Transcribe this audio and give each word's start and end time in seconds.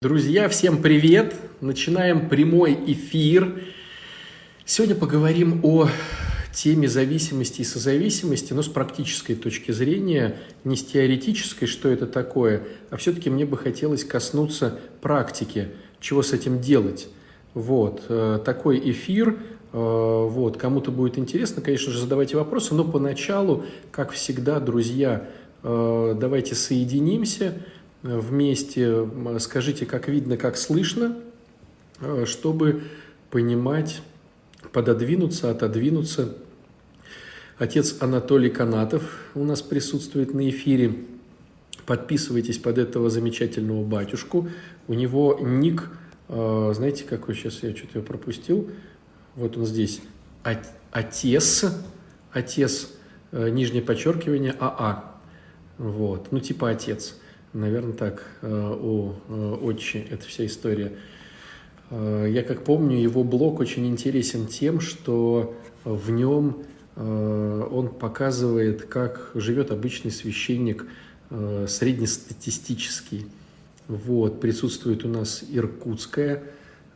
Друзья, 0.00 0.48
всем 0.48 0.80
привет! 0.80 1.34
Начинаем 1.60 2.28
прямой 2.28 2.78
эфир. 2.86 3.64
Сегодня 4.64 4.94
поговорим 4.94 5.58
о 5.64 5.88
теме 6.54 6.86
зависимости 6.86 7.62
и 7.62 7.64
созависимости, 7.64 8.52
но 8.52 8.62
с 8.62 8.68
практической 8.68 9.34
точки 9.34 9.72
зрения, 9.72 10.36
не 10.62 10.76
с 10.76 10.84
теоретической, 10.84 11.66
что 11.66 11.88
это 11.88 12.06
такое, 12.06 12.62
а 12.90 12.96
все-таки 12.96 13.28
мне 13.28 13.44
бы 13.44 13.56
хотелось 13.56 14.04
коснуться 14.04 14.78
практики, 15.00 15.70
чего 15.98 16.22
с 16.22 16.32
этим 16.32 16.60
делать. 16.60 17.08
Вот, 17.54 18.02
э, 18.08 18.38
такой 18.44 18.78
эфир, 18.92 19.30
э, 19.30 19.36
вот, 19.72 20.58
кому-то 20.58 20.92
будет 20.92 21.18
интересно, 21.18 21.60
конечно 21.60 21.90
же, 21.90 21.98
задавайте 21.98 22.36
вопросы, 22.36 22.72
но 22.72 22.84
поначалу, 22.84 23.64
как 23.90 24.12
всегда, 24.12 24.60
друзья, 24.60 25.28
э, 25.64 26.14
давайте 26.16 26.54
соединимся, 26.54 27.54
вместе, 28.02 29.08
скажите, 29.38 29.86
как 29.86 30.08
видно, 30.08 30.36
как 30.36 30.56
слышно, 30.56 31.16
э, 32.00 32.24
чтобы 32.26 32.84
понимать, 33.30 34.02
пододвинуться, 34.72 35.50
отодвинуться. 35.50 36.36
Отец 37.58 37.96
Анатолий 38.00 38.50
Канатов 38.50 39.18
у 39.34 39.42
нас 39.42 39.62
присутствует 39.62 40.32
на 40.32 40.48
эфире. 40.48 40.94
Подписывайтесь 41.86 42.58
под 42.58 42.78
этого 42.78 43.10
замечательного 43.10 43.84
батюшку. 43.84 44.48
У 44.86 44.94
него 44.94 45.38
ник, 45.40 45.90
э, 46.28 46.72
знаете, 46.74 47.04
какой 47.04 47.34
сейчас 47.34 47.62
я 47.62 47.74
что-то 47.74 48.00
пропустил. 48.00 48.70
Вот 49.34 49.56
он 49.56 49.66
здесь. 49.66 50.00
Отец, 50.92 51.64
отец, 52.32 52.90
э, 53.32 53.48
нижнее 53.48 53.82
подчеркивание, 53.82 54.54
АА. 54.58 55.16
Вот, 55.78 56.30
ну 56.30 56.40
типа 56.40 56.70
отец. 56.70 57.16
Наверное, 57.54 57.94
так 57.94 58.24
э, 58.42 58.76
у 58.80 59.14
э, 59.28 59.56
Отчи 59.62 60.06
эта 60.10 60.26
вся 60.26 60.44
история. 60.44 60.92
Э, 61.90 62.26
я 62.28 62.42
как 62.42 62.62
помню, 62.64 62.98
его 62.98 63.24
блог 63.24 63.60
очень 63.60 63.86
интересен 63.86 64.46
тем, 64.46 64.80
что 64.80 65.56
в 65.84 66.10
нем 66.10 66.64
он 66.96 67.90
показывает, 67.90 68.82
как 68.86 69.30
живет 69.36 69.70
обычный 69.70 70.10
священник 70.10 70.84
среднестатистический. 71.30 73.26
Вот, 73.86 74.40
присутствует 74.40 75.04
у 75.04 75.08
нас 75.08 75.44
иркутская, 75.48 76.42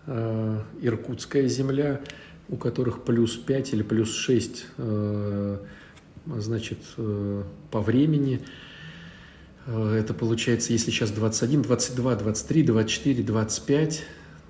иркутская 0.09 1.47
земля, 1.47 2.01
у 2.49 2.57
которых 2.57 3.05
плюс 3.05 3.37
5 3.37 3.75
или 3.75 3.85
плюс 3.85 4.13
6 4.13 4.67
значит, 6.27 6.79
по 7.71 7.81
времени– 7.81 8.41
Э, 8.51 8.72
это 9.67 10.13
получается, 10.13 10.73
если 10.73 10.91
сейчас 10.91 11.11
21, 11.11 11.63
22, 11.63 12.17
23, 12.17 12.63
24, 12.65 13.23
25, 13.23 14.03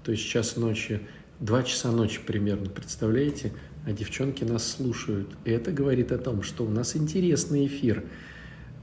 то 0.05 0.13
есть 0.13 0.27
час 0.27 0.57
ночи, 0.57 1.01
2 1.41 1.63
часа 1.65 1.91
ночи 1.91 2.21
примерно, 2.25 2.71
представляете? 2.71 3.53
А 3.85 3.93
девчонки 3.93 4.45
нас 4.45 4.71
слушают. 4.71 5.29
И 5.45 5.51
это 5.51 5.73
говорит 5.73 6.13
о 6.13 6.19
том, 6.19 6.43
что 6.43 6.65
у 6.65 6.71
нас 6.71 6.97
интересный 6.97 7.67
эфир. 7.67 8.05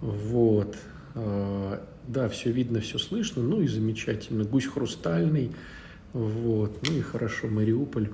Вот. 0.02 0.76
Э, 1.16 1.80
да, 2.08 2.30
все 2.30 2.52
видно, 2.52 2.82
все 2.82 3.00
слышно, 3.00 3.42
ну 3.42 3.62
и 3.62 3.68
замечательно. 3.68 4.44
Гусь 4.44 4.68
хрустальный, 4.68 5.52
вот, 6.14 6.80
ну 6.88 6.98
и 6.98 7.02
хорошо, 7.02 7.48
Мариуполь. 7.48 8.10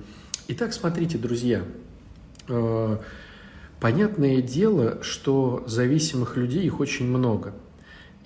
Итак, 0.48 0.72
смотрите, 0.72 1.18
друзья, 1.18 1.64
э, 2.48 2.98
понятное 3.80 4.40
дело, 4.40 5.02
что 5.02 5.64
зависимых 5.66 6.36
людей 6.36 6.64
их 6.64 6.80
очень 6.80 7.06
много– 7.06 7.52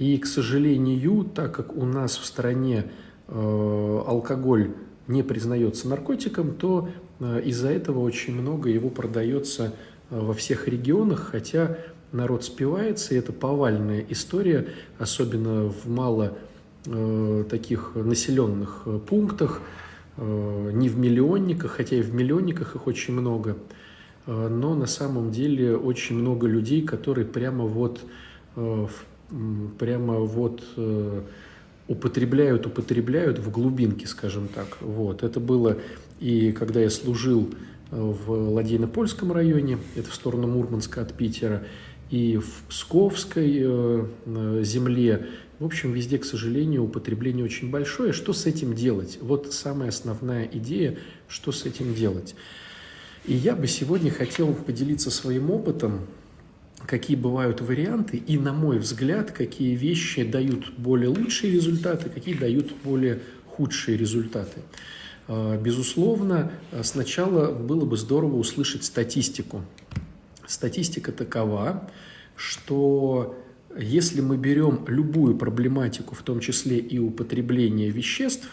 и, 0.01 0.17
к 0.17 0.25
сожалению, 0.27 1.25
так 1.25 1.55
как 1.55 1.77
у 1.77 1.85
нас 1.85 2.17
в 2.17 2.25
стране 2.25 2.87
э, 3.29 4.03
алкоголь 4.07 4.71
не 5.09 5.23
признается 5.23 5.89
наркотиком, 5.89 6.55
то 6.55 6.89
э, 7.21 7.43
из-за 7.45 7.69
этого 7.69 8.01
очень 8.01 8.35
много 8.35 8.71
его 8.71 8.89
продается 8.89 9.75
э, 10.09 10.19
во 10.19 10.33
всех 10.33 10.69
регионах, 10.69 11.29
хотя 11.33 11.77
народ 12.13 12.45
спивается, 12.45 13.15
и 13.15 13.19
это 13.19 13.35
повальная 13.35 14.03
история, 14.09 14.69
особенно 14.99 15.69
в 15.69 15.87
мало 15.87 16.37
таких 17.51 17.93
населенных 17.95 18.87
пунктах, 19.07 19.61
не 20.17 20.89
в 20.89 20.99
миллионниках, 20.99 21.73
хотя 21.73 21.97
и 21.97 22.01
в 22.01 22.15
миллионниках 22.15 22.75
их 22.75 22.87
очень 22.87 23.13
много, 23.13 23.59
но 24.27 24.75
на 24.75 24.87
самом 24.87 25.31
деле 25.31 25.77
очень 25.77 26.17
много 26.17 26.47
людей, 26.47 26.81
которые 26.81 27.27
прямо 27.27 27.67
вот 27.67 28.01
в 28.57 28.91
прямо 29.79 30.19
вот 30.19 30.63
э, 30.77 31.23
употребляют, 31.89 32.67
употребляют 32.67 33.39
в 33.39 33.51
глубинке, 33.51 34.07
скажем 34.07 34.49
так. 34.49 34.79
Вот. 34.81 35.23
Это 35.23 35.41
было 35.41 35.79
и 36.21 36.53
когда 36.53 36.81
я 36.81 36.91
служил 36.91 37.49
э, 37.91 37.97
в 37.97 38.31
Ладейно-Польском 38.31 39.33
районе, 39.33 39.79
это 39.97 40.11
в 40.11 40.15
сторону 40.15 40.47
Мурманска 40.47 41.01
от 41.01 41.15
Питера, 41.15 41.65
и 42.11 42.37
в 42.37 42.63
Псковской 42.69 43.61
э, 43.63 44.63
земле. 44.63 45.27
В 45.59 45.65
общем, 45.65 45.93
везде, 45.93 46.19
к 46.19 46.25
сожалению, 46.25 46.85
употребление 46.85 47.45
очень 47.45 47.71
большое. 47.71 48.13
Что 48.13 48.33
с 48.33 48.47
этим 48.47 48.75
делать? 48.75 49.19
Вот 49.21 49.53
самая 49.53 49.89
основная 49.89 50.45
идея, 50.45 50.99
что 51.29 51.53
с 51.53 51.65
этим 51.65 51.95
делать. 51.95 52.35
И 53.27 53.35
я 53.35 53.55
бы 53.55 53.67
сегодня 53.67 54.11
хотел 54.11 54.53
поделиться 54.55 55.11
своим 55.11 55.51
опытом, 55.51 56.01
какие 56.87 57.17
бывают 57.17 57.61
варианты 57.61 58.17
и, 58.17 58.39
на 58.39 58.53
мой 58.53 58.79
взгляд, 58.79 59.31
какие 59.31 59.75
вещи 59.75 60.25
дают 60.25 60.73
более 60.77 61.09
лучшие 61.09 61.53
результаты, 61.53 62.09
какие 62.09 62.35
дают 62.35 62.73
более 62.83 63.21
худшие 63.47 63.97
результаты. 63.97 64.61
А, 65.29 65.57
безусловно, 65.57 66.53
сначала 66.83 67.53
было 67.53 67.85
бы 67.85 67.97
здорово 67.97 68.37
услышать 68.37 68.85
статистику. 68.85 69.63
Статистика 70.47 71.13
такова, 71.13 71.89
что 72.35 73.37
если 73.79 74.21
мы 74.21 74.37
берем 74.37 74.85
любую 74.89 75.37
проблематику, 75.37 76.15
в 76.15 76.23
том 76.23 76.41
числе 76.41 76.79
и 76.79 76.99
употребление 76.99 77.91
веществ, 77.91 78.49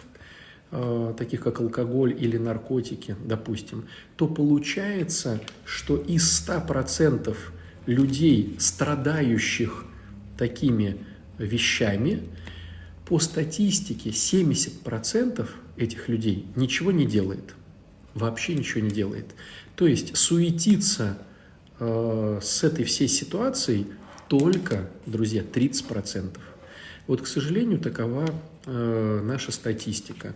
а, 0.69 1.13
таких 1.13 1.41
как 1.41 1.61
алкоголь 1.61 2.15
или 2.17 2.37
наркотики, 2.37 3.15
допустим, 3.25 3.85
то 4.15 4.27
получается, 4.27 5.39
что 5.65 5.97
из 5.97 6.29
100% 6.29 7.53
людей, 7.87 8.55
страдающих 8.59 9.85
такими 10.37 10.97
вещами, 11.39 12.23
по 13.05 13.19
статистике 13.19 14.11
70% 14.11 15.47
этих 15.77 16.09
людей 16.09 16.45
ничего 16.55 16.91
не 16.91 17.05
делает. 17.05 17.55
Вообще 18.13 18.53
ничего 18.53 18.81
не 18.81 18.91
делает. 18.91 19.25
То 19.75 19.87
есть 19.87 20.15
суетиться 20.17 21.17
э, 21.79 22.39
с 22.41 22.63
этой 22.63 22.83
всей 22.83 23.07
ситуацией 23.07 23.87
только, 24.27 24.89
друзья, 25.05 25.41
30%. 25.41 26.37
Вот, 27.07 27.21
к 27.21 27.27
сожалению, 27.27 27.79
такова 27.79 28.25
э, 28.65 29.21
наша 29.23 29.51
статистика. 29.53 30.33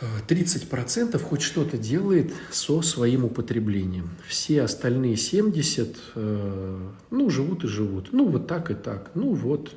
30% 0.00 1.18
хоть 1.18 1.42
что-то 1.42 1.78
делает 1.78 2.32
со 2.50 2.82
своим 2.82 3.24
употреблением. 3.24 4.10
Все 4.26 4.62
остальные 4.62 5.16
70, 5.16 5.96
э, 6.16 6.88
ну, 7.10 7.30
живут 7.30 7.64
и 7.64 7.68
живут. 7.68 8.08
Ну, 8.12 8.28
вот 8.28 8.46
так 8.46 8.70
и 8.70 8.74
так. 8.74 9.12
Ну, 9.14 9.34
вот 9.34 9.72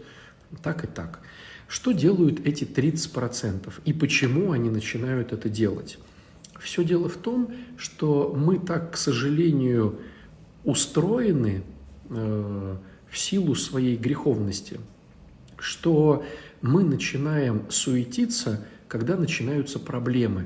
так 0.64 0.84
и 0.84 0.88
так. 0.88 1.22
Что 1.68 1.92
делают 1.92 2.46
эти 2.46 2.64
30% 2.64 3.74
и 3.86 3.94
почему 3.94 4.54
они 4.54 4.70
начинают 4.70 5.34
это 5.34 5.50
делать? 5.50 6.00
Все 6.60 6.84
дело 6.84 7.10
в 7.10 7.18
том, 7.18 7.54
что 7.78 8.34
мы 8.36 8.58
так, 8.58 8.94
к 8.94 8.98
сожалению, 8.98 10.00
устроены 10.64 11.64
э, 12.10 12.78
в 13.10 13.18
силу 13.18 13.54
своей 13.54 13.96
греховности, 13.98 14.80
что 15.60 16.26
мы 16.62 16.84
начинаем 16.84 17.70
суетиться– 17.70 18.66
когда 18.88 19.16
начинаются 19.16 19.80
проблемы. 19.80 20.46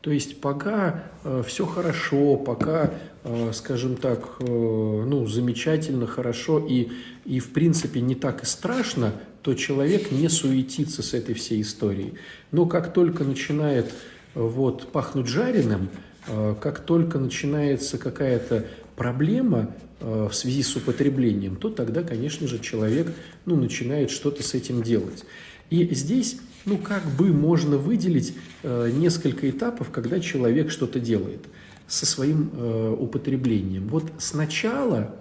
То 0.00 0.12
есть 0.12 0.40
пока 0.40 1.04
э, 1.24 1.42
все 1.46 1.66
хорошо, 1.66 2.36
пока, 2.36 2.94
э, 3.24 3.50
скажем 3.52 3.96
так, 3.96 4.36
э, 4.40 4.44
ну, 4.44 5.26
замечательно, 5.26 6.06
хорошо 6.06 6.64
и, 6.64 6.88
и 7.24 7.40
в 7.40 7.50
принципе 7.50 8.00
не 8.00 8.14
так 8.14 8.44
и 8.44 8.46
страшно, 8.46 9.12
то 9.42 9.54
человек 9.54 10.12
не 10.12 10.28
суетится 10.28 11.02
с 11.02 11.14
этой 11.14 11.34
всей 11.34 11.62
историей. 11.62 12.14
Но 12.52 12.66
как 12.66 12.92
только 12.92 13.24
начинает 13.24 13.86
э, 13.86 13.90
вот, 14.34 14.92
пахнуть 14.92 15.26
жареным, 15.26 15.88
э, 16.26 16.54
как 16.60 16.80
только 16.80 17.18
начинается 17.18 17.98
какая-то 17.98 18.66
проблема 18.94 19.74
э, 20.00 20.28
в 20.30 20.34
связи 20.34 20.62
с 20.62 20.76
употреблением, 20.76 21.56
то 21.56 21.70
тогда, 21.70 22.02
конечно 22.02 22.46
же, 22.46 22.60
человек 22.60 23.12
ну, 23.46 23.56
начинает 23.56 24.10
что-то 24.10 24.42
с 24.42 24.54
этим 24.54 24.82
делать. 24.82 25.24
И 25.70 25.94
здесь 25.94 26.38
ну, 26.64 26.78
как 26.78 27.04
бы 27.16 27.32
можно 27.32 27.76
выделить 27.76 28.34
э, 28.62 28.90
несколько 28.92 29.48
этапов, 29.48 29.90
когда 29.90 30.20
человек 30.20 30.70
что-то 30.70 31.00
делает 31.00 31.46
со 31.86 32.04
своим 32.04 32.50
э, 32.52 32.96
употреблением. 32.98 33.88
Вот 33.88 34.04
сначала, 34.18 35.16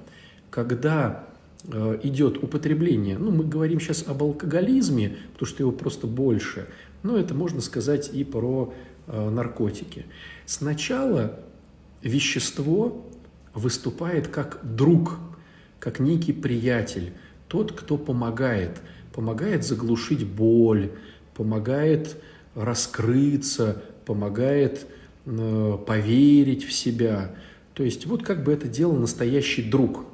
когда 0.50 1.26
э, 1.64 2.00
идет 2.04 2.44
употребление, 2.44 3.18
ну, 3.18 3.32
мы 3.32 3.46
говорим 3.46 3.80
сейчас 3.80 4.04
об 4.08 4.22
алкоголизме, 4.24 5.18
потому 5.34 5.48
что 5.48 5.64
его 5.64 5.72
просто 5.72 6.08
больше, 6.08 6.68
но 7.04 7.18
это 7.18 7.34
можно 7.34 7.62
сказать 7.62 8.10
и 8.14 8.24
про 8.24 8.74
э, 9.08 9.30
наркотики. 9.30 10.06
Сначала 10.46 11.40
вещество 12.02 13.06
выступает 13.54 14.28
как 14.28 14.60
друг, 14.64 15.18
как 15.80 16.00
некий 16.00 16.34
приятель, 16.34 17.14
тот, 17.48 17.72
кто 17.72 17.98
помогает, 17.98 18.82
помогает 19.14 19.66
заглушить 19.66 20.26
боль, 20.26 20.92
помогает 21.38 22.18
раскрыться, 22.56 23.84
помогает 24.06 24.88
э, 25.26 25.78
поверить 25.86 26.66
в 26.66 26.74
себя. 26.74 27.32
То 27.76 27.84
есть 27.84 28.08
вот 28.08 28.24
как 28.24 28.44
бы 28.44 28.52
это 28.52 28.68
делал 28.68 28.96
настоящий 28.96 29.62
друг, 29.62 30.06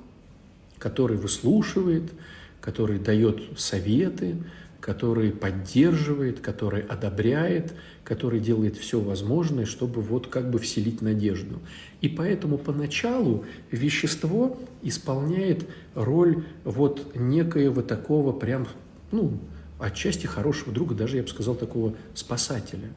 который 0.78 1.16
выслушивает, 1.16 2.12
который 2.60 3.00
дает 3.00 3.42
советы, 3.58 4.36
который 4.82 5.32
поддерживает, 5.32 6.42
который 6.42 6.82
одобряет, 6.82 7.74
который 8.04 8.42
делает 8.42 8.76
все 8.76 9.00
возможное, 9.00 9.66
чтобы 9.66 10.02
вот 10.02 10.28
как 10.28 10.52
бы 10.52 10.60
вселить 10.60 11.02
надежду. 11.02 11.60
И 12.02 12.10
поэтому 12.10 12.58
поначалу 12.58 13.46
вещество 13.72 14.60
исполняет 14.82 15.66
роль 15.96 16.44
вот 16.66 17.16
некоего 17.16 17.82
такого 17.82 18.34
прям, 18.34 18.68
ну, 19.14 19.40
отчасти 19.80 20.28
хорошего 20.28 20.74
друга, 20.74 20.96
даже, 20.96 21.18
я 21.18 21.24
бы 21.24 21.30
сказал, 21.30 21.56
такого 21.56 21.96
спасателя. 22.14 22.90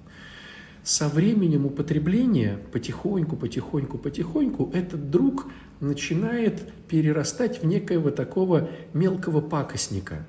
Со 0.83 1.09
временем 1.09 1.67
употребления 1.67 2.61
потихоньку, 2.73 3.37
потихоньку, 3.37 3.99
потихоньку 3.99 4.71
этот 4.73 5.11
друг 5.11 5.47
начинает 5.81 6.63
перерастать 6.89 7.63
в 7.63 7.67
некоего 7.67 8.11
такого 8.11 8.71
мелкого 8.93 9.41
пакостника, 9.41 10.25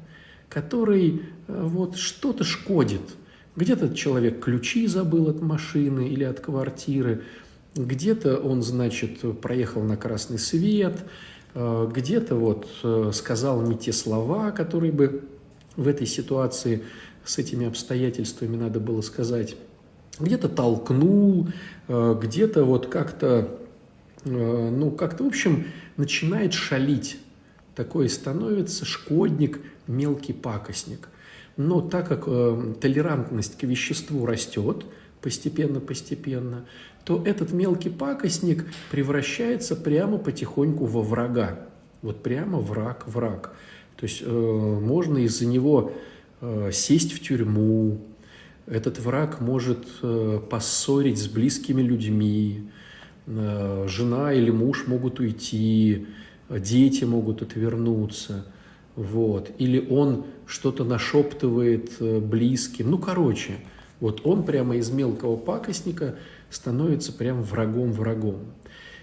который 0.50 1.22
э, 1.48 1.64
вот 1.64 1.98
что-то 1.98 2.44
шкодит. 2.44 3.02
Где-то 3.56 3.94
человек 3.94 4.44
ключи 4.44 4.88
забыл 4.88 5.30
от 5.30 5.42
машины 5.42 6.08
или 6.10 6.24
от 6.24 6.40
квартиры, 6.40 7.24
где-то 7.76 8.38
он, 8.38 8.64
значит, 8.64 9.40
проехал 9.40 9.84
на 9.84 9.96
красный 9.96 10.40
свет, 10.40 10.98
э, 11.54 11.92
где-то 11.94 12.36
вот 12.36 12.68
э, 12.84 13.12
сказал 13.14 13.62
не 13.62 13.78
те 13.78 13.94
слова, 13.94 14.52
которые 14.52 14.92
бы 14.92 15.24
в 15.78 15.88
этой 15.88 16.06
ситуации 16.06 16.84
с 17.24 17.38
этими 17.38 17.66
обстоятельствами 17.66 18.58
надо 18.58 18.82
было 18.82 19.00
сказать. 19.02 19.56
Где-то 20.20 20.50
толкнул, 20.50 21.48
э, 21.88 22.20
где-то 22.22 22.66
вот 22.66 22.88
как-то, 22.88 23.60
ну, 24.26 24.92
как-то, 24.92 25.24
в 25.24 25.28
общем, 25.28 25.68
начинает 25.96 26.54
шалить. 26.54 27.18
Такой 27.76 28.10
становится 28.10 28.84
шкодник, 28.84 29.62
мелкий 29.88 30.34
пакостник. 30.34 31.08
Но 31.56 31.80
так 31.82 32.08
как 32.10 32.26
толерантность 32.26 33.58
к 33.58 33.64
веществу 33.64 34.26
растет 34.26 34.86
постепенно-постепенно, 35.22 36.66
то 37.06 37.24
этот 37.26 37.54
мелкий 37.54 37.90
пакостник 37.90 38.66
превращается 38.92 39.76
прямо 39.76 40.18
потихоньку 40.18 40.86
во 40.86 41.02
врага. 41.02 41.60
Вот 42.02 42.22
прямо 42.22 42.60
враг-враг. 42.60 43.54
То 43.98 44.06
есть 44.06 44.22
э, 44.24 44.30
можно 44.30 45.18
из-за 45.20 45.46
него 45.46 45.92
э, 46.42 46.70
сесть 46.72 47.14
в 47.14 47.22
тюрьму, 47.22 48.00
этот 48.68 49.00
враг 49.00 49.42
может 49.42 49.88
э, 50.02 50.40
поссорить 50.50 51.18
с 51.18 51.28
близкими 51.28 51.82
людьми, 51.82 52.70
э, 53.26 53.86
жена 53.88 54.34
или 54.34 54.52
муж 54.52 54.86
могут 54.88 55.20
уйти, 55.20 56.06
дети 56.50 57.06
могут 57.06 57.42
отвернуться, 57.42 58.46
вот. 58.96 59.52
или 59.58 59.86
он 59.90 60.26
что-то 60.46 60.84
нашептывает 60.84 61.92
э, 62.00 62.20
близким. 62.20 62.92
Ну, 62.92 62.98
короче, 62.98 63.54
вот 64.00 64.22
он 64.26 64.44
прямо 64.44 64.76
из 64.78 64.92
мелкого 64.92 65.36
пакостника– 65.38 66.16
становится 66.50 67.12
прям 67.12 67.44
врагом-врагом. 67.44 68.40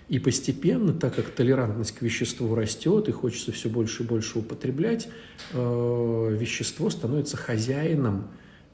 И 0.08 0.18
постепенно, 0.18 0.92
так 0.92 1.14
как 1.14 1.30
толерантность 1.30 1.92
к 1.92 2.02
веществу 2.02 2.54
растет 2.54 3.08
и 3.08 3.12
хочется 3.12 3.52
все 3.52 3.70
больше 3.70 4.02
и 4.02 4.06
больше 4.06 4.38
употреблять, 4.38 5.08
э, 5.52 6.36
вещество 6.38 6.90
становится 6.90 7.38
хозяином 7.38 8.28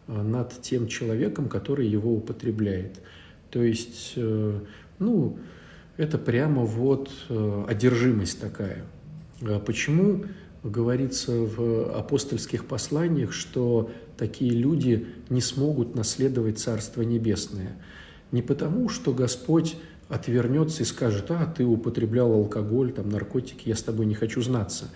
э, 0.08 0.22
над 0.22 0.60
тем 0.60 0.88
человеком, 0.88 1.48
который 1.48 1.86
его 1.86 2.12
употребляет. 2.14 3.00
То 3.50 3.62
есть, 3.62 4.14
э, 4.16 4.60
ну, 4.98 5.38
это 5.96 6.18
прямо 6.18 6.62
вот 6.64 7.10
одержимость 7.68 8.40
такая. 8.40 8.86
Почему 9.66 10.24
говорится 10.62 11.32
в 11.32 11.94
апостольских 11.94 12.64
посланиях, 12.64 13.32
что 13.32 13.90
такие 14.16 14.52
люди 14.52 15.06
не 15.28 15.42
смогут 15.42 15.94
наследовать 15.94 16.58
Царство 16.58 17.02
Небесное– 17.02 17.76
не 18.32 18.42
потому, 18.42 18.88
что 18.88 19.12
Господь 19.12 19.76
отвернется 20.10 20.82
и 20.82 20.86
скажет, 20.86 21.30
а, 21.30 21.46
ты 21.46 21.64
употреблял 21.64 22.32
алкоголь, 22.32 22.92
там, 22.92 23.08
наркотики, 23.08 23.68
я 23.68 23.76
с 23.76 23.82
тобой 23.82 24.06
не 24.06 24.14
хочу 24.14 24.42
знаться. 24.42 24.90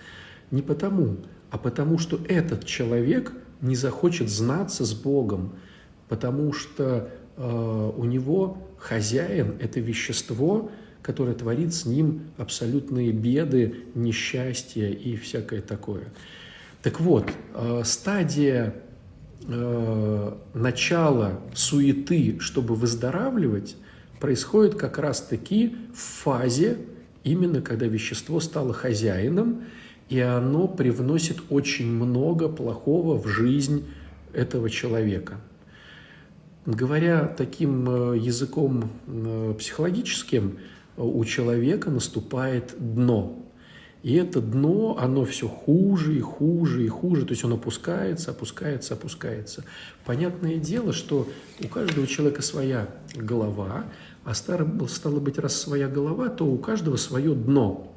Не 0.51 0.61
потому, 0.61 1.17
а 1.49 1.57
потому, 1.57 1.97
что 1.97 2.19
этот 2.27 2.65
человек 2.65 3.31
не 3.61 3.75
захочет 3.75 4.29
знаться 4.29 4.85
с 4.85 4.93
Богом, 4.93 5.53
потому 6.09 6.53
что 6.53 7.09
э, 7.37 7.91
у 7.97 8.03
него 8.03 8.57
хозяин– 8.77 9.55
это 9.59 9.79
вещество, 9.79 10.69
которое 11.01 11.33
творит 11.33 11.73
с 11.73 11.85
ним 11.85 12.31
абсолютные 12.37 13.11
беды, 13.11 13.85
несчастья 13.95 14.89
и 14.89 15.15
всякое 15.15 15.61
такое. 15.61 16.05
Так 16.83 16.99
вот, 16.99 17.31
э, 17.53 17.81
стадия 17.85 18.75
э, 19.47 20.33
начало 20.53 21.39
суеты, 21.53 22.37
чтобы 22.39 22.75
выздоравливать, 22.75 23.77
происходит 24.25 24.73
как 24.73 24.97
раз-таки 24.97 25.75
в 25.93 25.99
фазе, 25.99 26.79
именно 27.23 27.61
когда 27.61 27.85
вещество 27.85 28.39
стало 28.39 28.73
хозяином, 28.73 29.65
и 30.09 30.19
оно 30.19 30.67
привносит 30.67 31.37
очень 31.51 31.85
много 31.85 32.49
плохого 32.49 33.21
в 33.21 33.27
жизнь 33.27 33.85
этого 34.33 34.71
человека. 34.71 35.35
Говоря 36.65 37.27
таким 37.37 37.87
э, 37.87 38.17
языком 38.17 38.89
э, 39.05 39.53
психологическим, 39.59 40.57
у 40.97 41.23
человека 41.23 41.91
наступает 41.91 42.73
дно. 42.79 43.45
И 44.05 44.13
это 44.13 44.39
дно, 44.39 44.97
оно 44.99 45.25
все 45.25 45.47
хуже 45.47 46.15
и 46.15 46.19
хуже 46.19 46.85
и 46.85 46.87
хуже, 46.87 47.25
то 47.25 47.31
есть 47.31 47.43
он 47.43 47.53
опускается, 47.53 48.29
опускается, 48.29 48.93
опускается. 48.93 49.63
Понятное 50.05 50.57
дело, 50.57 50.93
что 50.93 51.27
у 51.63 51.67
каждого 51.67 52.05
человека 52.05 52.43
своя 52.43 52.87
голова, 53.15 53.85
а 54.25 54.33
стало, 54.33 54.87
стало 54.87 55.19
быть, 55.19 55.37
раз 55.37 55.55
своя 55.55 55.87
голова, 55.87 56.29
то 56.29 56.45
у 56.45 56.57
каждого 56.57 56.97
свое 56.97 57.33
дно. 57.35 57.95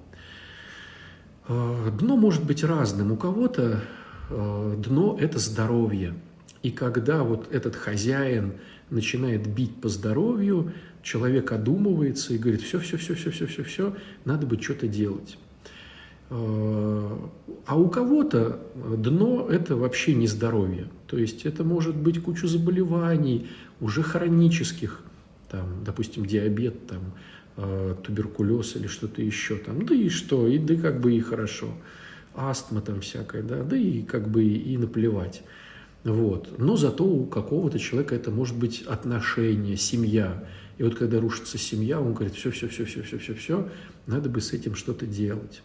Э, 1.48 1.90
дно 1.98 2.16
может 2.16 2.44
быть 2.44 2.62
разным. 2.62 3.12
У 3.12 3.16
кого-то 3.16 3.80
э, 4.28 4.74
дно– 4.76 5.16
это 5.20 5.38
здоровье. 5.38 6.14
И 6.62 6.70
когда 6.70 7.22
вот 7.22 7.48
этот 7.50 7.74
хозяин 7.74 8.52
начинает 8.90 9.46
бить 9.46 9.80
по 9.80 9.88
здоровью, 9.88 10.72
человек 11.02 11.50
одумывается 11.50 12.34
и 12.34 12.38
говорит, 12.38 12.60
все, 12.60 12.78
все, 12.78 12.98
все, 12.98 13.14
все, 13.14 13.30
все, 13.30 13.46
все, 13.46 13.64
все, 13.64 13.96
надо 14.26 14.46
бы 14.46 14.60
что-то 14.60 14.86
делать. 14.86 15.38
А 16.30 17.74
у 17.74 17.88
кого-то 17.88 18.60
дно– 18.74 19.48
это 19.50 19.76
вообще 19.76 20.14
не 20.14 20.26
здоровье. 20.26 20.88
То 21.06 21.16
есть 21.16 21.46
это 21.46 21.64
может 21.64 21.96
быть 21.96 22.22
куча 22.22 22.46
заболеваний, 22.46 23.48
уже 23.80 24.02
хронических, 24.02 25.02
там, 25.50 25.84
допустим, 25.84 26.26
диабет, 26.26 26.86
там, 26.86 27.12
э, 27.56 27.94
туберкулез 28.02 28.76
или 28.76 28.86
что-то 28.86 29.22
еще. 29.22 29.56
Там, 29.56 29.84
да 29.84 29.94
и 29.94 30.08
что, 30.08 30.46
и 30.46 30.58
да 30.58 30.76
как 30.76 31.00
бы 31.00 31.14
и 31.14 31.20
хорошо. 31.20 31.68
Астма 32.34 32.80
там 32.80 33.00
всякая, 33.00 33.42
да, 33.42 33.62
да 33.62 33.76
и 33.76 34.02
как 34.02 34.28
бы 34.28 34.44
и 34.44 34.76
наплевать. 34.76 35.42
Вот. 36.04 36.58
Но 36.58 36.76
зато 36.76 37.04
у 37.04 37.26
какого-то 37.26 37.78
человека 37.78 38.14
это 38.14 38.30
может 38.30 38.56
быть 38.56 38.82
отношение, 38.82 39.76
семья. 39.76 40.44
И 40.78 40.84
вот 40.84 40.94
когда 40.94 41.20
рушится 41.20 41.58
семья, 41.58 42.00
он 42.00 42.14
говорит, 42.14 42.34
все, 42.34 42.50
все, 42.50 42.68
все, 42.68 42.84
все, 42.84 43.02
все, 43.02 43.18
все, 43.18 43.34
все, 43.34 43.68
надо 44.06 44.28
бы 44.28 44.40
с 44.40 44.52
этим 44.52 44.76
что-то 44.76 45.06
делать. 45.06 45.62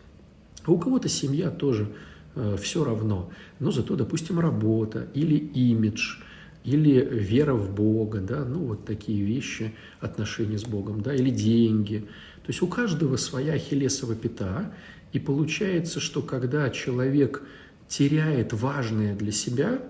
А 0.66 0.72
у 0.72 0.80
кого-то 0.80 1.08
семья 1.08 1.52
тоже 1.52 1.88
э, 2.36 2.58
все 2.60 2.84
равно, 2.84 3.30
но 3.60 3.72
зато, 3.72 3.96
допустим, 3.96 4.40
работа 4.40 5.08
или 5.14 5.36
имидж, 5.36 6.18
или 6.64 7.00
вера 7.00 7.54
в 7.54 7.74
Бога, 7.74 8.20
да, 8.20 8.46
ну 8.46 8.60
вот 8.60 8.86
такие 8.86 9.24
вещи, 9.24 9.74
отношения 10.00 10.58
с 10.58 10.64
Богом, 10.64 11.02
да, 11.02 11.14
или 11.14 11.30
деньги. 11.30 12.00
То 12.44 12.50
есть 12.50 12.62
у 12.62 12.68
каждого 12.68 13.18
своя 13.18 13.58
хилесова 13.58 14.16
пята, 14.16 14.74
и 15.12 15.20
получается, 15.20 16.00
что 16.00 16.22
когда 16.22 16.70
человек 16.70 17.44
теряет 17.88 18.54
важное 18.54 19.16
для 19.16 19.32
себя, 19.32 19.82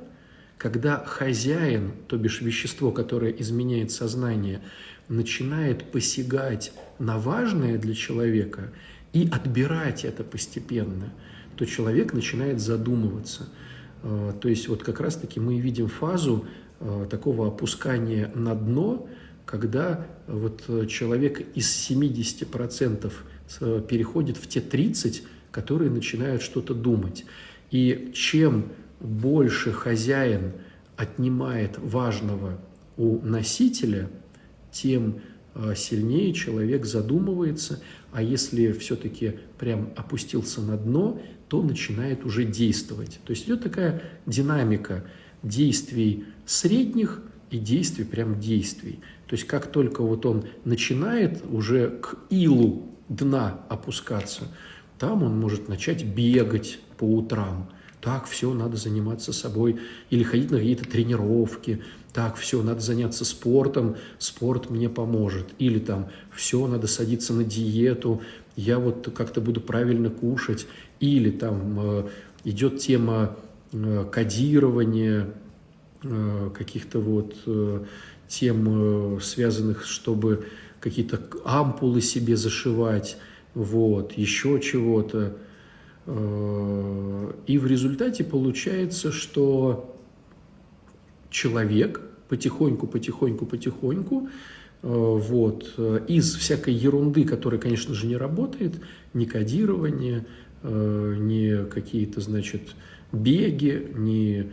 когда 0.58 1.04
хозяин, 1.04 1.92
то 2.08 2.18
бишь 2.18 2.42
вещество, 2.42 2.92
которое 2.92 3.32
изменяет 3.32 3.92
сознание, 3.92 4.62
начинает 5.10 5.92
посягать 5.92 6.74
на 7.00 7.18
важное 7.18 7.78
для 7.78 7.94
человека– 7.94 8.72
и 9.14 9.30
отбирать 9.32 10.04
это 10.04 10.24
постепенно. 10.24 11.14
то 11.56 11.66
человек 11.66 12.14
начинает 12.14 12.60
задумываться. 12.60 13.48
Э, 14.02 14.34
то 14.42 14.50
есть 14.50 14.68
вот 14.68 14.82
как 14.82 15.00
раз-таки 15.00 15.40
мы 15.40 15.60
видим 15.60 15.88
фазу 15.88 16.48
такого 17.10 17.48
опускания 17.48 18.32
на 18.36 18.56
дно, 18.56 19.08
когда 19.46 20.08
вот 20.28 20.64
человек 20.90 21.42
из 21.56 21.90
70% 21.90 23.12
переходит 23.88 24.38
в 24.38 24.48
те 24.48 24.62
30, 24.62 25.24
которые 25.52 25.92
начинают 25.92 26.42
что-то 26.42 26.74
думать. 26.74 27.26
И 27.72 28.12
чем 28.14 28.72
больше 29.00 29.72
хозяин 29.72 30.54
отнимает 30.96 31.78
важного 31.78 32.60
у 32.98 33.20
носителя, 33.20 34.10
тем 34.72 35.22
сильнее 35.76 36.34
человек 36.34 36.86
задумывается, 36.86 37.82
а 38.12 38.24
если 38.24 38.72
все-таки 38.72 39.40
прям 39.60 39.90
опустился 39.96 40.62
на 40.62 40.78
дно, 40.78 41.22
то 41.48 41.62
начинает 41.62 42.26
уже 42.26 42.44
действовать. 42.44 43.20
То 43.26 43.32
есть 43.32 43.46
идет 43.46 43.62
такая 43.62 44.02
динамика 44.26 45.04
действий 45.44 46.26
средних 46.46 47.22
и 47.52 47.58
действий 47.60 48.06
прям 48.06 48.40
действий. 48.40 49.00
То 49.28 49.36
есть 49.36 49.46
как 49.46 49.68
только 49.68 50.02
вот 50.02 50.26
он 50.26 50.46
начинает 50.66 51.44
уже 51.52 51.90
к 51.90 52.16
илу 52.30 52.84
дна 53.10 53.60
опускаться, 53.70 54.48
там 54.98 55.24
он 55.24 55.40
может 55.40 55.68
начать 55.68 56.04
бегать 56.04 56.80
по 56.98 57.04
утрам. 57.04 57.70
Так, 58.02 58.26
все, 58.26 58.54
надо 58.54 58.76
заниматься 58.76 59.32
собой. 59.32 59.80
Или 60.10 60.24
ходить 60.24 60.52
на 60.52 60.58
какие-то 60.58 60.84
тренировки, 60.84 61.82
так, 62.12 62.36
все, 62.36 62.62
надо 62.62 62.82
заняться 62.82 63.26
спортом, 63.26 63.96
спорт 64.20 64.70
мне 64.70 64.90
поможет. 64.90 65.48
Или 65.58 65.80
там, 65.80 66.10
все, 66.32 66.68
надо 66.68 66.88
садиться 66.88 67.34
на 67.34 67.44
диету, 67.44 68.22
я 68.56 68.78
вот 68.78 69.12
как-то 69.16 69.42
буду 69.42 69.62
правильно 69.62 70.10
кушать. 70.10 70.68
Или 71.00 71.32
там 71.32 71.80
э, 71.80 72.10
идет 72.44 72.80
тема 72.80 73.36
кодирования, 74.12 75.30
э, 76.04 76.50
каких-то 76.54 77.00
вот 77.00 77.36
э, 77.46 77.84
тем, 78.28 79.18
э, 79.18 79.20
связанных, 79.22 79.86
чтобы 79.86 80.48
какие-то 80.80 81.20
ампулы 81.46 82.02
себе 82.02 82.36
зашивать, 82.36 83.18
вот, 83.54 84.14
еще 84.14 84.60
чего-то. 84.60 85.36
Э, 86.06 87.32
и 87.48 87.58
в 87.58 87.68
результате 87.68 88.24
получается, 88.24 89.12
что 89.12 89.96
человек 91.30 92.02
потихоньку, 92.30 92.88
потихоньку, 92.88 93.46
потихоньку, 93.46 94.30
э, 94.82 94.88
вот, 94.88 95.74
э, 95.78 96.06
из 96.08 96.36
всякой 96.36 96.74
ерунды, 96.74 97.24
которая, 97.26 97.60
конечно 97.60 97.94
же, 97.94 98.08
не 98.08 98.18
работает, 98.18 98.74
ни 99.14 99.26
кодирование, 99.26 100.26
э, 100.64 101.16
ни 101.20 101.70
какие-то, 101.70 102.22
значит, 102.22 102.62
беги, 103.14 103.88
ни 103.96 104.52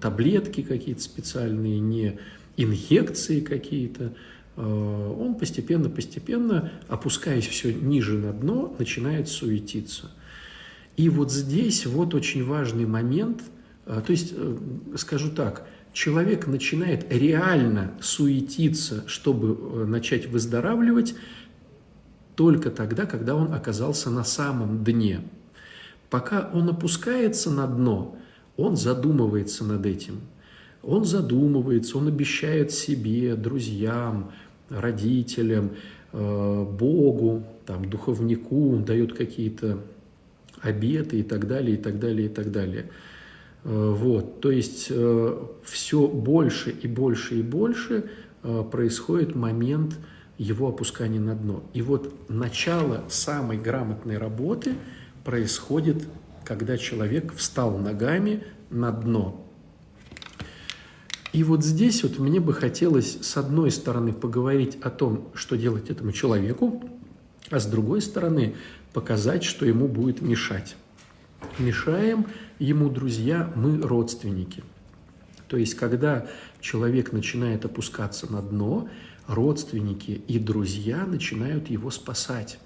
таблетки 0.00 0.62
какие-то 0.62 1.02
специальные, 1.02 1.80
ни 1.80 2.16
инъекции 2.56 3.40
какие-то, 3.40 4.12
он 4.56 5.34
постепенно-постепенно, 5.34 6.70
опускаясь 6.86 7.48
все 7.48 7.72
ниже 7.72 8.16
на 8.18 8.32
дно, 8.32 8.72
начинает 8.78 9.28
суетиться. 9.28 10.12
И 10.96 11.08
вот 11.08 11.32
здесь 11.32 11.86
вот 11.86 12.14
очень 12.14 12.44
важный 12.44 12.86
момент– 12.86 13.42
а, 13.90 14.00
то 14.00 14.12
есть, 14.12 14.32
э, 14.36 14.56
скажу 14.96 15.30
так, 15.30 15.66
человек 15.92 16.46
начинает 16.46 17.12
реально 17.12 17.92
суетиться, 18.00 19.02
чтобы 19.08 19.58
э, 19.58 19.84
начать 19.84 20.26
выздоравливать, 20.28 21.16
только 22.36 22.70
тогда, 22.70 23.04
когда 23.04 23.34
он 23.34 23.52
оказался 23.52 24.10
на 24.10 24.22
самом 24.22 24.84
дне. 24.84 25.22
Пока 26.10 26.50
он 26.52 26.68
опускается 26.68 27.50
на 27.50 27.66
дно, 27.66 28.16
он 28.56 28.76
задумывается 28.76 29.64
над 29.64 29.86
этим. 29.86 30.20
Он 30.82 31.04
задумывается, 31.04 31.98
он 31.98 32.08
обещает 32.08 32.72
себе, 32.72 33.36
друзьям, 33.36 34.32
родителям, 34.68 35.70
э, 36.12 36.66
Богу, 36.78 37.44
там, 37.64 37.88
духовнику, 37.88 38.76
дает 38.78 39.12
какие-то 39.12 39.78
обеты 40.60 41.20
и 41.20 41.22
так 41.22 41.46
далее, 41.46 41.76
и 41.76 41.80
так 41.80 41.98
далее, 41.98 42.26
и 42.26 42.28
так 42.28 42.50
далее– 42.50 42.90
Э, 43.64 43.94
вот, 43.96 44.40
то 44.40 44.50
есть 44.50 44.88
э, 44.90 45.46
все 45.62 46.06
больше 46.08 46.70
и 46.70 46.86
больше 46.86 47.40
и 47.40 47.42
больше 47.42 48.10
происходит 48.72 49.34
момент 49.34 49.98
его 50.38 50.68
опускания 50.68 51.20
на 51.20 51.34
дно. 51.34 51.62
И 51.74 51.82
вот 51.82 52.10
начало 52.30 53.04
самой 53.10 53.58
грамотной 53.58 54.16
работы 54.16 54.76
происходит, 55.24 56.06
когда 56.44 56.76
человек 56.76 57.34
встал 57.34 57.78
ногами 57.78 58.44
на 58.70 58.90
дно. 58.90 59.46
И 61.32 61.44
вот 61.44 61.64
здесь 61.64 62.02
вот 62.02 62.18
мне 62.18 62.40
бы 62.40 62.52
хотелось 62.52 63.18
с 63.20 63.36
одной 63.36 63.70
стороны 63.70 64.12
поговорить 64.12 64.78
о 64.82 64.90
том, 64.90 65.30
что 65.34 65.56
делать 65.56 65.90
этому 65.90 66.12
человеку, 66.12 66.82
а 67.50 67.60
с 67.60 67.66
другой 67.66 68.00
стороны 68.00 68.56
показать, 68.92 69.44
что 69.44 69.64
ему 69.64 69.86
будет 69.86 70.20
мешать. 70.22 70.76
Мешаем– 71.58 72.26
ему 72.60 72.90
друзья, 72.90 73.50
мы 73.56 73.80
родственники. 73.80 74.62
То 75.48 75.56
есть, 75.56 75.74
когда 75.74 76.28
человек 76.60 77.12
начинает 77.12 77.64
опускаться 77.64 78.30
на 78.30 78.40
дно, 78.40 78.88
родственники 79.26 80.22
и 80.28 80.38
друзья 80.38 81.04
начинают 81.06 81.68
его 81.70 81.90
спасать. 81.90 82.60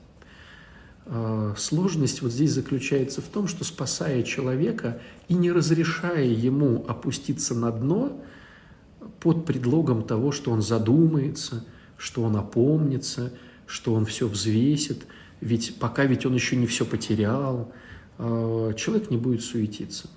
А, 1.07 1.55
сложность 1.57 2.23
вот 2.23 2.33
здесь 2.33 2.53
заключается 2.53 3.21
в 3.21 3.27
том, 3.27 3.49
что 3.49 3.65
спасая 3.65 4.23
человека 4.23 5.01
и 5.29 5.35
не 5.35 5.53
разрешая 5.53 6.27
ему 6.27 6.85
опуститься 6.89 7.55
на 7.55 7.71
дно 7.71 8.21
под 9.21 9.47
предлогом 9.47 10.03
того, 10.03 10.33
что 10.33 10.51
он 10.51 10.63
задумается, 10.63 11.65
что 11.97 12.23
он 12.23 12.37
опомнится, 12.37 13.33
что 13.67 13.95
он 13.95 14.05
все 14.07 14.29
взвесит, 14.29 15.07
ведь 15.41 15.77
пока 15.79 16.05
ведь 16.05 16.27
он 16.27 16.35
еще 16.35 16.57
не 16.57 16.67
все 16.67 16.85
потерял– 16.85 17.73
Э, 18.19 18.73
человек 18.77 19.11
не 19.11 19.17
будет 19.17 19.43
суетиться. 19.43 20.09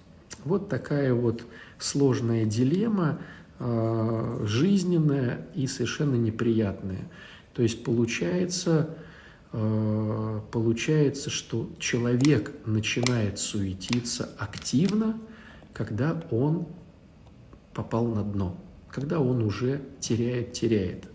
Вот 0.46 0.70
такая 0.70 1.14
вот 1.14 1.44
сложная 1.80 2.46
дилемма, 2.46 3.20
э, 3.60 4.44
жизненная 4.46 5.48
и 5.56 5.68
совершенно 5.68 6.16
неприятная. 6.16 7.10
То 7.54 7.64
есть 7.64 7.84
получается, 7.84 8.90
э, 8.90 9.07
получается, 9.52 11.30
что 11.30 11.70
человек 11.80 12.52
начинает 12.66 13.40
суетиться 13.40 14.30
активно, 14.38 15.20
когда 15.74 16.24
он 16.32 16.68
попал 17.74 18.08
на 18.08 18.24
дно, 18.24 18.58
когда 18.90 19.20
он 19.20 19.44
уже 19.44 19.82
теряет, 20.00 20.54
теряет. 20.54 21.06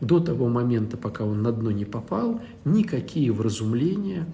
До 0.00 0.20
того 0.20 0.48
момента, 0.48 0.96
пока 0.96 1.24
он 1.24 1.42
на 1.42 1.52
дно 1.52 1.70
не 1.70 1.84
попал, 1.84 2.40
никакие 2.64 3.32
вразумления, 3.32 4.26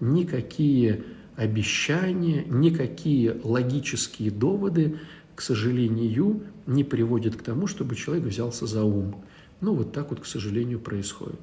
никакие 0.00 1.04
обещания, 1.36 2.44
никакие 2.48 3.40
логические 3.42 4.30
доводы, 4.30 4.98
к 5.34 5.42
сожалению, 5.42 6.42
не 6.66 6.84
приводят 6.84 7.36
к 7.36 7.42
тому, 7.42 7.66
чтобы 7.66 7.94
человек 7.94 8.24
взялся 8.24 8.66
за 8.66 8.84
ум. 8.84 9.22
Ну, 9.60 9.74
вот 9.74 9.92
так 9.92 10.10
вот, 10.10 10.20
к 10.20 10.26
сожалению, 10.26 10.80
происходит. 10.80 11.40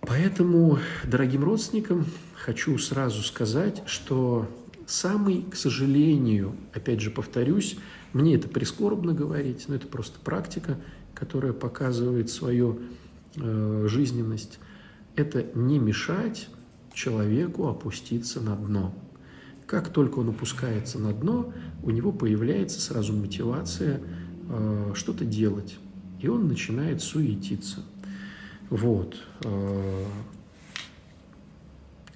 Поэтому, 0.00 0.78
дорогим 1.04 1.44
родственникам, 1.44 2.06
хочу 2.34 2.78
сразу 2.78 3.22
сказать, 3.22 3.82
что 3.86 4.48
самый, 4.86 5.42
к 5.42 5.56
сожалению, 5.56 6.54
опять 6.72 7.00
же 7.00 7.10
повторюсь, 7.10 7.76
мне 8.12 8.36
это 8.36 8.48
прискорбно 8.48 9.12
говорить, 9.12 9.66
но 9.68 9.74
это 9.74 9.86
просто 9.86 10.18
практика, 10.20 10.78
которая 11.14 11.52
показывает 11.52 12.30
свою 12.30 12.78
э, 13.36 13.86
жизненность, 13.88 14.58
это 15.16 15.44
не 15.54 15.78
мешать 15.78 16.48
человеку 16.94 17.68
опуститься 17.68 18.40
на 18.40 18.56
дно. 18.56 18.94
Как 19.66 19.92
только 19.92 20.20
он 20.20 20.30
опускается 20.30 20.98
на 20.98 21.12
дно, 21.12 21.52
у 21.82 21.90
него 21.90 22.12
появляется 22.12 22.80
сразу 22.80 23.12
мотивация 23.12 24.00
э, 24.48 24.92
что-то 24.94 25.24
делать, 25.24 25.76
и 26.20 26.28
он 26.28 26.48
начинает 26.48 27.02
суетиться. 27.02 27.84
Вот. 28.70 29.16
Э, 29.44 30.04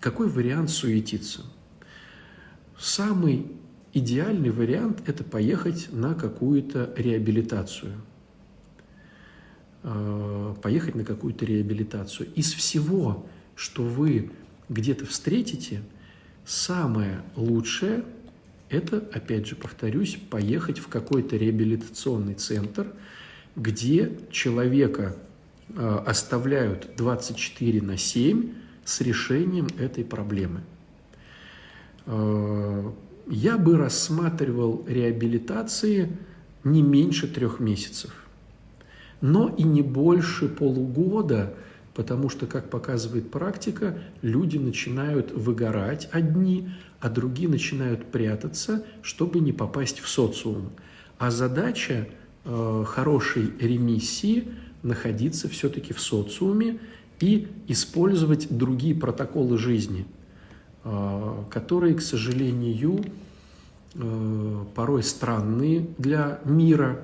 какой 0.00 0.28
вариант 0.28 0.70
суетиться? 0.70 1.42
Самый 2.78 3.46
идеальный 3.92 4.50
вариант– 4.50 5.02
это 5.06 5.24
поехать 5.24 5.88
на 5.92 6.14
какую-то 6.14 6.92
реабилитацию. 6.96 7.92
Э, 9.82 10.54
поехать 10.62 10.94
на 10.94 11.04
какую-то 11.04 11.44
реабилитацию. 11.44 12.28
Из 12.34 12.52
всего, 12.52 13.26
что 13.54 13.82
вы 13.82 14.30
где-то 14.68 15.06
встретите, 15.06 15.82
самое 16.44 17.22
лучшее– 17.36 18.04
это, 18.72 18.98
опять 19.12 19.46
же, 19.46 19.54
повторюсь, 19.54 20.18
поехать 20.30 20.78
в 20.78 20.88
какой-то 20.88 21.36
реабилитационный 21.36 22.34
центр, 22.34 22.92
где 23.54 24.18
человека 24.30 25.14
оставляют 25.76 26.90
24 26.96 27.82
на 27.82 27.96
7 27.96 28.52
с 28.84 29.00
решением 29.00 29.68
этой 29.78 30.04
проблемы. 30.04 30.62
я 32.06 33.58
бы 33.58 33.76
рассматривал 33.76 34.84
реабилитации 34.86 36.16
не 36.64 36.82
меньше 36.82 37.26
трех 37.26 37.60
месяцев, 37.60 38.12
но 39.20 39.48
и 39.48 39.62
не 39.62 39.82
больше 39.82 40.48
полугода, 40.48 41.54
потому 41.94 42.28
что, 42.28 42.46
как 42.46 42.70
показывает 42.70 43.30
практика, 43.30 43.98
люди 44.20 44.58
начинают 44.58 45.32
выгорать 45.32 46.08
одни, 46.12 46.70
а 47.00 47.08
другие 47.08 47.48
начинают 47.48 48.10
прятаться, 48.10 48.84
чтобы 49.00 49.40
не 49.40 49.52
попасть 49.52 50.00
в 50.00 50.08
социум. 50.08 50.70
А 51.18 51.30
задача 51.30 52.08
э, 52.44 52.84
хорошей 52.86 53.52
ремиссии– 53.58 54.48
находиться 54.82 55.48
все-таки 55.48 55.92
в 55.92 56.00
социуме 56.00 56.78
и 57.20 57.48
использовать 57.68 58.46
другие 58.56 58.94
протоколы 58.94 59.58
жизни– 59.58 60.06
а, 60.84 61.44
которые, 61.48 61.94
к 61.94 62.00
сожалению, 62.00 63.04
э, 63.94 64.64
порой 64.74 65.04
странные 65.04 65.86
для 65.96 66.40
мира, 66.44 67.00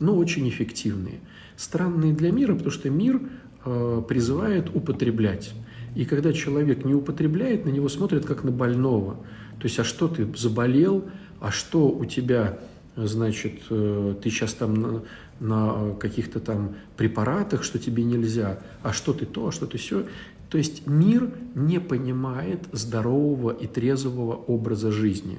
но 0.00 0.16
очень 0.16 0.48
эффективные. 0.48 1.20
Странные 1.56 2.14
для 2.14 2.32
мира, 2.32 2.54
потому 2.54 2.70
что 2.70 2.88
мир 2.88 3.20
э, 3.66 4.02
призывает 4.08 4.74
употреблять. 4.74 5.52
И 5.94 6.06
когда 6.06 6.32
человек 6.32 6.86
не 6.86 6.94
употребляет, 6.94 7.66
на 7.66 7.68
него 7.68 7.90
смотрят 7.90 8.24
как 8.24 8.44
на 8.44 8.50
больного. 8.50 9.16
То 9.58 9.64
есть, 9.64 9.78
а 9.78 9.84
что 9.84 10.08
ты 10.08 10.26
заболел, 10.34 11.04
а 11.38 11.50
что 11.50 11.90
у 11.90 12.06
тебя, 12.06 12.60
значит, 12.96 13.60
э, 13.68 14.14
ты 14.22 14.30
сейчас 14.30 14.54
там 14.54 15.02
на, 15.40 15.84
на 15.84 15.94
каких-то 15.94 16.40
там 16.40 16.76
препаратах, 16.96 17.64
что 17.64 17.78
тебе 17.78 18.04
нельзя, 18.04 18.58
а 18.82 18.92
что 18.92 19.12
ты 19.12 19.26
то, 19.26 19.48
а 19.48 19.52
что 19.52 19.66
ты 19.66 19.78
все. 19.78 20.06
То 20.50 20.58
есть 20.58 20.86
мир 20.86 21.30
не 21.54 21.78
понимает 21.78 22.60
здорового 22.72 23.50
и 23.50 23.66
трезвого 23.66 24.34
образа 24.34 24.90
жизни. 24.90 25.38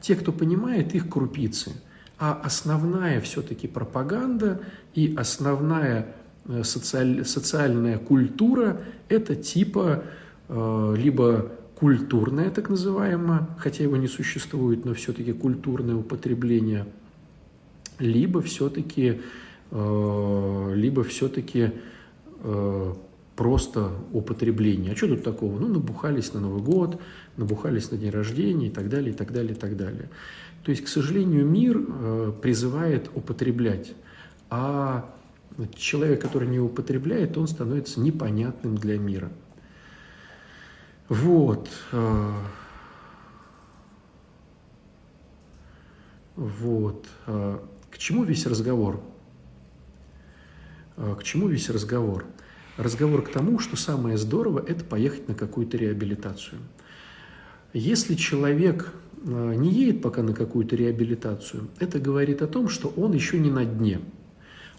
Те, 0.00 0.14
кто 0.14 0.32
понимает, 0.32 0.94
их 0.94 1.08
крупицы. 1.08 1.72
А 2.18 2.40
основная 2.44 3.20
все-таки 3.20 3.66
пропаганда 3.66 4.60
и 4.94 5.14
основная 5.16 6.14
э, 6.46 6.62
социаль, 6.62 7.24
социальная 7.24 7.98
культура– 7.98 8.80
это 9.08 9.34
типа 9.34 10.04
э, 10.48 10.94
либо 10.96 11.50
культурное, 11.74 12.50
так 12.50 12.70
называемое, 12.70 13.48
хотя 13.58 13.82
его 13.82 13.96
не 13.96 14.06
существует, 14.06 14.84
но 14.84 14.94
все-таки 14.94 15.32
культурное 15.32 15.96
употребление, 15.96 16.86
либо 17.98 18.42
все-таки, 18.42 19.20
э, 19.70 20.72
либо 20.74 21.04
все-таки 21.04 21.72
э, 22.42 22.94
просто 23.36 23.92
употребление. 24.12 24.92
А 24.92 24.96
что 24.96 25.08
тут 25.08 25.24
такого? 25.24 25.58
Ну, 25.58 25.68
набухались 25.68 26.32
на 26.32 26.40
Новый 26.40 26.62
год, 26.62 27.00
набухались 27.36 27.90
на 27.90 27.98
день 27.98 28.10
рождения 28.10 28.68
и 28.68 28.70
так 28.70 28.88
далее, 28.88 29.12
и 29.12 29.16
так 29.16 29.32
далее, 29.32 29.52
и 29.52 29.58
так 29.58 29.76
далее. 29.76 30.08
То 30.62 30.70
есть, 30.70 30.84
к 30.84 30.88
сожалению, 30.88 31.44
мир 31.44 31.80
э, 31.86 32.32
призывает 32.40 33.10
употреблять, 33.14 33.92
а 34.50 35.10
человек, 35.76 36.20
который 36.20 36.48
не 36.48 36.58
употребляет, 36.58 37.36
он 37.36 37.46
становится 37.46 38.00
непонятным 38.00 38.76
для 38.76 38.98
мира. 38.98 39.30
Вот. 41.08 41.68
Вот. 46.36 47.06
К 47.94 47.98
чему 47.98 48.24
весь 48.24 48.44
разговор? 48.46 49.00
К 50.96 51.22
чему 51.22 51.48
весь 51.48 51.70
разговор? 51.70 52.26
разговор 52.76 53.22
к 53.22 53.30
тому, 53.30 53.58
что 53.58 53.76
самое 53.76 54.16
здорово– 54.16 54.64
это 54.68 54.84
поехать 54.84 55.28
на 55.28 55.34
какую-то 55.34 55.76
реабилитацию. 55.76 56.60
Если 57.72 58.14
человек 58.14 58.92
э, 59.24 59.54
не 59.56 59.70
едет 59.70 60.02
пока 60.02 60.22
на 60.22 60.32
какую-то 60.32 60.76
реабилитацию, 60.76 61.68
это 61.78 61.98
говорит 61.98 62.42
о 62.42 62.46
том, 62.46 62.68
что 62.68 62.88
он 62.96 63.12
еще 63.12 63.38
не 63.38 63.50
на 63.50 63.64
дне. 63.64 64.00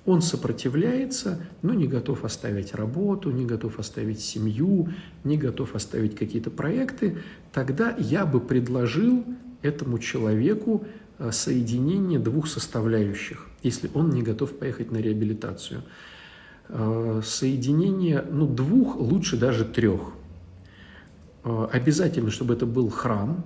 Он 0.05 0.21
сопротивляется, 0.21 1.39
но 1.63 1.73
не 1.73 1.87
готов 1.87 2.25
оставить 2.25 2.75
работу, 2.75 3.31
не 3.31 3.45
готов 3.45 3.79
оставить 3.79 4.21
семью, 4.21 4.89
не 5.23 5.35
готов 5.37 5.73
оставить 5.73 6.15
какие-то 6.15 6.51
проекты. 6.51 7.17
Тогда 7.51 7.95
я 7.97 8.25
бы 8.25 8.39
предложил 8.39 9.25
этому 9.63 9.97
человеку 9.97 10.85
соединение 11.31 12.19
двух 12.19 12.47
составляющих, 12.47 13.47
если 13.63 13.89
он 13.93 14.09
не 14.09 14.21
готов 14.21 14.57
поехать 14.57 14.91
на 14.91 14.97
реабилитацию– 14.97 15.83
Э, 16.67 17.21
соединение 17.23 18.25
ну, 18.29 18.47
двух, 18.47 18.95
лучше 18.97 19.37
даже 19.37 19.65
трех. 19.65 20.01
Э, 21.43 21.67
обязательно, 21.71 22.31
чтобы 22.31 22.53
это 22.53 22.65
был 22.65 22.89
храм, 22.89 23.45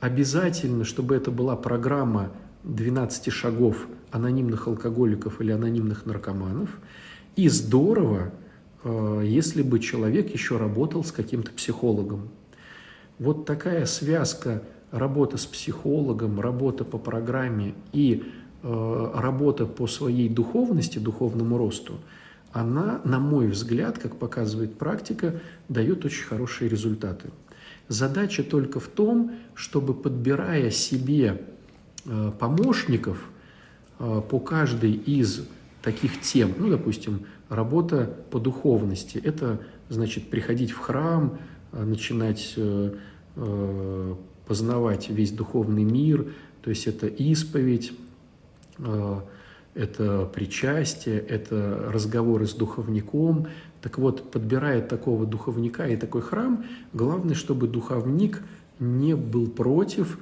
обязательно, 0.00 0.84
чтобы 0.84 1.16
это 1.16 1.30
была 1.30 1.54
программа 1.56 2.30
12 2.64 3.32
шагов 3.32 3.86
анонимных 4.10 4.68
алкоголиков 4.68 5.40
или 5.40 5.52
анонимных 5.52 6.06
наркоманов. 6.06 6.70
И 7.36 7.48
здорово, 7.48 8.32
э, 8.84 9.22
если 9.26 9.60
бы 9.60 9.78
человек 9.78 10.32
еще 10.32 10.56
работал 10.56 11.04
с 11.04 11.12
каким-то 11.12 11.52
психологом. 11.52 12.30
Вот 13.18 13.44
такая 13.44 13.84
связка 13.84 14.62
работа 14.90 15.36
с 15.36 15.46
психологом, 15.46 16.40
работа 16.40 16.84
по 16.84 16.98
программе 16.98 17.74
и 17.92 18.24
Э, 18.60 19.10
работа 19.14 19.66
по 19.66 19.86
своей 19.86 20.28
духовности, 20.28 20.98
духовному 20.98 21.56
росту, 21.58 21.94
она, 22.52 23.00
на 23.04 23.20
мой 23.20 23.46
взгляд, 23.46 23.98
как 23.98 24.16
показывает 24.16 24.76
практика, 24.76 25.40
дает 25.68 26.04
очень 26.04 26.24
хорошие 26.24 26.68
результаты. 26.68 27.30
Задача 27.86 28.42
только 28.42 28.80
в 28.80 28.88
том, 28.88 29.30
чтобы, 29.54 29.94
подбирая 29.94 30.72
себе 30.72 31.42
э, 32.04 32.32
помощников 32.36 33.30
э, 34.00 34.22
по 34.28 34.40
каждой 34.40 34.92
из 34.92 35.46
таких 35.80 36.20
тем, 36.20 36.52
ну, 36.58 36.68
допустим, 36.68 37.26
работа 37.48 38.12
по 38.32 38.40
духовности, 38.40 39.18
это 39.22 39.60
значит 39.88 40.30
приходить 40.30 40.72
в 40.72 40.78
храм, 40.78 41.38
начинать 41.72 42.58
познавать 44.48 45.10
весь 45.10 45.30
духовный 45.30 45.84
мир, 45.84 46.32
то 46.62 46.70
есть 46.70 46.86
это 46.86 47.06
исповедь, 47.06 47.92
Э, 48.78 49.20
это 49.74 50.28
причастие, 50.34 51.20
это 51.20 51.88
разговоры 51.92 52.46
с 52.46 52.52
духовником. 52.52 53.46
Так 53.80 53.98
вот, 53.98 54.32
подбирая 54.32 54.82
такого 54.82 55.24
духовника 55.24 55.86
и 55.86 55.96
такой 55.96 56.20
храм, 56.20 56.64
главное, 56.92 57.36
чтобы 57.36 57.68
духовник 57.68 58.42
не 58.80 59.14
был 59.14 59.46
против, 59.46 60.18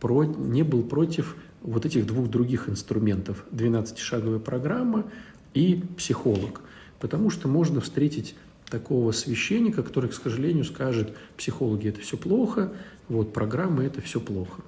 про, 0.00 0.24
не 0.24 0.62
был 0.62 0.84
против 0.84 1.36
вот 1.60 1.84
этих 1.84 2.06
двух 2.06 2.30
других 2.30 2.70
инструментов. 2.70 3.44
12-шаговая 3.50 4.38
программа 4.38 5.04
и 5.52 5.82
психолог. 5.98 6.62
Потому 6.98 7.28
что 7.28 7.46
можно 7.46 7.82
встретить 7.82 8.36
такого 8.70 9.12
священника, 9.12 9.82
который, 9.82 10.08
к 10.08 10.14
сожалению, 10.14 10.64
скажет, 10.64 11.14
психологи 11.36 11.88
это 11.88 12.00
все 12.00 12.16
плохо, 12.16 12.72
вот 13.08 13.32
программы 13.32 13.84
это 13.84 14.00
все 14.00 14.20
плохо. 14.20 14.62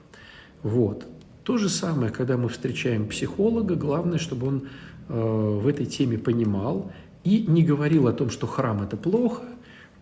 Вот. 0.62 1.06
То 1.44 1.58
же 1.58 1.68
самое, 1.68 2.10
когда 2.10 2.36
мы 2.36 2.48
встречаем 2.48 3.06
психолога, 3.06 3.76
главное, 3.76 4.18
чтобы 4.18 4.48
он 4.48 4.68
э, 5.08 5.12
в 5.14 5.66
этой 5.66 5.86
теме 5.86 6.18
понимал 6.18 6.92
и 7.24 7.44
не 7.46 7.62
говорил 7.62 8.08
о 8.08 8.12
том, 8.12 8.30
что 8.30 8.46
храм 8.46 8.82
это 8.82 8.96
плохо, 8.96 9.44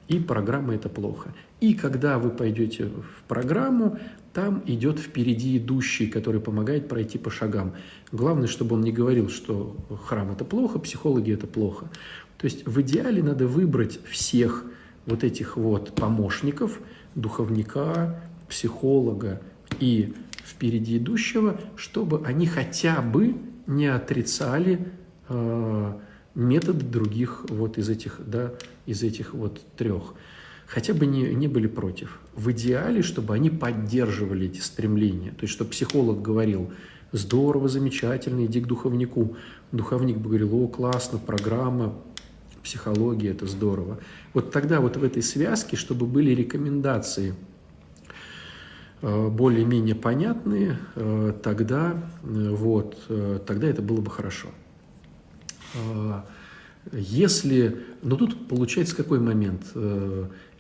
и 0.09 0.19
программа 0.19 0.75
это 0.75 0.89
плохо. 0.89 1.35
И 1.61 1.75
когда 1.75 2.19
вы 2.19 2.31
пойдете 2.31 2.87
в 2.87 3.23
программу, 3.27 3.99
там 4.33 4.63
идет 4.67 4.99
впереди 4.99 5.57
идущий, 5.57 6.09
который 6.09 6.41
помогает 6.41 6.89
пройти 6.89 7.19
по 7.19 7.31
шагам. 7.31 7.73
Главное, 8.13 8.49
чтобы 8.49 8.75
он 8.75 8.83
не 8.83 8.93
говорил, 8.93 9.29
что 9.29 9.77
храм 10.07 10.33
это 10.33 10.45
плохо, 10.45 10.79
психологи 10.79 11.33
это 11.33 11.47
плохо. 11.47 11.89
То 12.37 12.47
есть 12.47 12.67
в 12.67 12.81
идеале 12.83 13.23
надо 13.23 13.47
выбрать 13.47 14.01
всех 14.05 14.65
вот 15.07 15.25
этих 15.25 15.57
вот 15.57 15.95
помощников, 15.95 16.81
духовника, 17.15 18.21
психолога 18.49 19.41
и 19.81 20.15
впереди 20.45 20.99
идущего, 20.99 21.61
чтобы 21.77 22.23
они 22.27 22.47
хотя 22.47 23.01
бы 23.01 23.35
не 23.67 23.87
отрицали 23.87 24.89
э, 25.29 25.93
методы 26.35 26.85
других 26.85 27.47
вот 27.49 27.79
из 27.79 27.89
этих, 27.89 28.21
да, 28.27 28.53
из 28.87 29.03
этих 29.03 29.35
вот 29.35 29.61
трех. 29.77 30.15
Хотя 30.67 30.95
бы 30.95 31.07
не, 31.07 31.35
не 31.35 31.49
были 31.49 31.67
против. 31.67 32.21
В 32.35 32.51
идеале, 32.53 33.03
чтобы 33.03 33.35
они 33.35 33.51
поддерживали 33.51 34.47
эти 34.47 34.61
стремления. 34.61 35.31
То 35.31 35.43
есть, 35.43 35.53
чтобы 35.53 35.71
психолог 35.71 36.23
говорил, 36.23 36.73
здорово, 37.13 37.69
замечательно, 37.69 38.45
иди 38.47 38.61
к 38.61 38.67
духовнику. 38.67 39.37
Духовник 39.73 40.17
бы 40.19 40.29
говорил, 40.31 40.55
о, 40.63 40.69
классно, 40.69 41.19
программа, 41.19 41.95
психология, 42.65 43.31
это 43.31 43.47
здорово. 43.47 43.99
Вот 44.33 44.51
тогда 44.51 44.81
вот 44.81 44.97
в 44.97 45.05
этой 45.05 45.23
связке, 45.23 45.77
чтобы 45.77 46.07
были 46.07 46.31
рекомендации– 46.31 47.35
Э, 49.07 49.29
более-менее 49.29 49.95
понятные, 49.95 50.79
э, 50.95 51.35
тогда, 51.43 51.95
э, 52.23 52.49
вот, 52.51 52.97
тогда 53.47 53.67
это 53.69 53.83
было 53.83 54.01
бы 54.01 54.11
хорошо. 54.11 54.49
Если, 56.93 57.83
но 58.03 58.17
тут 58.17 58.49
получается 58.49 58.95
какой 58.97 59.19
момент? 59.19 59.63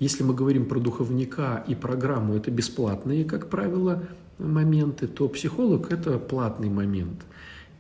Если 0.00 0.24
мы 0.24 0.34
говорим 0.34 0.66
про 0.66 0.80
духовника 0.80 1.64
и 1.68 1.74
программу, 1.74 2.34
это 2.34 2.50
бесплатные, 2.50 3.24
как 3.24 3.48
правило, 3.48 4.02
моменты, 4.38 5.06
то 5.06 5.28
психолог– 5.28 5.92
это 5.92 6.18
платный 6.18 6.68
момент. 6.68 7.24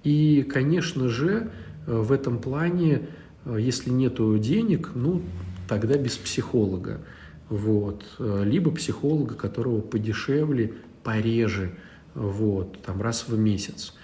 И, 0.04 0.42
конечно 0.42 1.08
же, 1.08 1.50
в 1.86 2.12
этом 2.12 2.38
плане, 2.38 3.08
если 3.46 3.90
нет 3.90 4.16
денег, 4.40 4.90
ну, 4.94 5.22
тогда 5.68 5.96
без 5.96 6.16
психолога. 6.16 7.00
Вот. 7.48 8.04
Либо 8.18 8.70
психолога, 8.70 9.34
которого 9.34 9.80
подешевле, 9.80 10.74
пореже, 11.02 11.74
вот, 12.14 12.80
там 12.82 13.02
раз 13.02 13.26
в 13.28 13.38
месяц. 13.38 13.94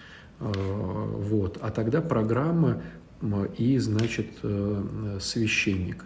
Э, 0.40 0.52
вот. 0.54 1.58
А 1.60 1.70
тогда 1.70 2.00
программа 2.00 2.82
и, 3.58 3.78
значит, 3.78 4.28
э, 4.42 5.18
священник. 5.20 6.04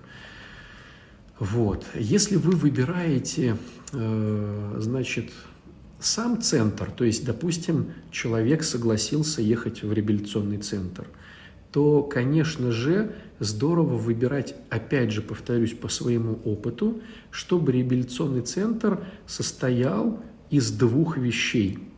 Вот. 1.38 1.86
Если 1.94 2.36
вы 2.36 2.52
выбираете, 2.52 3.56
э, 3.92 4.76
значит, 4.78 5.30
сам 6.00 6.42
центр, 6.42 6.90
то 6.90 7.04
есть, 7.04 7.24
допустим, 7.24 7.92
человек 8.10 8.62
согласился 8.62 9.42
ехать 9.42 9.82
в 9.82 9.92
реабилитационный 9.92 10.58
центр, 10.58 11.06
то, 11.74 12.04
конечно 12.04 12.70
же, 12.70 13.16
здорово 13.40 13.96
выбирать, 13.96 14.54
опять 14.70 15.10
же, 15.10 15.20
повторюсь, 15.20 15.74
по 15.74 15.88
своему 15.88 16.38
опыту, 16.44 17.02
чтобы 17.32 17.72
реабилитационный 17.72 18.42
центр 18.42 19.04
состоял 19.26 20.22
из 20.50 20.70
двух 20.70 21.18
вещей. 21.18 21.90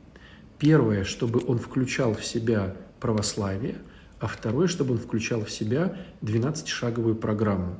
Первое, 0.58 1.04
чтобы 1.04 1.42
он 1.46 1.58
включал 1.58 2.14
в 2.14 2.24
себя 2.24 2.74
православие– 3.00 3.76
а 4.18 4.26
второе, 4.28 4.66
чтобы 4.66 4.94
он 4.94 4.98
включал 4.98 5.44
в 5.44 5.50
себя 5.50 5.96
12-шаговую 6.22 7.16
программу. 7.16 7.76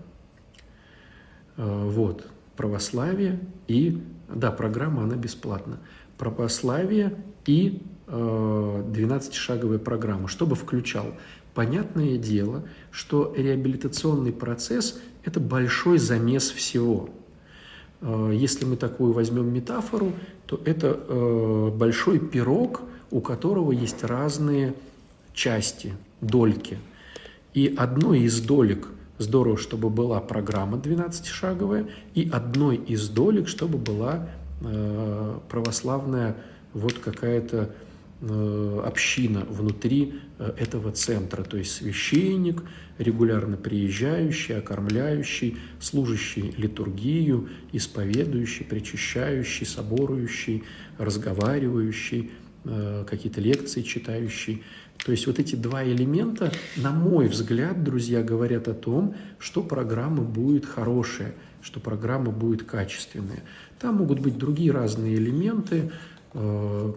Э, 1.56 1.88
вот, 1.88 2.26
православие 2.56 3.40
и, 3.68 4.02
да, 4.28 4.50
программа, 4.50 5.04
она 5.04 5.16
бесплатна. 5.16 5.78
Православие 6.18 7.16
и 7.46 7.82
12-шаговая 8.06 9.76
э, 9.76 9.78
программа, 9.78 10.28
чтобы 10.28 10.56
включал. 10.56 11.06
Понятное 11.56 12.18
дело, 12.18 12.64
что 12.90 13.32
реабилитационный 13.34 14.32
процесс– 14.32 15.00
это 15.24 15.40
большой 15.40 15.96
замес 15.96 16.50
всего. 16.50 17.08
Э, 18.02 18.30
если 18.32 18.66
мы 18.66 18.76
такую 18.76 19.14
возьмем 19.14 19.52
метафору, 19.52 20.12
то 20.44 20.60
это 20.64 21.72
большой 21.74 22.20
пирог, 22.20 22.82
у 23.10 23.20
которого 23.20 23.72
есть 23.72 24.04
разные 24.04 24.74
части, 25.32 25.94
дольки. 26.20 26.78
И 27.54 27.74
одной 27.76 28.20
из 28.20 28.40
долек 28.40 28.88
здорово, 29.18 29.56
чтобы 29.56 29.88
была 29.88 30.20
программа 30.20 30.76
12-шаговая, 30.76 31.88
и 32.14 32.28
одной 32.30 32.76
из 32.76 33.08
долек, 33.08 33.48
чтобы 33.48 33.78
была 33.78 34.28
э, 34.60 35.38
православная 35.48 36.36
вот 36.74 36.98
какая-то 36.98 37.56
э, 37.56 37.68
община 38.20 39.44
внутри 39.48 40.14
э, 40.38 40.54
этого 40.56 40.90
центра, 40.92 41.42
то 41.42 41.58
есть 41.58 41.72
священник, 41.72 42.62
регулярно 42.98 43.56
приезжающий, 43.56 44.56
окормляющий, 44.56 45.58
служащий 45.80 46.54
литургию, 46.56 47.50
исповедующий, 47.72 48.64
причащающий, 48.64 49.66
соборующий, 49.66 50.64
разговаривающий, 50.96 52.30
э, 52.64 53.04
какие-то 53.08 53.40
лекции 53.42 53.82
читающий. 53.82 54.62
То 55.04 55.12
есть 55.12 55.26
вот 55.26 55.38
эти 55.38 55.54
два 55.54 55.84
элемента, 55.84 56.50
на 56.76 56.92
мой 56.92 57.28
взгляд, 57.28 57.84
друзья, 57.84 58.22
говорят 58.22 58.66
о 58.66 58.74
том, 58.74 59.14
что 59.38 59.62
программа 59.62 60.22
будет 60.22 60.64
хорошая, 60.64 61.34
что 61.60 61.80
программа 61.80 62.30
будет 62.30 62.62
качественная. 62.62 63.42
Там 63.78 63.96
могут 63.96 64.20
быть 64.20 64.38
другие 64.38 64.72
разные 64.72 65.16
элементы, 65.16 65.76
э, 65.76 65.90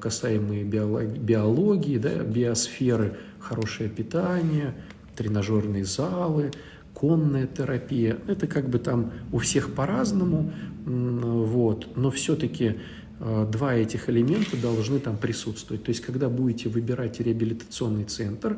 касаемые 0.02 0.63
биологии, 0.63 1.97
да, 1.97 2.15
биосферы, 2.23 3.17
хорошее 3.39 3.89
питание, 3.89 4.73
тренажерные 5.15 5.86
залы, 5.86 6.52
конная 6.93 7.47
терапия. 7.47 8.17
Это 8.28 8.47
как 8.47 8.69
бы 8.69 8.80
там 8.80 9.13
у 9.32 9.38
всех 9.38 9.73
по-разному, 9.73 10.52
вот, 10.86 11.88
но 11.95 12.12
все-таки 12.12 12.78
Э, 13.19 13.45
два 13.49 13.75
этих 13.75 14.10
элемента 14.10 14.56
должны 14.58 14.99
там 14.99 15.17
присутствовать. 15.17 15.84
То 15.84 15.89
есть, 15.89 16.02
когда 16.02 16.30
будете 16.30 16.69
выбирать 16.69 17.19
реабилитационный 17.19 18.06
центр, 18.06 18.58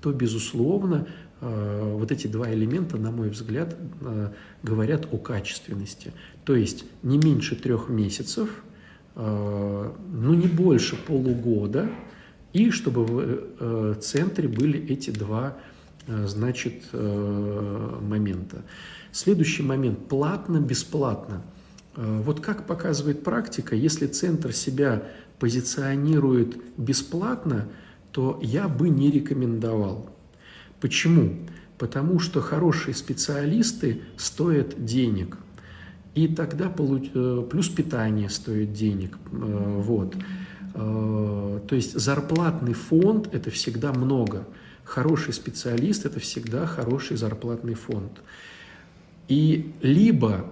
то, 0.00 0.12
безусловно, 0.12 1.06
э, 1.40 1.94
вот 1.96 2.12
эти 2.12 2.26
два 2.26 2.52
элемента, 2.52 2.98
на 2.98 3.10
мой 3.10 3.30
взгляд, 3.30 3.74
э, 4.00 4.28
говорят 4.62 5.08
о 5.12 5.16
качественности. 5.16 6.12
То 6.44 6.54
есть, 6.54 6.84
не 7.02 7.18
меньше 7.18 7.56
трех 7.56 7.88
месяцев, 7.88 8.62
ну, 9.14 10.34
не 10.34 10.46
больше 10.46 10.96
полугода, 10.96 11.90
и 12.52 12.70
чтобы 12.70 13.04
в 13.58 13.94
центре 13.96 14.48
были 14.48 14.86
эти 14.88 15.10
два, 15.10 15.56
значит, 16.06 16.84
момента. 16.92 18.62
Следующий 19.10 19.62
момент– 19.62 19.98
платно-бесплатно– 20.08 21.42
Э, 21.96 22.22
вот 22.24 22.40
как 22.40 22.66
показывает 22.66 23.22
практика, 23.22 23.74
если 23.74 24.06
центр 24.06 24.52
себя 24.52 25.04
позиционирует 25.38 26.56
бесплатно, 26.76 27.68
то 28.12 28.38
я 28.42 28.68
бы 28.68 28.88
не 28.88 29.10
рекомендовал. 29.10 30.10
Почему? 30.80 31.38
Потому 31.78 32.18
что 32.18 32.40
хорошие 32.40 32.94
специалисты 32.94 34.02
стоят 34.16 34.84
денег. 34.84 35.38
И 36.14 36.28
тогда 36.28 36.66
э, 36.66 37.46
плюс 37.50 37.68
питание 37.68 38.28
стоит 38.28 38.72
денег. 38.72 39.16
Э, 39.32 39.80
вот. 39.80 40.16
То 40.74 41.60
есть 41.76 42.00
зарплатный 42.00 42.72
фонд– 42.72 43.28
это 43.32 43.50
всегда 43.50 43.92
много. 43.92 44.46
Хороший 44.84 45.34
специалист– 45.34 46.04
это 46.06 46.18
всегда 46.18 46.64
хороший 46.64 47.18
зарплатный 47.18 47.74
фонд. 47.74 48.22
И 49.28 49.72
либо 49.82 50.46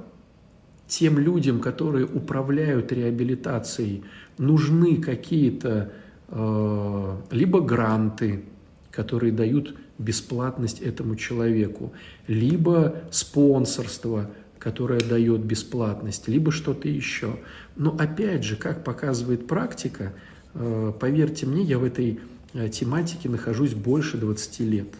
тем 0.90 1.18
людям, 1.18 1.60
которые 1.60 2.04
управляют 2.04 2.92
реабилитацией, 2.92 4.04
нужны 4.38 4.96
какие-то 4.96 5.92
э, 6.28 7.16
либо 7.30 7.60
гранты, 7.60 8.44
которые 8.90 9.32
дают 9.32 9.76
бесплатность 9.98 10.80
этому 10.80 11.14
человеку, 11.16 11.92
либо 12.26 12.96
спонсорство, 13.10 14.30
которое 14.60 15.00
дает 15.00 15.40
бесплатность, 15.40 16.28
либо 16.28 16.52
что-то 16.52 16.88
еще. 16.88 17.40
Но 17.76 17.96
опять 17.98 18.44
же, 18.44 18.54
как 18.54 18.84
показывает 18.84 19.48
практика, 19.48 20.12
э, 20.54 20.92
поверьте 21.00 21.46
мне, 21.46 21.62
я 21.62 21.80
в 21.80 21.84
этой 21.84 22.20
э, 22.54 22.68
тематике 22.68 23.28
нахожусь 23.28 23.74
больше 23.74 24.18
20 24.18 24.60
лет. 24.60 24.94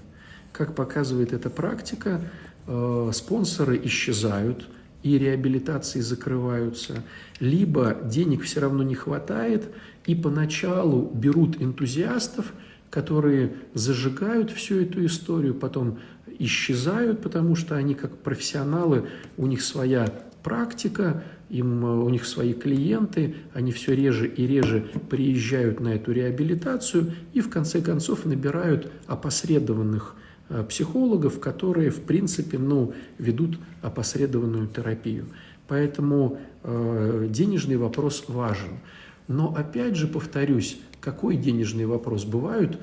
Как 0.53 0.75
показывает 0.75 1.33
эта 1.33 1.51
практика, 1.51 2.21
э, 2.67 3.11
спонсоры 3.15 3.81
исчезают– 3.85 4.69
и 5.03 5.19
реабилитации 5.19 6.01
закрываются, 6.01 7.03
либо 7.39 7.97
денег 8.05 8.43
все 8.43 8.61
равно 8.61 8.83
не 8.83 8.95
хватает, 8.95 9.69
и 10.07 10.15
поначалу 10.15 11.11
берут 11.15 11.61
энтузиастов, 11.61 12.53
которые 12.91 13.55
зажигают 13.73 14.51
всю 14.51 14.81
эту 14.81 15.05
историю, 15.07 15.55
потом 15.55 15.99
исчезают, 16.41 17.23
потому 17.23 17.55
что 17.55 17.77
они 17.77 17.95
как 17.95 18.17
профессионалы, 18.19 19.09
у 19.37 19.47
них 19.47 19.63
своя 19.63 20.13
практика, 20.43 21.23
им, 21.49 21.85
у 21.85 22.09
них 22.11 22.27
свои 22.27 22.53
клиенты, 22.53 23.37
они 23.55 23.71
все 23.71 23.95
реже 23.95 24.27
и 24.27 24.47
реже 24.47 24.89
приезжают 25.09 25.81
на 25.81 25.95
эту 25.95 26.13
реабилитацию 26.13 27.13
и 27.33 27.41
в 27.41 27.49
конце 27.49 27.81
концов 27.81 28.25
набирают 28.25 28.91
опосредованных 29.07 30.17
Э, 30.51 30.65
психологов, 30.69 31.39
которые, 31.39 31.91
в 31.91 32.03
принципе, 32.03 32.59
ну, 32.59 32.93
ведут 33.19 33.57
опосредованную 33.83 34.67
терапию. 34.67 35.27
Поэтому 35.69 36.41
э, 36.65 37.29
денежный 37.31 37.77
вопрос 37.77 38.25
важен. 38.27 38.81
Но 39.29 39.55
опять 39.57 39.95
же 39.95 40.09
повторюсь, 40.09 40.81
какой 41.01 41.37
денежный 41.37 41.87
вопрос? 41.87 42.25
Бывают 42.25 42.75
э, 42.75 42.79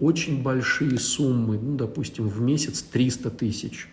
очень 0.00 0.42
большие 0.42 0.98
суммы, 0.98 1.58
ну, 1.58 1.76
допустим, 1.76 2.28
в 2.28 2.40
месяц 2.40 2.82
300 2.82 3.30
тысяч, 3.30 3.88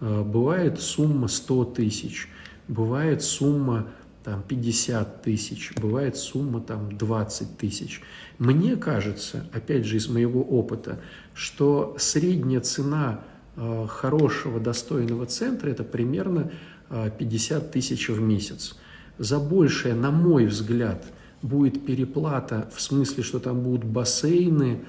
э, 0.00 0.22
бывает 0.22 0.80
сумма 0.80 1.28
100 1.28 1.64
тысяч, 1.64 2.28
бывает 2.68 3.22
сумма 3.22 3.88
там 4.24 4.42
50 4.42 5.22
тысяч, 5.22 5.72
бывает 5.80 6.16
сумма 6.16 6.60
там 6.60 6.96
20 6.96 7.56
тысяч. 7.56 8.02
Мне 8.38 8.76
кажется, 8.76 9.46
опять 9.52 9.86
же 9.86 9.96
из 9.96 10.08
моего 10.08 10.42
опыта, 10.42 11.00
что 11.32 11.96
средняя 11.98 12.60
цена 12.60 13.20
э, 13.56 13.86
хорошего, 13.88 14.60
достойного 14.60 15.24
центра– 15.24 15.70
это 15.70 15.82
примерно 15.82 16.52
50 16.90 17.62
э, 17.62 17.68
тысяч 17.68 18.10
в 18.10 18.20
месяц. 18.20 18.76
За 19.16 19.38
большее, 19.38 19.94
на 19.94 20.10
мой 20.10 20.44
взгляд, 20.46 21.06
будет 21.42 21.84
переплата 21.86 22.68
в 22.74 22.80
смысле, 22.80 23.22
что 23.22 23.38
там 23.38 23.60
будут 23.60 23.84
бассейны, 23.84 24.80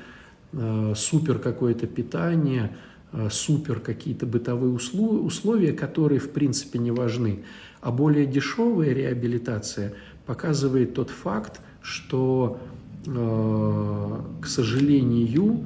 э, 0.54 0.94
супер 0.96 1.40
какое-то 1.40 1.88
питание, 1.88 2.76
э, 3.14 3.30
супер 3.32 3.80
какие-то 3.80 4.26
бытовые 4.26 4.74
условия, 4.74 5.74
которые 5.74 6.20
в 6.20 6.32
принципе 6.32 6.80
не 6.80 6.92
важны. 6.92 7.44
А 7.82 7.92
более 7.92 8.26
дешевая 8.26 8.94
реабилитация 8.94 9.94
показывает 10.26 10.94
тот 10.94 11.10
факт, 11.10 11.62
что, 11.82 12.60
к 13.04 14.46
сожалению, 14.46 15.66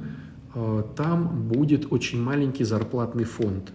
там 0.96 1.48
будет 1.48 1.92
очень 1.92 2.22
маленький 2.22 2.64
зарплатный 2.64 3.24
фонд. 3.24 3.72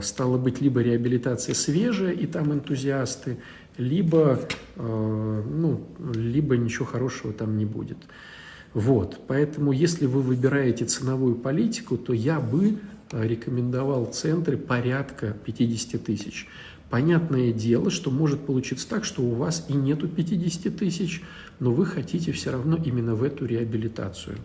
Стало 0.00 0.38
быть, 0.38 0.62
либо 0.62 0.80
реабилитация 0.80 1.54
свежая, 1.54 2.12
и 2.12 2.26
там 2.26 2.54
энтузиасты, 2.54 3.36
либо, 3.76 4.40
ну, 4.76 5.86
либо 6.14 6.56
ничего 6.56 6.86
хорошего 6.86 7.32
там 7.32 7.56
не 7.56 7.64
будет. 7.64 7.98
Вот, 8.76 9.20
поэтому 9.26 9.72
если 9.72 10.04
вы 10.04 10.20
выбираете 10.20 10.84
ценовую 10.84 11.36
политику, 11.36 11.96
то 11.96 12.12
я 12.12 12.40
бы 12.40 12.78
э, 13.10 13.26
рекомендовал 13.26 14.04
центры 14.04 14.58
порядка 14.58 15.34
50 15.46 16.04
тысяч. 16.04 16.46
Понятное 16.90 17.54
дело, 17.54 17.90
что 17.90 18.10
может 18.10 18.44
получиться 18.44 18.86
так, 18.86 19.06
что 19.06 19.22
у 19.22 19.30
вас 19.30 19.64
и 19.70 19.72
нету 19.72 20.08
50 20.08 20.76
тысяч, 20.76 21.22
но 21.58 21.72
вы 21.72 21.86
хотите 21.86 22.32
все 22.32 22.52
равно 22.52 22.76
именно 22.76 23.14
в 23.14 23.22
эту 23.22 23.46
реабилитацию. 23.46 24.36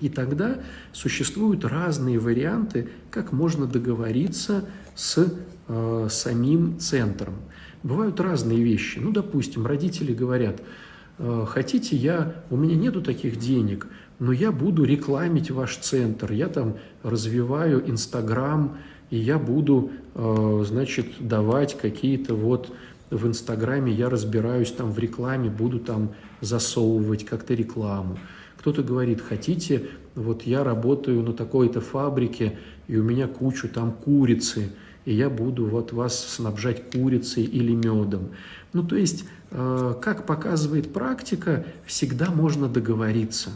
И 0.00 0.10
тогда 0.10 0.60
существуют 0.92 1.64
разные 1.64 2.18
варианты, 2.18 2.90
как 3.10 3.32
можно 3.32 3.66
договориться 3.66 4.68
с 4.94 5.34
э, 5.68 6.08
самим 6.10 6.78
центром. 6.78 7.36
Бывают 7.82 8.20
разные 8.20 8.62
вещи. 8.62 8.98
Ну, 8.98 9.10
допустим, 9.10 9.66
родители 9.66 10.12
говорят– 10.14 10.62
Э, 11.18 11.44
хотите, 11.46 11.96
я, 11.96 12.34
у 12.50 12.56
меня 12.56 12.74
нету 12.74 13.02
таких 13.02 13.38
денег, 13.38 13.86
но 14.18 14.32
я 14.32 14.50
буду 14.50 14.84
рекламить 14.84 15.50
ваш 15.50 15.76
центр, 15.76 16.32
я 16.32 16.48
там 16.48 16.76
развиваю 17.02 17.88
Инстаграм, 17.88 18.78
и 19.10 19.18
я 19.18 19.38
буду, 19.38 19.90
э, 20.14 20.64
значит, 20.66 21.06
давать 21.20 21.78
какие-то 21.78 22.34
вот 22.34 22.72
в 23.10 23.26
Инстаграме, 23.26 23.92
я 23.92 24.08
разбираюсь 24.08 24.72
там 24.72 24.90
в 24.90 24.98
рекламе, 24.98 25.50
буду 25.50 25.78
там 25.78 26.12
засовывать 26.40 27.24
как-то 27.24 27.54
рекламу. 27.54 28.18
Кто-то 28.56 28.82
говорит, 28.82 29.20
хотите, 29.20 29.88
вот 30.14 30.42
я 30.42 30.64
работаю 30.64 31.22
на 31.22 31.34
такой-то 31.34 31.80
фабрике, 31.80 32.58
и 32.88 32.96
у 32.96 33.02
меня 33.02 33.28
кучу 33.28 33.68
там 33.68 33.92
курицы, 33.92 34.72
и 35.04 35.14
я 35.14 35.30
буду 35.30 35.66
вот 35.66 35.92
вас 35.92 36.18
снабжать 36.18 36.90
курицей 36.90 37.44
или 37.44 37.72
медом. 37.72 38.30
Ну, 38.72 38.82
то 38.82 38.96
есть 38.96 39.24
Э, 39.54 39.94
как 40.00 40.24
показывает 40.24 40.92
практика, 40.94 41.66
всегда 41.84 42.30
можно 42.30 42.68
договориться. 42.68 43.50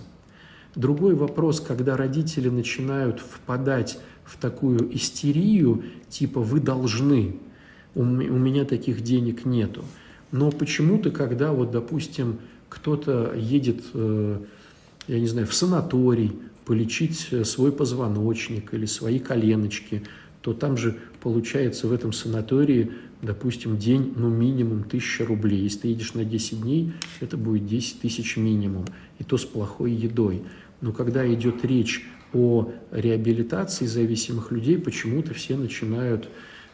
Другой 0.75 1.15
вопрос, 1.15 1.61
когда 1.61 1.97
родители 1.97 2.51
начинают 2.51 3.21
впадать 3.21 3.99
в 4.25 4.37
такую 4.39 4.95
истерию, 4.95 5.85
типа 6.11 6.41
«вы 6.41 6.61
должны», 6.61 7.37
у 7.95 8.05
меня 8.05 8.67
таких 8.67 9.01
денег 9.01 9.47
нету. 9.47 9.83
Но 10.31 10.51
почему-то, 10.51 11.11
когда 11.11 11.53
вот, 11.53 11.71
допустим, 11.71 12.41
кто-то 12.69 13.33
едет, 13.35 13.83
э, 13.95 14.39
я 15.09 15.19
не 15.19 15.27
знаю, 15.27 15.47
в 15.47 15.55
санаторий 15.55 16.33
полечить 16.67 17.31
свой 17.45 17.73
позвоночник 17.73 18.75
или 18.75 18.85
свои 18.85 19.19
коленочки, 19.19 20.03
то 20.47 20.55
там 20.55 20.77
же 20.77 20.97
получается 21.21 21.89
в 21.89 21.93
этом 21.93 22.13
санатории 22.13 22.93
допустим, 23.21 23.79
день, 23.79 24.13
ну, 24.15 24.29
минимум 24.29 24.83
1000 24.83 25.25
рублей. 25.25 25.63
Если 25.63 25.81
ты 25.81 25.89
едешь 25.89 26.15
на 26.15 26.25
10 26.25 26.63
дней, 26.63 26.93
это 27.19 27.37
будет 27.37 27.67
10 27.67 28.03
тысяч 28.03 28.37
минимум, 28.37 28.85
и 29.19 29.25
то 29.25 29.39
с 29.39 29.45
плохой 29.45 29.91
едой. 29.91 30.45
Но 30.81 30.93
когда 30.93 31.27
идет 31.35 31.65
речь 31.65 32.07
о 32.33 32.71
реабилитации 32.93 33.87
зависимых 33.87 34.53
людей, 34.53 34.79
почему-то 34.79 35.35
все 35.35 35.57
начинают 35.57 36.27
э, 36.27 36.29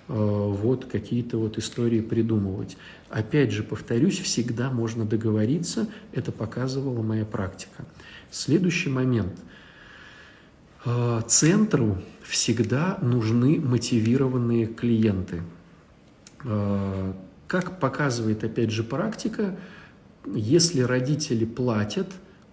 вот 0.08 0.84
какие-то 0.84 1.38
вот 1.38 1.56
истории 1.56 2.02
придумывать. 2.02 2.76
Опять 3.08 3.52
же, 3.52 3.62
повторюсь, 3.62 4.18
всегда 4.18 4.70
можно 4.70 5.06
договориться, 5.06 5.88
это 6.12 6.30
показывала 6.30 7.00
моя 7.00 7.24
практика. 7.24 7.86
Следующий 8.30 8.90
момент. 8.90 9.32
Э, 10.84 11.22
центру 11.26 11.96
всегда 12.24 12.98
нужны 13.02 13.60
мотивированные 13.60 14.66
клиенты– 14.66 15.42
Э, 16.44 17.12
как 17.46 17.78
показывает, 17.78 18.44
опять 18.44 18.70
же, 18.70 18.82
практика, 18.82 19.56
если 20.26 20.80
родители 20.80 21.44
платят 21.44 22.08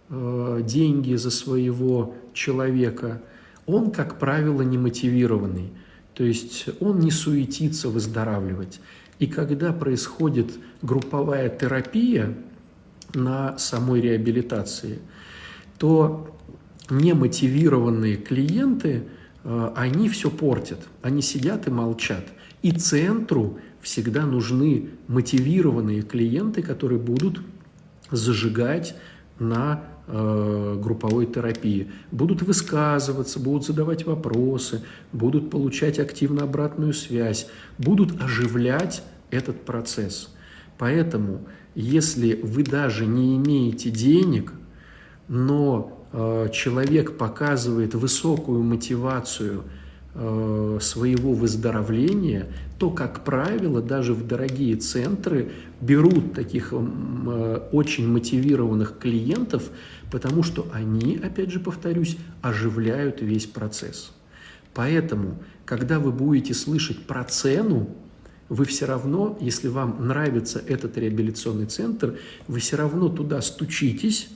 э, 0.09 0.61
деньги 0.63 1.15
за 1.15 1.31
своего 1.31 2.15
человека, 2.33 3.21
он, 3.65 3.91
как 3.91 4.19
правило, 4.19 4.61
не 4.61 4.77
мотивированный. 4.77 5.71
То 6.13 6.23
есть 6.23 6.69
он 6.81 6.99
не 6.99 7.11
суетится 7.11 7.89
выздоравливать. 7.89 8.81
И 9.19 9.27
когда 9.27 9.71
происходит 9.73 10.51
групповая 10.81 11.49
терапия 11.49 12.35
на 13.13 13.57
самой 13.57 14.01
реабилитации, 14.01 14.99
то 15.77 16.35
немотивированные 16.89 18.17
клиенты, 18.17 19.03
они 19.75 20.09
все 20.09 20.29
портят. 20.29 20.79
Они 21.01 21.21
сидят 21.21 21.67
и 21.67 21.71
молчат. 21.71 22.25
И 22.61 22.71
центру 22.71 23.59
всегда 23.81 24.25
нужны 24.25 24.89
мотивированные 25.07 26.01
клиенты, 26.01 26.61
которые 26.61 26.99
будут 26.99 27.41
зажигать 28.11 28.95
на 29.39 29.83
э, 30.07 30.79
групповой 30.81 31.25
терапии, 31.25 31.91
будут 32.11 32.41
высказываться, 32.41 33.39
будут 33.39 33.65
задавать 33.65 34.05
вопросы, 34.05 34.83
будут 35.13 35.49
получать 35.49 35.99
активно 35.99 36.43
обратную 36.43 36.93
связь, 36.93 37.47
будут 37.77 38.21
оживлять 38.21 39.03
этот 39.31 39.63
процесс. 39.63 40.33
Поэтому, 40.77 41.47
если 41.75 42.39
вы 42.41 42.63
даже 42.63 43.05
не 43.05 43.37
имеете 43.37 43.89
денег, 43.89 44.53
но 45.27 45.93
э, 45.95 45.98
человек 46.11 47.17
показывает 47.17 47.93
высокую 47.95 48.63
мотивацию– 48.63 49.63
Э, 50.15 50.79
своего 50.81 51.33
выздоровления, 51.33 52.47
то, 52.79 52.89
как 52.89 53.23
правило, 53.23 53.79
даже 53.79 54.15
в 54.15 54.25
дорогие 54.25 54.75
центры 54.75 55.51
берут 55.81 56.33
таких 56.33 56.73
э, 56.73 57.69
очень 57.71 58.07
мотивированных 58.07 58.97
клиентов, 58.97 59.69
потому 60.11 60.41
что 60.41 60.67
они, 60.73 61.17
опять 61.23 61.51
же 61.51 61.59
повторюсь, 61.59 62.17
оживляют 62.41 63.21
весь 63.21 63.45
процесс. 63.45 64.11
Поэтому, 64.73 65.37
когда 65.63 65.99
вы 65.99 66.11
будете 66.11 66.55
слышать 66.55 67.05
про 67.05 67.23
цену, 67.23 67.95
вы 68.49 68.65
все 68.65 68.87
равно, 68.87 69.37
если 69.39 69.67
вам 69.67 70.07
нравится 70.07 70.59
этот 70.67 70.97
реабилитационный 70.97 71.67
центр, 71.67 72.17
вы 72.47 72.59
все 72.59 72.77
равно 72.77 73.09
туда 73.09 73.43
стучитесь, 73.43 74.27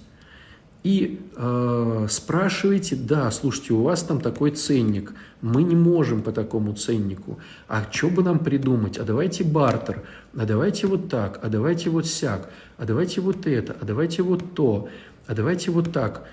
и 0.83 1.21
э, 1.35 2.07
спрашиваете, 2.09 2.95
да, 2.97 3.31
слушайте, 3.31 3.73
у 3.73 3.83
вас 3.83 4.03
там 4.03 4.19
такой 4.19 4.51
ценник, 4.51 5.13
мы 5.41 5.63
не 5.63 5.75
можем 5.75 6.21
по 6.21 6.31
такому 6.31 6.73
ценнику, 6.73 7.39
а 7.67 7.85
что 7.89 8.09
бы 8.09 8.21
нам 8.21 8.39
придумать, 8.39 8.97
а 8.97 9.03
давайте 9.03 9.45
бартер, 9.45 10.03
а 10.35 10.45
давайте 10.45 10.87
вот 10.87 11.09
так, 11.09 11.39
а 11.41 11.47
давайте 11.47 11.89
вот 11.89 12.05
сяк, 12.05 12.49
а 12.77 12.85
давайте 12.85 13.21
вот 13.21 13.47
это, 13.47 13.75
а 13.79 13.85
давайте 13.85 14.23
вот 14.23 14.53
то, 14.55 14.89
а 15.25 15.33
давайте 15.33 15.71
вот 15.71 15.93
так. 15.93 16.27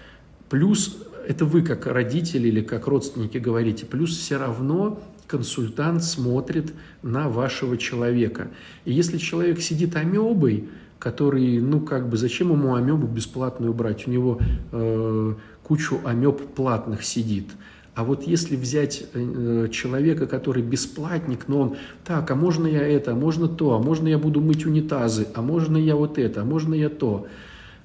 Плюс, 0.48 0.98
это 1.28 1.44
вы 1.44 1.62
как 1.62 1.86
родители 1.86 2.48
или 2.48 2.60
как 2.60 2.88
родственники 2.88 3.38
говорите, 3.38 3.86
плюс 3.86 4.16
все 4.16 4.36
равно 4.36 5.00
консультант 5.28 6.02
смотрит 6.02 6.72
на 7.02 7.28
вашего 7.28 7.76
человека. 7.78 8.48
И 8.84 8.92
если 8.92 9.16
человек 9.16 9.60
сидит 9.60 9.94
амебой, 9.94 10.68
который, 11.00 11.60
ну, 11.60 11.80
как 11.80 12.08
бы, 12.08 12.16
зачем 12.16 12.52
ему 12.52 12.74
амебу 12.76 13.08
бесплатную 13.08 13.72
брать? 13.72 14.06
У 14.06 14.10
него 14.10 14.38
э, 14.70 15.34
кучу 15.64 15.98
амеб 16.04 16.54
платных 16.54 17.02
сидит. 17.02 17.46
А 17.94 18.04
вот 18.04 18.22
если 18.22 18.54
взять 18.54 19.06
э, 19.14 19.68
человека, 19.72 20.26
который 20.26 20.62
бесплатник, 20.62 21.48
но 21.48 21.60
он, 21.60 21.76
так, 22.04 22.30
а 22.30 22.36
можно 22.36 22.66
я 22.66 22.86
это, 22.86 23.12
а 23.12 23.14
можно 23.14 23.48
то, 23.48 23.74
а 23.74 23.78
можно 23.78 24.06
я 24.08 24.18
буду 24.18 24.40
мыть 24.40 24.64
унитазы, 24.66 25.26
а 25.34 25.42
можно 25.42 25.76
я 25.76 25.96
вот 25.96 26.18
это, 26.18 26.42
а 26.42 26.44
можно 26.44 26.74
я 26.74 26.90
то, 26.90 27.26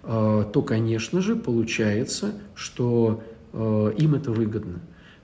э, 0.04 0.46
то, 0.54 0.62
конечно 0.62 1.22
же, 1.22 1.36
получается, 1.36 2.34
что 2.54 3.24
э, 3.54 3.94
им 3.98 4.14
это 4.14 4.32
выгодно. 4.32 4.82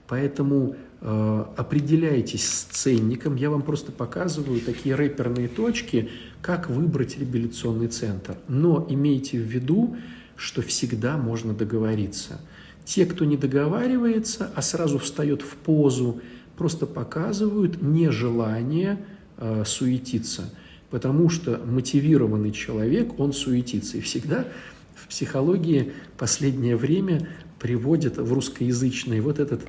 Поэтому 0.08 0.76
определяйтесь 1.02 2.48
с 2.48 2.62
ценником. 2.64 3.34
Я 3.34 3.50
вам 3.50 3.62
просто 3.62 3.90
показываю 3.90 4.60
такие 4.60 4.94
рэперные 4.94 5.48
точки, 5.48 6.10
как 6.40 6.70
выбрать 6.70 7.18
реабилитационный 7.18 7.88
центр. 7.88 8.36
Но 8.46 8.86
имейте 8.88 9.38
в 9.38 9.42
виду, 9.42 9.96
что 10.36 10.62
всегда 10.62 11.16
можно 11.16 11.54
договориться. 11.54 12.40
Те, 12.84 13.06
кто 13.06 13.24
не 13.24 13.36
договаривается, 13.36 14.50
а 14.54 14.62
сразу 14.62 14.98
встает 14.98 15.42
в 15.42 15.56
позу, 15.56 16.20
просто 16.56 16.86
показывают 16.86 17.80
нежелание 17.80 19.04
э, 19.38 19.64
суетиться. 19.66 20.52
Потому 20.90 21.28
что 21.28 21.60
мотивированный 21.64 22.52
человек, 22.52 23.18
он 23.18 23.32
суетится. 23.32 23.98
И 23.98 24.00
всегда 24.00 24.46
в 24.94 25.08
психологии 25.08 25.92
последнее 26.18 26.76
время 26.76 27.28
приводят 27.58 28.18
в 28.18 28.32
русскоязычный 28.32 29.20
вот 29.20 29.38
этот, 29.38 29.62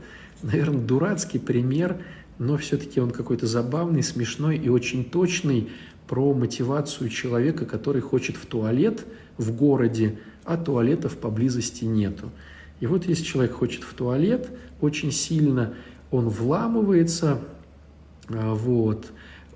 наверное, 0.43 0.81
дурацкий 0.81 1.39
пример, 1.39 1.97
но 2.37 2.57
все-таки 2.57 2.99
он 2.99 3.11
какой-то 3.11 3.47
забавный, 3.47 4.03
смешной 4.03 4.57
и 4.57 4.69
очень 4.69 5.05
точный 5.05 5.69
про 6.07 6.33
мотивацию 6.33 7.09
человека, 7.09 7.65
который 7.65 8.01
хочет 8.01 8.35
в 8.35 8.45
туалет 8.45 9.05
в 9.37 9.55
городе, 9.55 10.19
а 10.43 10.57
туалетов 10.57 11.17
поблизости 11.17 11.85
нету. 11.85 12.29
И 12.79 12.85
вот 12.85 13.07
если 13.07 13.23
человек 13.23 13.53
хочет 13.53 13.83
в 13.83 13.93
туалет 13.93 14.49
очень 14.81 15.11
сильно, 15.11 15.73
он 16.11 16.29
вламывается, 16.29 17.39
а, 18.29 18.53
вот, 18.53 19.07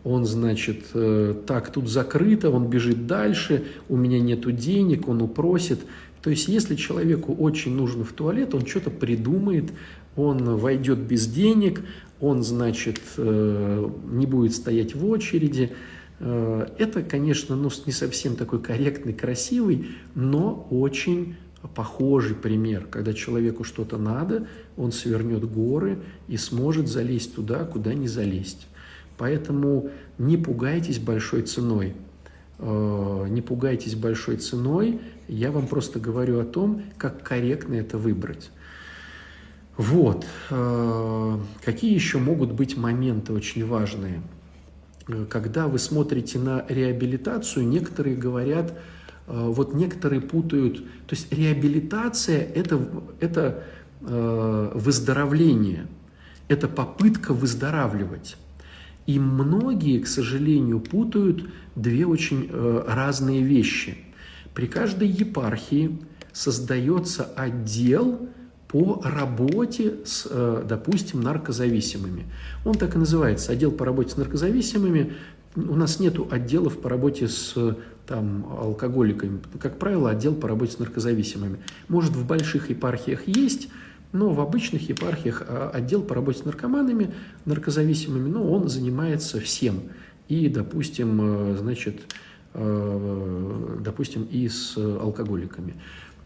он, 0.04 0.26
значит, 0.26 0.86
э, 0.94 1.36
так, 1.46 1.72
тут 1.72 1.90
закрыто, 1.90 2.50
он 2.50 2.70
бежит 2.70 3.08
дальше, 3.08 3.66
у 3.90 3.98
меня 3.98 4.22
нету 4.22 4.54
денег, 4.54 5.10
он 5.10 5.22
упросит. 5.22 5.80
То 6.22 6.30
есть, 6.30 6.48
если 6.48 6.76
человеку 6.76 7.34
очень 7.34 7.76
нужно 7.76 8.06
в 8.06 8.14
туалет, 8.14 8.56
он 8.56 8.66
что-то 8.66 8.90
придумает, 8.90 9.72
он 10.18 10.58
войдет 10.58 11.00
без 11.00 11.28
денег, 11.28 11.84
он, 12.20 12.44
значит, 12.44 13.00
э, 13.18 13.90
не 14.10 14.26
будет 14.26 14.54
стоять 14.54 14.96
в 14.96 15.06
очереди. 15.06 15.72
Э, 16.20 16.68
это, 16.78 17.04
конечно, 17.04 17.56
ну, 17.56 17.70
не 17.86 17.92
совсем 17.92 18.36
такой 18.36 18.60
корректный, 18.62 19.14
красивый, 19.14 19.88
но 20.16 20.68
очень 20.72 21.36
похожий 21.76 22.36
пример, 22.36 22.88
когда 22.90 23.14
человеку 23.14 23.64
что-то 23.64 23.98
надо, 23.98 24.48
он 24.76 24.92
свернет 24.92 25.44
горы 25.50 26.00
и 26.28 26.38
сможет 26.38 26.88
залезть 26.88 27.36
туда, 27.36 27.66
куда 27.66 27.94
не 27.94 28.08
залезть. 28.08 28.68
Поэтому 29.18 29.90
не 30.18 30.38
пугайтесь 30.38 31.00
большой 31.00 31.44
ценой. 31.44 31.94
Э, 32.58 33.28
не 33.30 33.42
пугайтесь 33.42 33.94
большой 33.94 34.38
ценой. 34.38 35.00
Я 35.28 35.52
вам 35.52 35.68
просто 35.68 36.00
говорю 36.00 36.40
о 36.40 36.46
том, 36.46 36.82
как 36.98 37.22
корректно 37.22 37.76
это 37.76 38.00
выбрать. 38.00 38.50
Вот. 39.78 40.26
Э, 40.50 41.38
какие 41.64 41.94
еще 41.94 42.18
могут 42.18 42.52
быть 42.52 42.76
моменты 42.76 43.34
очень 43.34 43.66
важные? 43.66 44.22
Э, 45.08 45.26
когда 45.30 45.68
вы 45.68 45.80
смотрите 45.80 46.40
на 46.40 46.66
реабилитацию, 46.68 47.68
некоторые 47.68 48.16
говорят, 48.16 48.78
вот 49.28 49.74
некоторые 49.74 50.22
путают, 50.22 50.78
то 50.78 51.16
есть 51.16 51.34
реабилитация 51.34 52.40
это, 52.40 52.80
это 53.20 53.66
выздоровление, 54.00 55.88
это 56.48 56.70
попытка 56.70 57.34
выздоравливать. 57.34 58.38
И 59.08 59.20
многие, 59.20 60.00
к 60.00 60.08
сожалению, 60.08 60.82
путают 60.82 61.50
две 61.76 62.06
очень 62.06 62.50
э, 62.52 62.84
разные 62.88 63.42
вещи. 63.42 63.98
При 64.54 64.68
каждой 64.68 65.08
епархии 65.08 65.98
создается 66.34 67.24
отдел 67.24 68.30
по 68.68 69.02
работе 69.04 69.96
с, 70.04 70.28
э, 70.30 70.64
допустим, 70.68 71.22
наркозависимыми. 71.22 72.26
Он 72.66 72.76
так 72.76 72.96
и 72.96 72.98
называется, 72.98 73.54
отдел 73.54 73.72
по 73.72 73.86
работе 73.86 74.12
с 74.12 74.18
наркозависимыми. 74.18 75.14
У 75.56 75.76
нас 75.76 76.00
нет 76.00 76.16
отделов 76.32 76.80
по 76.80 76.90
работе 76.90 77.28
с 77.28 77.56
там, 78.06 78.46
алкоголиками. 78.60 79.40
Как 79.60 79.80
правило, 79.80 80.10
отдел 80.10 80.36
по 80.36 80.48
работе 80.48 80.74
с 80.74 80.80
наркозависимыми. 80.80 81.60
Может, 81.88 82.12
в 82.16 82.26
больших 82.26 82.70
епархиях 82.70 83.28
есть, 83.28 83.70
но 84.12 84.30
в 84.30 84.40
обычных 84.40 84.90
епархиях 84.90 85.44
а, 85.46 85.70
отдел 85.74 86.02
по 86.02 86.16
работе 86.16 86.40
с 86.40 86.46
наркоманами, 86.46 87.14
наркозависимыми, 87.46 88.30
ну, 88.30 88.52
он 88.52 88.70
занимается 88.70 89.40
всем. 89.40 89.82
И, 90.28 90.50
допустим, 90.50 91.20
э, 91.22 91.58
значит, 91.58 92.02
э, 92.54 93.78
допустим, 93.82 94.24
и 94.24 94.48
с 94.50 94.78
алкоголиками. 94.78 95.76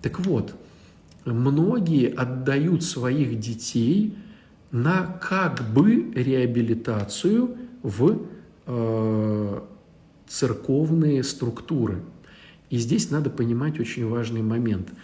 Так 0.02 0.20
вот, 0.22 0.56
многие 1.26 2.08
отдают 2.08 2.84
своих 2.84 3.40
детей 3.40 4.18
на 4.72 5.06
как 5.22 5.62
бы 5.74 6.12
реабилитацию 6.16 7.58
в 7.84 8.20
э, 8.66 9.62
церковные 10.28 11.24
структуры. 11.24 12.02
И 12.70 12.78
здесь 12.78 13.12
надо 13.12 13.30
понимать 13.30 13.80
очень 13.80 14.08
важный 14.08 14.42
момент– 14.42 14.90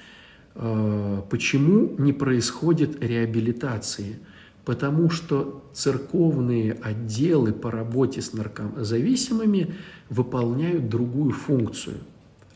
Э, 0.60 1.22
почему 1.30 1.94
не 2.00 2.14
происходит 2.14 3.04
реабилитации? 3.04 4.20
Потому 4.66 5.10
что 5.10 5.64
церковные 5.74 6.74
отделы 6.74 7.54
по 7.54 7.72
работе 7.72 8.22
с 8.22 8.34
наркозависимыми 8.34 9.76
выполняют 10.10 10.90
другую 10.90 11.32
функцию. 11.32 11.98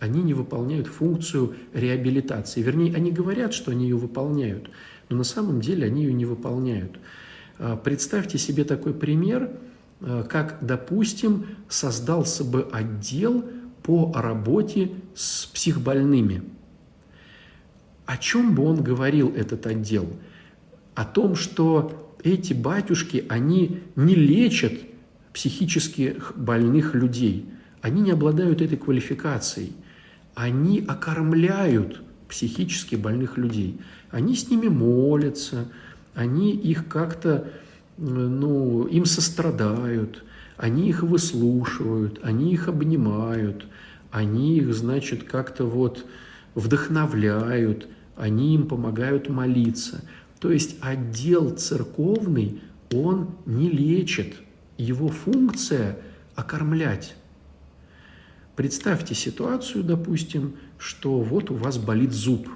Они 0.01 0.21
не 0.21 0.33
выполняют 0.33 0.87
функцию 0.87 1.55
реабилитации. 1.73 2.61
Вернее, 2.61 2.93
они 2.93 3.09
говорят, 3.09 3.53
что 3.53 3.71
они 3.71 3.85
ее 3.85 3.95
выполняют, 3.95 4.69
но 5.07 5.15
на 5.15 5.23
самом 5.23 5.61
деле 5.61 5.87
они 5.87 6.03
ее 6.03 6.13
не 6.13 6.25
выполняют. 6.25 6.99
Э, 7.57 7.77
представьте 7.81 8.37
себе 8.37 8.65
такой 8.65 8.93
пример, 8.93 9.49
э, 10.01 10.25
как, 10.27 10.57
допустим, 10.59 11.45
создался 11.69 12.43
бы 12.43 12.67
отдел 12.73 13.45
по 13.83 14.11
работе 14.13 14.91
с 15.15 15.45
психбольными– 15.45 16.43
о 18.11 18.17
чем 18.17 18.55
бы 18.55 18.63
он 18.65 18.83
говорил, 18.83 19.33
этот 19.33 19.65
отдел? 19.67 20.05
О 20.95 21.05
том, 21.05 21.35
что 21.35 22.13
эти 22.21 22.51
батюшки, 22.51 23.23
они 23.29 23.79
не 23.95 24.15
лечат 24.15 24.73
психически 25.31 26.17
больных 26.35 26.93
людей. 26.93 27.45
Они 27.81 28.01
не 28.01 28.11
обладают 28.11 28.61
этой 28.61 28.77
квалификацией. 28.77 29.71
Они 30.35 30.83
окормляют 30.87 32.01
психически 32.27 32.95
больных 32.95 33.37
людей. 33.37 33.79
Они 34.09 34.35
с 34.35 34.49
ними 34.49 34.67
молятся, 34.67 35.67
они 36.13 36.51
их 36.55 36.87
как-то, 36.87 37.49
ну, 37.97 38.85
им 38.85 39.05
сострадают, 39.05 40.23
они 40.57 40.89
их 40.89 41.03
выслушивают, 41.03 42.19
они 42.23 42.53
их 42.53 42.67
обнимают, 42.67 43.65
они 44.11 44.57
их, 44.57 44.73
значит, 44.73 45.23
как-то 45.23 45.65
вот 45.65 46.05
вдохновляют, 46.55 47.87
они 48.15 48.55
им 48.55 48.67
помогают 48.67 49.29
молиться. 49.29 50.03
То 50.39 50.51
есть 50.51 50.77
отдел 50.81 51.51
церковный, 51.51 52.61
он 52.93 53.29
не 53.45 53.69
лечит. 53.69 54.35
Его 54.77 55.09
функция– 55.09 55.97
окормлять. 56.35 57.15
Представьте 58.61 59.15
ситуацию, 59.15 59.83
допустим, 59.83 60.55
что 60.77 61.19
вот 61.19 61.49
у 61.49 61.55
вас 61.55 61.77
болит 61.77 62.11
зуб. 62.11 62.47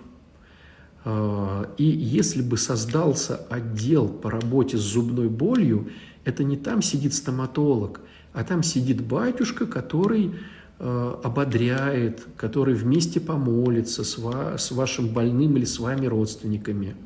А, 1.04 1.70
и 1.78 1.84
если 1.84 2.42
бы 2.44 2.58
создался 2.58 3.38
отдел 3.50 4.08
по 4.08 4.30
работе 4.30 4.78
с 4.78 4.82
зубной 4.82 5.30
болью, 5.30 5.90
это 6.24 6.44
не 6.44 6.58
там 6.58 6.82
сидит 6.82 7.14
стоматолог, 7.14 8.02
а 8.34 8.44
там 8.44 8.62
сидит 8.62 9.02
батюшка, 9.02 9.66
который 9.66 10.34
Э, 10.78 11.16
ободряет, 11.24 12.28
который 12.36 12.74
вместе 12.74 13.22
помолится 13.22 14.04
с, 14.04 14.18
ва, 14.18 14.58
с 14.58 14.72
вашим 14.72 15.08
больным 15.08 15.56
или 15.56 15.64
с 15.64 15.80
вами 15.80 16.06
родственниками, 16.06 16.98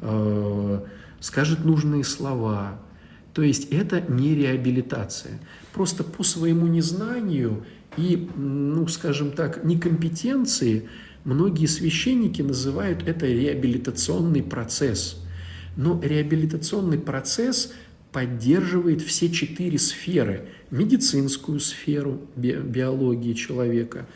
э, 0.00 0.80
скажет 1.20 1.66
нужные 1.66 2.02
слова. 2.02 2.80
То 3.34 3.42
есть 3.42 3.68
это 3.70 4.00
не 4.00 4.34
реабилитация. 4.34 5.38
Просто 5.74 6.02
по 6.02 6.22
своему 6.22 6.66
незнанию 6.66 7.66
и, 7.96 8.28
ну, 8.36 8.86
скажем 8.88 9.32
так, 9.32 9.64
некомпетенции 9.64 10.88
многие 11.24 11.66
священники 11.66 12.42
называют 12.42 13.06
это 13.06 13.26
реабилитационный 13.26 14.42
процесс. 14.42 15.22
Но 15.76 16.00
реабилитационный 16.02 16.98
процесс 16.98 17.72
поддерживает 18.12 19.02
все 19.02 19.30
четыре 19.30 19.78
сферы. 19.78 20.48
Медицинскую 20.70 21.60
сферу 21.60 22.20
би 22.36 22.52
биологии 22.52 23.32
человека, 23.32 24.06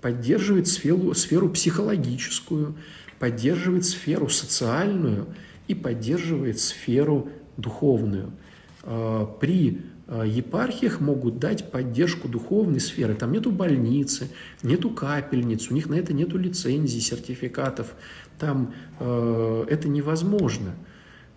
поддерживает 0.00 0.68
сферу, 0.68 1.12
сферу 1.14 1.48
психологическую, 1.48 2.76
поддерживает 3.18 3.84
сферу 3.84 4.28
социальную 4.28 5.26
и 5.66 5.74
поддерживает 5.74 6.60
сферу 6.60 7.30
духовную. 7.56 8.32
А, 8.84 9.26
при 9.26 9.80
епархиях 10.08 11.00
могут 11.00 11.38
дать 11.38 11.70
поддержку 11.70 12.28
духовной 12.28 12.80
сферы. 12.80 13.14
Там 13.14 13.32
нету 13.32 13.50
больницы, 13.50 14.30
нету 14.62 14.90
капельниц, 14.90 15.70
у 15.70 15.74
них 15.74 15.88
на 15.88 15.94
это 15.94 16.14
нету 16.14 16.38
лицензий, 16.38 17.00
сертификатов. 17.00 17.94
Там 18.38 18.74
э, 19.00 19.64
это 19.68 19.88
невозможно. 19.88 20.74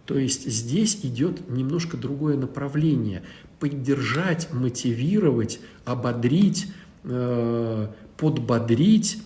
То 0.05 0.17
есть 0.17 0.49
здесь 0.49 0.99
идет 1.03 1.49
немножко 1.49 1.97
другое 1.97 2.37
направление. 2.37 3.23
Поддержать, 3.59 4.51
мотивировать, 4.53 5.59
ободрить, 5.85 6.67
э, 7.03 7.87
подбодрить, 8.17 9.21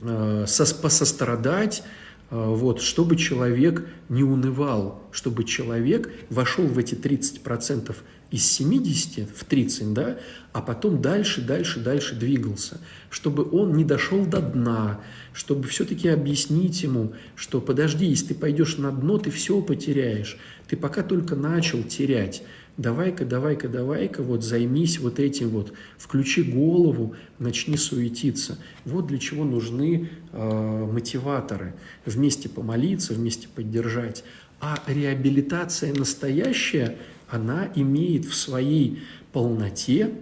э, 0.00 0.46
посострадать, 0.82 1.82
э, 2.30 2.36
вот, 2.36 2.82
чтобы 2.82 3.16
человек 3.16 3.86
не 4.08 4.22
унывал, 4.22 5.02
чтобы 5.10 5.44
человек 5.44 6.12
вошел 6.30 6.66
в 6.66 6.78
эти 6.78 6.94
30% 6.94 7.96
из 8.30 8.44
70 8.50 9.28
в 9.28 9.44
30, 9.44 9.92
да, 9.92 10.18
а 10.52 10.62
потом 10.62 11.02
дальше, 11.02 11.40
дальше, 11.40 11.80
дальше 11.80 12.14
двигался, 12.14 12.80
чтобы 13.10 13.48
он 13.50 13.74
не 13.74 13.84
дошел 13.84 14.24
до 14.24 14.40
дна, 14.40 15.00
чтобы 15.32 15.66
все-таки 15.68 16.08
объяснить 16.08 16.82
ему, 16.82 17.12
что 17.34 17.60
подожди, 17.60 18.06
если 18.06 18.28
ты 18.28 18.34
пойдешь 18.34 18.76
на 18.76 18.92
дно, 18.92 19.18
ты 19.18 19.30
все 19.30 19.60
потеряешь, 19.62 20.38
ты 20.68 20.76
пока 20.76 21.02
только 21.02 21.34
начал 21.34 21.82
терять, 21.82 22.42
давай-ка, 22.76 23.24
давай-ка, 23.24 23.68
давай-ка, 23.68 24.22
вот 24.22 24.42
займись 24.42 24.98
вот 24.98 25.18
этим 25.18 25.50
вот, 25.50 25.72
включи 25.98 26.42
голову, 26.42 27.14
начни 27.38 27.76
суетиться. 27.76 28.58
Вот 28.84 29.06
для 29.06 29.18
чего 29.18 29.44
нужны 29.44 30.10
э, 30.32 30.88
мотиваторы. 30.90 31.74
Вместе 32.06 32.48
помолиться, 32.48 33.14
вместе 33.14 33.48
поддержать. 33.48 34.24
А 34.60 34.82
реабилитация 34.86 35.94
настоящая, 35.94 36.96
она 37.30 37.70
имеет 37.74 38.24
в 38.24 38.34
своей 38.34 39.02
полноте 39.32 40.12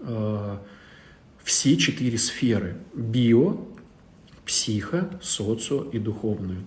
э, 0.00 0.58
все 1.42 1.76
четыре 1.76 2.18
сферы– 2.18 2.76
био, 2.94 3.56
психо, 4.44 5.10
социо 5.22 5.84
и 5.90 5.98
духовную. 5.98 6.62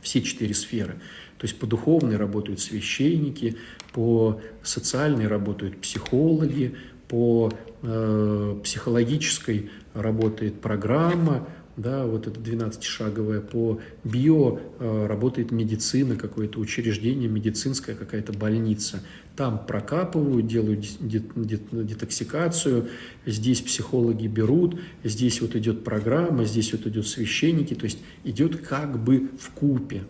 Все 0.00 0.22
четыре 0.22 0.54
сферы. 0.54 1.00
То 1.38 1.46
есть 1.46 1.58
по 1.58 1.66
духовной 1.66 2.16
работают 2.16 2.60
священники, 2.60 3.56
по 3.92 4.40
социальной 4.62 5.28
работают 5.28 5.80
психологи, 5.80 6.76
по 7.06 7.52
э, 7.82 8.60
психологической 8.62 9.70
работает 9.94 10.60
программа, 10.60 11.48
да, 11.78 12.04
вот 12.04 12.26
это 12.26 12.38
12-шаговое, 12.40 13.40
по 13.40 13.80
био 14.02 14.58
э, 14.78 15.06
работает 15.06 15.52
медицина, 15.52 16.16
какое-то 16.16 16.58
учреждение, 16.58 17.28
медицинская 17.28 17.94
какая-то 17.94 18.32
больница. 18.32 19.02
Там 19.36 19.64
прокапывают, 19.64 20.48
делают 20.48 20.84
детоксикацию, 21.00 22.88
здесь 23.24 23.60
психологи 23.60 24.26
берут, 24.26 24.80
здесь 25.04 25.40
вот 25.40 25.54
идет 25.54 25.84
программа, 25.84 26.44
здесь 26.44 26.72
вот 26.72 26.84
идет 26.88 27.06
священники, 27.06 27.74
то 27.74 27.84
есть 27.84 28.00
идет 28.24 28.56
как 28.56 29.02
бы 29.02 29.30
в 29.38 29.50
купе. 29.50 30.02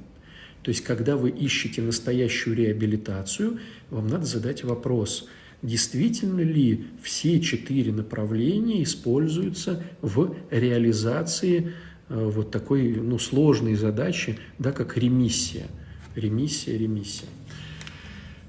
То 0.63 0.71
есть, 0.71 0.83
когда 0.83 1.17
вы 1.17 1.31
ищете 1.31 1.83
настоящую 1.83 2.57
реабилитацию, 2.57 3.59
вам 3.91 4.09
надо 4.09 4.25
задать 4.25 4.65
вопрос, 4.65 5.29
действительно 5.63 6.41
ли 6.41 6.87
все 7.03 7.41
четыре 7.41 7.93
направления 7.93 8.83
используются 8.83 9.83
в 10.03 10.35
реализации 10.51 11.73
э, 12.09 12.31
вот 12.33 12.51
такой 12.51 12.95
ну, 12.95 13.19
сложной 13.19 13.75
задачи, 13.75 14.39
да, 14.59 14.73
как 14.73 14.97
ремиссия. 14.97 15.67
Ремиссия, 16.15 16.77
ремиссия. 16.77 17.29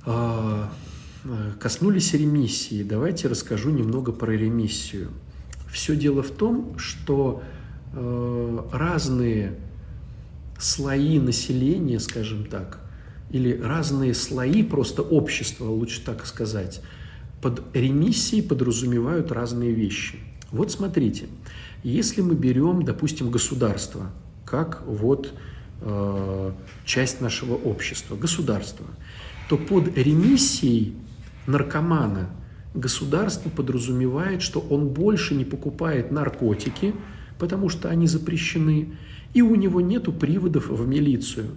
А, 0.06 0.72
э, 1.24 1.52
коснулись 1.60 2.14
ремиссии. 2.14 2.84
Давайте 2.84 3.28
расскажу 3.28 3.72
немного 3.72 4.12
про 4.12 4.32
ремиссию. 4.32 5.10
Все 5.72 5.96
дело 5.96 6.24
в 6.24 6.32
том, 6.32 6.78
что 6.78 7.44
э, 7.94 8.60
разные 8.72 9.56
слои 10.60 11.20
населения, 11.20 12.00
скажем 12.00 12.46
так, 12.46 12.82
или 13.32 13.60
разные 13.60 14.14
слои 14.14 14.64
просто 14.64 15.02
общества, 15.02 15.66
лучше 15.66 16.04
так 16.04 16.26
сказать, 16.26 16.82
под 17.42 17.64
ремиссией 17.74 18.44
подразумевают 18.44 19.32
разные 19.32 19.72
вещи. 19.72 20.20
Вот 20.52 20.72
смотрите, 20.72 21.28
если 21.84 22.22
мы 22.22 22.36
берем, 22.36 22.84
допустим, 22.84 23.32
государство, 23.32 24.12
как 24.46 24.84
вот 24.86 25.34
э, 25.82 26.52
часть 26.86 27.22
нашего 27.22 27.54
общества, 27.56 28.16
государство, 28.16 28.86
то 29.48 29.58
под 29.58 29.98
ремиссией 29.98 30.96
наркомана 31.48 32.30
государство 32.74 33.50
подразумевает, 33.50 34.42
что 34.42 34.60
он 34.60 34.90
больше 34.90 35.36
не 35.36 35.46
покупает 35.46 36.12
наркотики, 36.12 36.94
потому 37.38 37.70
что 37.70 37.90
они 37.90 38.08
запрещены, 38.08 38.90
и 39.34 39.42
у 39.42 39.56
него 39.56 39.82
нет 39.82 40.06
приводов 40.20 40.70
в 40.70 40.88
милицию. 40.88 41.48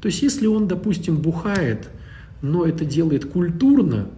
То 0.00 0.06
есть 0.06 0.22
если 0.22 0.46
он, 0.46 0.68
допустим, 0.68 1.16
бухает, 1.16 1.88
но 2.42 2.64
это 2.64 2.84
делает 2.84 3.24
культурно, 3.26 4.08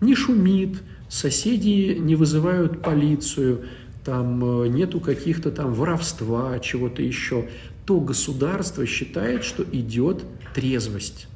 не 0.00 0.14
шумит, 0.14 0.78
соседи 1.08 1.96
не 1.98 2.14
вызывают 2.16 2.82
полицию, 2.82 3.66
там 4.04 4.62
э, 4.62 4.68
нету 4.68 5.00
каких-то 5.00 5.50
там 5.50 5.74
воровства, 5.74 6.58
чего-то 6.58 7.02
еще, 7.02 7.48
то 7.84 8.00
государство 8.00 8.86
считает, 8.86 9.44
что 9.44 9.64
идет 9.72 10.24
трезвость. 10.54 11.26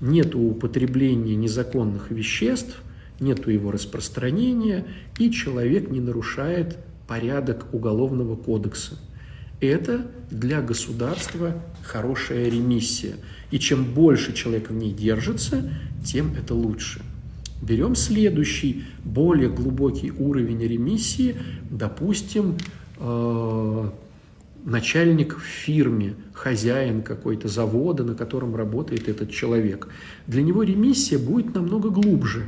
Нету 0.00 0.38
употребления 0.38 1.34
незаконных 1.36 2.10
веществ, 2.10 2.82
нету 3.18 3.50
его 3.50 3.70
распространения, 3.70 4.86
и 5.18 5.30
человек 5.30 5.90
не 5.90 6.00
нарушает 6.00 6.78
порядок 7.06 7.66
Уголовного 7.72 8.36
кодекса. 8.36 8.98
Это 9.60 10.06
для 10.30 10.62
государства 10.62 11.60
хорошая 11.82 12.48
ремиссия. 12.48 13.16
И 13.50 13.58
чем 13.58 13.84
больше 13.84 14.32
человек 14.32 14.70
в 14.70 14.72
ней 14.72 14.92
держится, 14.92 15.70
тем 16.04 16.34
это 16.34 16.54
лучше. 16.54 17.02
Берем 17.62 17.94
следующий, 17.94 18.84
более 19.04 19.50
глубокий 19.50 20.10
уровень 20.10 20.62
ремиссии, 20.62 21.36
допустим, 21.70 22.56
э, 22.98 23.88
начальник 24.64 25.36
в 25.36 25.42
фирме, 25.42 26.14
хозяин 26.32 27.02
какой-то 27.02 27.48
завода, 27.48 28.02
на 28.02 28.14
котором 28.14 28.56
работает 28.56 29.08
этот 29.10 29.30
человек. 29.30 29.88
Для 30.26 30.42
него 30.42 30.62
ремиссия 30.62 31.18
будет 31.18 31.54
намного 31.54 31.90
глубже. 31.90 32.44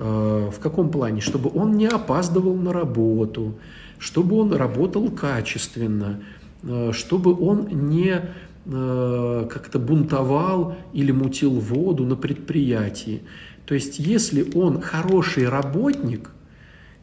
Э, 0.00 0.50
в 0.52 0.58
каком 0.58 0.90
плане? 0.90 1.20
Чтобы 1.20 1.50
он 1.54 1.76
не 1.76 1.86
опаздывал 1.86 2.56
на 2.56 2.72
работу, 2.72 3.54
чтобы 4.00 4.36
он 4.36 4.52
работал 4.52 5.10
качественно, 5.12 6.22
э, 6.64 6.90
чтобы 6.92 7.38
он 7.40 7.68
не 7.88 8.20
как-то 8.62 9.78
бунтовал 9.78 10.76
или 10.92 11.12
мутил 11.12 11.52
воду 11.52 12.04
на 12.04 12.14
предприятии. 12.14 13.22
То 13.70 13.74
есть, 13.74 14.00
если 14.00 14.50
он 14.56 14.80
хороший 14.80 15.48
работник 15.48 16.30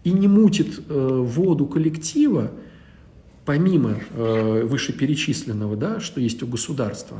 и 0.03 0.11
не 0.11 0.27
мутит 0.27 0.81
э, 0.89 1.21
воду 1.23 1.65
коллектива, 1.65 2.51
помимо 3.45 3.95
э, 4.11 4.63
вышеперечисленного, 4.65 5.77
да, 5.77 6.01
что 6.01 6.19
есть 6.19 6.43
у 6.43 6.47
государства, 6.47 7.19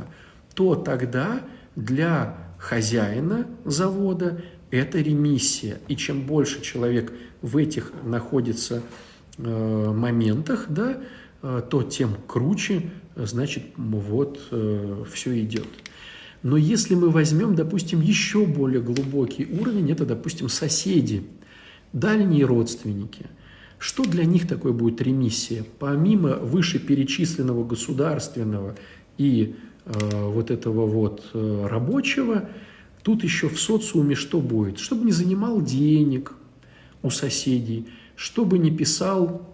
то 0.54 0.74
тогда 0.74 1.40
для 1.76 2.36
хозяина 2.58 3.46
завода 3.64 4.42
это 4.70 4.98
ремиссия. 4.98 5.78
И 5.88 5.96
чем 5.96 6.26
больше 6.26 6.60
человек 6.60 7.10
в 7.40 7.56
этих 7.56 7.92
находится 8.04 8.82
э, 9.38 9.92
моментах, 9.96 10.66
да, 10.68 10.98
э, 11.40 11.62
то 11.70 11.82
тем 11.84 12.16
круче, 12.26 12.90
значит, 13.16 13.62
вот 13.78 14.40
э, 14.50 15.04
все 15.10 15.40
идет. 15.40 15.68
Но 16.42 16.56
если 16.56 16.94
мы 16.94 17.10
возьмем, 17.10 17.54
допустим, 17.54 18.00
еще 18.00 18.46
более 18.46 18.80
глубокий 18.80 19.46
уровень, 19.46 19.90
это, 19.90 20.06
допустим, 20.06 20.48
соседи, 20.48 21.24
дальние 21.92 22.44
родственники, 22.44 23.26
что 23.78 24.04
для 24.04 24.24
них 24.24 24.46
такое 24.46 24.72
будет 24.72 25.00
ремиссия? 25.00 25.64
Помимо 25.78 26.36
вышеперечисленного 26.36 27.64
государственного 27.64 28.76
и 29.16 29.56
э, 29.84 30.30
вот 30.30 30.50
этого 30.50 30.86
вот 30.86 31.30
э, 31.32 31.66
рабочего, 31.68 32.48
тут 33.02 33.22
еще 33.22 33.48
в 33.48 33.60
социуме 33.60 34.14
что 34.14 34.40
будет? 34.40 34.78
Чтобы 34.78 35.04
не 35.06 35.12
занимал 35.12 35.60
денег 35.62 36.34
у 37.02 37.10
соседей, 37.10 37.86
чтобы 38.16 38.58
не 38.58 38.70
писал 38.70 39.48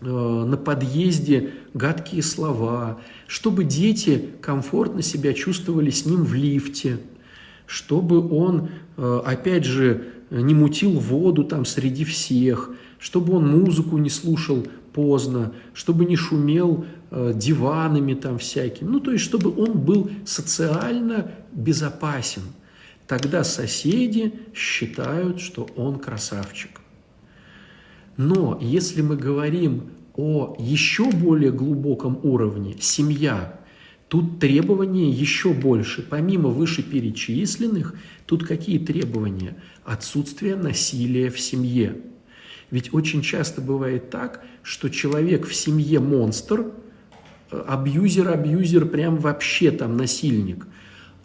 на 0.00 0.56
подъезде 0.56 1.54
гадкие 1.74 2.22
слова, 2.22 3.00
чтобы 3.26 3.64
дети 3.64 4.30
комфортно 4.40 5.02
себя 5.02 5.32
чувствовали 5.32 5.90
с 5.90 6.06
ним 6.06 6.24
в 6.24 6.34
лифте, 6.34 6.98
чтобы 7.66 8.28
он, 8.32 8.68
э, 8.96 9.20
опять 9.24 9.64
же, 9.64 10.04
не 10.30 10.54
мутил 10.54 10.92
воду 10.92 11.44
там 11.44 11.64
среди 11.64 12.04
всех, 12.04 12.70
чтобы 12.98 13.34
он 13.34 13.48
музыку 13.48 13.98
не 13.98 14.10
слушал 14.10 14.66
поздно, 14.92 15.52
чтобы 15.74 16.04
не 16.04 16.16
шумел 16.16 16.84
э, 17.10 17.32
диванами 17.34 18.14
там 18.14 18.38
всяким. 18.38 18.92
Ну, 18.92 19.00
то 19.00 19.12
есть, 19.12 19.24
чтобы 19.24 19.54
он 19.56 19.78
был 19.78 20.10
социально 20.24 21.30
безопасен. 21.52 22.42
Тогда 23.06 23.42
соседи 23.42 24.34
считают, 24.54 25.40
что 25.40 25.68
он 25.76 25.98
красавчик. 25.98 26.77
Но 28.18 28.58
если 28.60 29.00
мы 29.00 29.16
говорим 29.16 29.90
о 30.14 30.56
еще 30.58 31.08
более 31.10 31.52
глубоком 31.52 32.18
уровне, 32.24 32.74
семья, 32.80 33.60
тут 34.08 34.40
требования 34.40 35.08
еще 35.08 35.54
больше. 35.54 36.02
Помимо 36.02 36.48
вышеперечисленных, 36.48 37.94
тут 38.26 38.44
какие 38.44 38.80
требования? 38.80 39.56
Отсутствие 39.84 40.56
насилия 40.56 41.30
в 41.30 41.38
семье. 41.38 41.96
Ведь 42.72 42.92
очень 42.92 43.22
часто 43.22 43.60
бывает 43.60 44.10
так, 44.10 44.44
что 44.64 44.88
человек 44.88 45.46
в 45.46 45.54
семье 45.54 46.00
монстр, 46.00 46.72
абьюзер, 47.50 48.28
абьюзер 48.28 48.86
прям 48.86 49.16
вообще 49.18 49.70
там 49.70 49.96
насильник. 49.96 50.66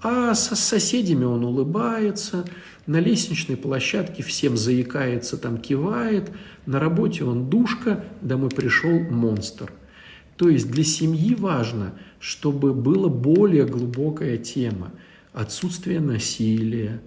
А 0.04 0.36
со 0.36 0.58
соседями 0.58 1.24
он 1.24 1.46
улыбается, 1.46 2.46
на 2.86 3.00
лестничной 3.00 3.56
площадке 3.56 4.22
всем 4.22 4.58
заикается, 4.58 5.38
там 5.38 5.58
кивает, 5.58 6.30
на 6.66 6.82
работе 6.82 7.24
он 7.24 7.50
душка, 7.50 8.04
домой 8.22 8.50
пришел 8.50 9.00
монстр. 9.00 9.72
То 10.36 10.50
есть 10.50 10.70
для 10.70 10.84
семьи 10.84 11.34
важно, 11.36 11.94
чтобы 12.20 12.74
была 12.74 13.08
более 13.08 13.66
глубокая 13.66 14.38
тема. 14.38 14.92
Отсутствие 15.32 16.02
насилия, 16.02 17.02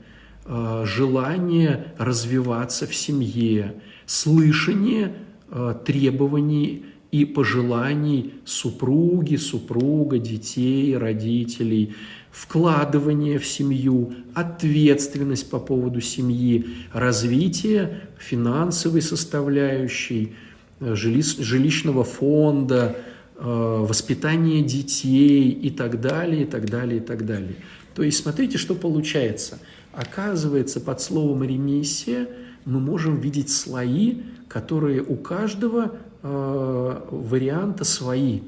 а, 0.47 0.86
желание 0.86 1.92
развиваться 1.99 2.86
в 2.86 2.94
семье, 2.94 3.74
слышание 4.07 5.14
а, 5.51 5.74
требований 5.74 6.86
и 7.12 7.24
пожеланий 7.24 8.34
супруги, 8.44 9.36
супруга, 9.36 10.18
детей, 10.18 10.97
родителей, 10.97 11.94
вкладывание 12.37 13.39
в 13.39 13.47
семью, 13.47 14.12
ответственность 14.34 15.49
по 15.49 15.59
поводу 15.59 16.03
семьи, 16.03 16.66
развитие 16.93 18.03
финансовой 18.18 19.01
составляющей, 19.01 20.34
э, 20.80 20.95
жилищного 20.95 22.05
фонда, 22.05 22.99
э, 23.37 23.43
воспитание 23.89 24.62
детей 24.62 25.49
и 25.51 25.70
так 25.70 25.99
далее, 26.03 26.43
и 26.43 26.45
так 26.45 26.68
далее, 26.68 26.99
и 26.99 27.01
так 27.01 27.24
далее. 27.24 27.57
То 27.95 28.03
есть 28.03 28.22
смотрите, 28.22 28.59
что 28.59 28.74
получается. 28.74 29.59
Оказывается, 29.93 30.78
под 30.80 31.01
словом 31.01 31.43
ремиссия 31.43 32.28
мы 32.66 32.80
можем 32.80 33.18
видеть 33.18 33.49
слои, 33.49 34.16
которые 34.47 35.03
у 35.03 35.16
каждого 35.16 35.97
э, 36.22 37.01
варианта 37.11 37.84
свои. 37.84 38.41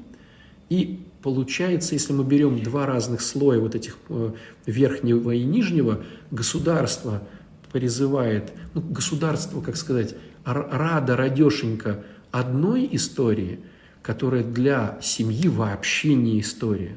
И 0.69 0.99
получается, 1.21 1.95
если 1.95 2.13
мы 2.13 2.23
берем 2.23 2.61
два 2.63 2.85
разных 2.85 3.21
слоя 3.21 3.59
вот 3.59 3.75
этих 3.75 3.97
э, 4.09 4.31
верхнего 4.65 5.31
и 5.31 5.43
нижнего, 5.43 6.03
государство 6.31 7.23
призывает, 7.71 8.51
ну, 8.73 8.81
государство, 8.81 9.61
как 9.61 9.75
сказать, 9.75 10.15
рада, 10.45 11.15
радешенька 11.15 12.03
одной 12.31 12.87
истории, 12.91 13.59
которая 14.01 14.43
для 14.43 14.97
семьи 15.01 15.47
вообще 15.47 16.15
не 16.15 16.39
история. 16.39 16.95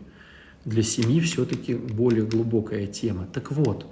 Для 0.65 0.83
семьи 0.83 1.21
все-таки 1.21 1.75
более 1.75 2.25
глубокая 2.25 2.87
тема. 2.87 3.27
Так 3.33 3.51
вот, 3.51 3.87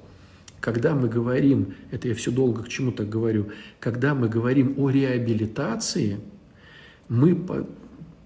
когда 0.61 0.95
мы 0.95 1.09
говорим, 1.09 1.75
это 1.91 2.09
я 2.09 2.15
все 2.15 2.31
долго 2.31 2.63
к 2.63 2.69
чему 2.69 2.93
то 2.93 3.05
говорю, 3.05 3.51
когда 3.81 4.15
мы 4.15 4.29
говорим 4.29 4.75
о 4.79 4.91
реабилитации, 4.91 6.21
мы, 7.09 7.67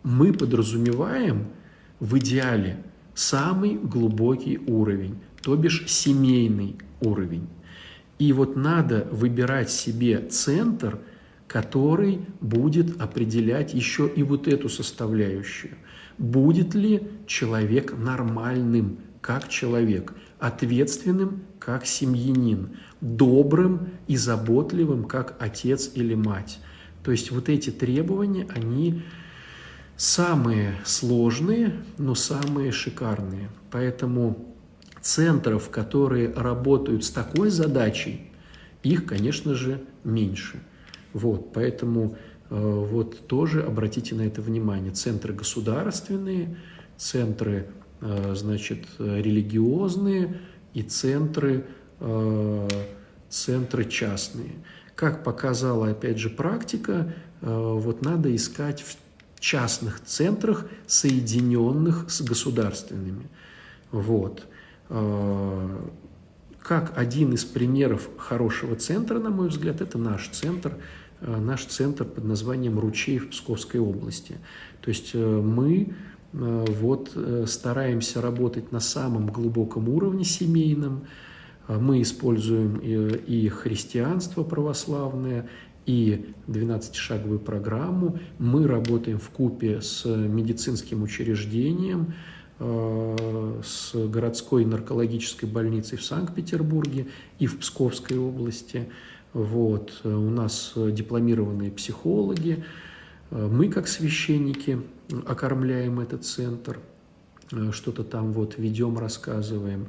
мы 0.02 0.32
подразумеваем 0.32 1.46
в 2.01 2.18
идеале 2.18 2.82
самый 3.14 3.74
глубокий 3.74 4.59
уровень, 4.59 5.18
то 5.42 5.57
бишь 5.57 5.84
семейный 5.86 6.76
уровень. 7.01 7.49
И 8.18 8.32
вот 8.32 8.57
надо 8.57 9.09
выбирать 9.11 9.70
себе 9.70 10.20
центр, 10.20 10.99
который 11.47 12.20
будет 12.40 13.01
определять 13.01 13.74
еще 13.74 14.09
и 14.09 14.22
вот 14.22 14.49
эту 14.49 14.68
составляющую. 14.68 15.74
Будет 16.16 16.74
ли 16.74 17.03
человек 17.26 17.97
нормальным, 17.97 18.99
как 19.20 19.49
человек, 19.49 20.14
ответственным, 20.38 21.42
как 21.59 21.86
семьянин, 21.86 22.76
добрым 23.01 23.88
и 24.07 24.16
заботливым, 24.16 25.05
как 25.05 25.36
отец 25.38 25.90
или 25.95 26.14
мать. 26.14 26.59
То 27.03 27.11
есть 27.11 27.30
вот 27.30 27.49
эти 27.49 27.70
требования, 27.70 28.47
они 28.55 29.03
самые 29.97 30.74
сложные, 30.84 31.82
но 31.99 32.14
самые 32.14 32.72
шикарные. 32.72 33.49
Поэтому 33.70 34.55
центров, 35.01 35.70
которые 35.70 36.32
работают 36.32 37.05
с 37.05 37.11
такой 37.11 37.51
задачей, 37.51 38.30
их, 38.82 39.07
конечно 39.07 39.55
же, 39.55 39.82
меньше. 40.03 40.61
Вот, 41.12 41.53
поэтому 41.53 42.16
э, 42.51 42.57
вот 42.57 43.26
тоже 43.26 43.62
обратите 43.62 44.14
на 44.14 44.22
это 44.22 44.42
внимание. 44.42 44.92
Центры 44.92 45.32
государственные, 45.32 46.57
центры, 46.97 47.68
э, 48.01 48.34
значит, 48.36 48.84
религиозные 48.99 50.40
и 50.74 50.82
центры, 50.82 51.66
э, 52.01 52.68
центры 53.28 53.84
частные. 53.84 54.53
Как 54.95 55.24
показала, 55.24 55.90
опять 55.90 56.18
же, 56.18 56.30
практика, 56.30 57.14
э, 57.40 57.47
вот 57.47 58.03
надо 58.03 58.34
искать 58.34 58.80
в 58.80 58.97
частных 59.45 60.01
центрах, 60.03 60.64
соединенных 60.86 62.11
с 62.11 62.22
государственными. 62.22 63.28
Вот. 63.92 64.47
А, 64.88 65.90
как 66.62 66.97
один 66.97 67.34
из 67.34 67.45
примеров 67.45 68.09
хорошего 68.16 68.74
центра, 68.74 69.18
на 69.18 69.28
мой 69.28 69.49
взгляд, 69.49 69.82
это 69.82 69.99
наш 69.99 70.30
центр, 70.30 70.78
а, 71.20 71.38
наш 71.38 71.66
центр 71.66 72.07
под 72.07 72.24
названием 72.24 72.78
«Ручей» 72.78 73.18
в 73.18 73.28
Псковской 73.28 73.80
области. 73.80 74.38
То 74.80 74.88
есть 74.88 75.11
э, 75.12 75.18
мы 75.18 75.92
э, 76.32 76.64
вот 76.80 77.12
э, 77.14 77.45
стараемся 77.47 78.22
работать 78.22 78.72
на 78.72 78.80
самом 78.80 79.26
глубоком 79.26 79.90
уровне 79.90 80.24
семейном, 80.24 81.05
мы 81.66 82.03
используем 82.03 82.76
и 82.76 83.49
христианство 83.49 84.42
православное, 84.42 85.49
и 85.87 86.26
12-шаговую 86.47 87.39
программу. 87.39 88.18
Мы 88.39 88.66
работаем 88.66 89.18
в 89.18 89.28
купе 89.30 89.80
с 89.80 90.05
медицинским 90.07 91.03
учреждением, 91.03 92.14
э, 92.59 93.61
с 93.64 93.95
городской 93.95 94.64
наркологической 94.64 95.49
больницей 95.49 95.99
в 95.99 96.05
Санкт-Петербурге 96.05 97.09
и 97.39 97.47
в 97.47 97.59
Псковской 97.59 98.18
области. 98.18 98.89
Вот. 99.32 100.01
У 100.05 100.09
нас 100.09 100.72
дипломированные 100.76 101.70
психологи. 101.70 102.64
Мы, 103.30 103.68
как 103.68 103.89
священники, 103.89 104.80
окормляем 105.26 106.01
этот 106.01 106.24
центр, 106.24 106.80
э, 107.53 107.70
что-то 107.72 108.05
там 108.05 108.32
вот 108.32 108.59
ведем, 108.59 108.99
рассказываем. 108.99 109.89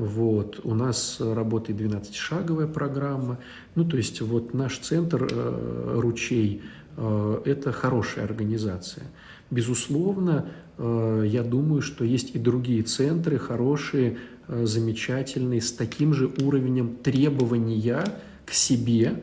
Вот. 0.00 0.60
У 0.64 0.74
нас 0.74 1.18
работает 1.20 1.78
12-шаговая 1.78 2.66
программа. 2.66 3.36
Ну, 3.74 3.84
то 3.84 3.98
есть 3.98 4.22
вот 4.22 4.54
наш 4.54 4.78
центр 4.78 5.28
э, 5.30 5.94
«Ручей» 6.00 6.62
э,– 6.96 7.42
это 7.44 7.70
хорошая 7.70 8.24
организация. 8.24 9.04
Безусловно, 9.50 10.46
э, 10.78 11.24
я 11.26 11.42
думаю, 11.42 11.82
что 11.82 12.06
есть 12.06 12.34
и 12.34 12.38
другие 12.38 12.82
центры, 12.82 13.38
хорошие, 13.38 14.16
э, 14.48 14.64
замечательные, 14.64 15.60
с 15.60 15.70
таким 15.70 16.14
же 16.14 16.30
уровнем 16.40 16.96
требования 17.02 18.02
к 18.46 18.52
себе 18.52 19.22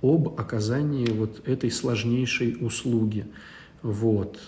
об 0.00 0.40
оказании 0.40 1.10
вот 1.10 1.46
этой 1.46 1.70
сложнейшей 1.70 2.56
услуги. 2.62 3.26
Вот. 3.82 4.38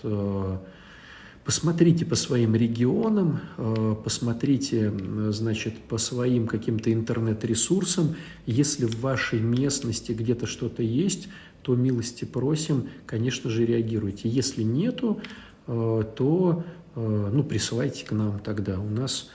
Посмотрите 1.45 2.05
по 2.05 2.16
своим 2.16 2.55
регионам, 2.55 3.41
э, 3.57 3.97
посмотрите, 4.05 4.93
значит, 5.30 5.78
по 5.78 5.97
своим 5.97 6.47
каким-то 6.47 6.93
интернет-ресурсам. 6.93 8.14
Если 8.45 8.84
в 8.84 9.01
вашей 9.01 9.41
местности 9.41 10.12
где-то 10.12 10.47
что-то 10.47 10.82
есть, 10.82 11.28
то 11.62 11.74
милости 11.74 12.26
просим, 12.26 12.91
конечно 13.07 13.49
же, 13.49 13.64
реагируйте. 13.64 14.28
Если 14.28 14.62
нету, 14.62 15.22
э, 15.66 16.05
то 16.14 16.62
э, 16.95 17.30
ну, 17.32 17.43
присылайте 17.43 18.05
к 18.05 18.12
нам 18.12 18.38
тогда. 18.41 18.78
У 18.78 18.91
нас 18.91 19.30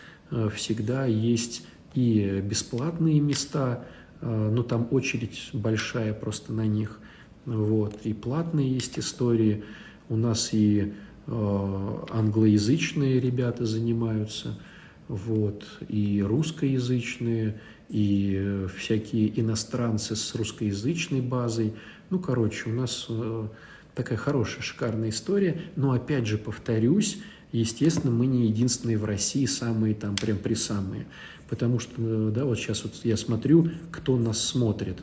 всегда 0.54 1.06
есть 1.06 1.66
и 1.94 2.42
бесплатные 2.44 3.20
места, 3.20 3.86
но 4.22 4.64
там 4.64 4.88
очередь 4.90 5.50
большая 5.54 6.14
просто 6.14 6.52
на 6.52 6.66
них. 6.66 7.00
Вот. 7.46 8.02
И 8.04 8.14
платные 8.14 8.74
есть 8.74 8.98
истории. 8.98 9.64
У 10.10 10.18
нас 10.18 10.50
и 10.52 10.94
англоязычные 11.28 13.20
ребята 13.20 13.66
занимаются, 13.66 14.60
вот, 15.08 15.66
и 15.88 16.22
русскоязычные, 16.22 17.60
и 17.90 18.66
всякие 18.76 19.40
иностранцы 19.40 20.16
с 20.16 20.36
русскоязычной 20.36 21.22
базой. 21.22 21.74
Ну, 22.10 22.20
короче, 22.20 22.70
у 22.70 22.74
нас 22.74 23.06
э, 23.10 23.48
такая 23.94 24.18
хорошая, 24.18 24.62
шикарная 24.62 25.10
история. 25.10 25.62
Но, 25.76 25.92
опять 25.92 26.26
же, 26.26 26.38
повторюсь, 26.38 27.20
естественно, 27.52 28.12
мы 28.12 28.26
не 28.26 28.48
единственные 28.48 28.98
в 28.98 29.06
России, 29.06 29.46
самые 29.46 29.94
там 29.94 30.16
прям 30.16 30.38
при 30.38 30.56
самые. 30.56 31.06
Потому 31.50 31.80
что, 31.80 31.94
э, 31.98 32.32
да, 32.34 32.46
вот 32.46 32.58
сейчас 32.58 32.84
вот 32.84 32.94
я 33.04 33.18
смотрю, 33.18 33.70
кто 33.92 34.18
нас 34.18 34.44
смотрит. 34.44 34.98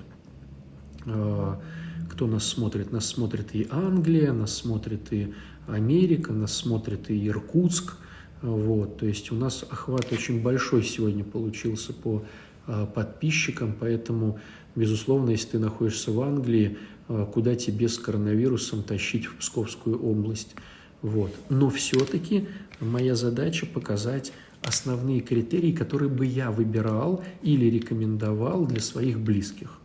Кто 1.04 2.26
нас 2.26 2.46
смотрит? 2.46 2.92
Нас 2.92 3.06
смотрит 3.06 3.54
и 3.54 3.66
Англия, 3.70 4.32
нас 4.32 4.54
смотрит 4.56 5.12
и 5.12 5.32
Америка, 5.66 6.32
нас 6.32 6.54
смотрит 6.54 7.10
и 7.10 7.28
Иркутск. 7.28 7.96
Вот, 8.40 8.98
то 8.98 9.06
есть 9.06 9.30
у 9.30 9.36
нас 9.36 9.64
охват 9.68 10.12
очень 10.12 10.42
большой 10.42 10.82
сегодня 10.82 11.22
получился 11.22 11.92
по 11.92 12.24
а, 12.66 12.86
подписчикам, 12.86 13.74
поэтому, 13.78 14.40
безусловно, 14.74 15.30
если 15.30 15.50
ты 15.50 15.58
находишься 15.60 16.10
в 16.10 16.20
Англии, 16.20 16.76
а, 17.08 17.26
куда 17.26 17.54
тебе 17.54 17.88
с 17.88 17.98
коронавирусом 17.98 18.82
тащить 18.82 19.26
в 19.26 19.36
Псковскую 19.36 20.00
область. 20.00 20.56
Вот. 21.02 21.34
Но 21.50 21.70
все-таки 21.70 22.48
моя 22.80 23.14
задача 23.14 23.66
показать 23.66 24.32
основные 24.62 25.20
критерии, 25.20 25.72
которые 25.72 26.08
бы 26.08 26.24
я 26.24 26.50
выбирал 26.50 27.24
или 27.42 27.66
рекомендовал 27.66 28.66
для 28.66 28.80
своих 28.80 29.20
близких. 29.20 29.78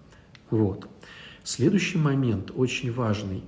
Вот. 0.49 0.88
Следующий 1.43 1.97
момент 1.97 2.51
очень 2.55 2.91
важный. 2.91 3.43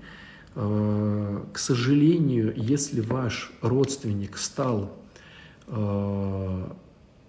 Э, 0.56 1.44
к 1.54 1.58
сожалению, 1.58 2.54
если 2.56 3.02
ваш 3.02 3.52
родственник 3.62 4.38
стал 4.38 4.98
э, 5.68 6.68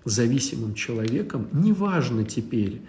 зависимым 0.05 0.75
человеком, 0.75 1.49
неважно 1.53 2.25
теперь, 2.25 2.81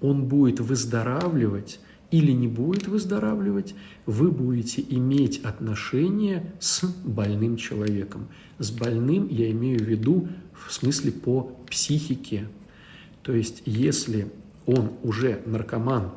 он 0.00 0.24
будет 0.24 0.60
выздоравливать 0.60 1.80
или 2.10 2.30
не 2.30 2.46
будет 2.46 2.86
выздоравливать, 2.86 3.74
вы 4.06 4.30
будете 4.30 4.84
иметь 4.88 5.40
отношения 5.44 6.52
с 6.60 6.84
больным 7.04 7.56
человеком. 7.56 8.28
С 8.58 8.70
больным 8.70 9.26
я 9.28 9.50
имею 9.50 9.80
в 9.80 9.88
виду 9.88 10.28
в 10.52 10.72
смысле 10.72 11.10
по 11.10 11.50
психике. 11.68 12.46
То 13.22 13.32
есть 13.32 13.62
если 13.64 14.30
он 14.66 14.92
уже 15.02 15.42
наркоман 15.46 16.12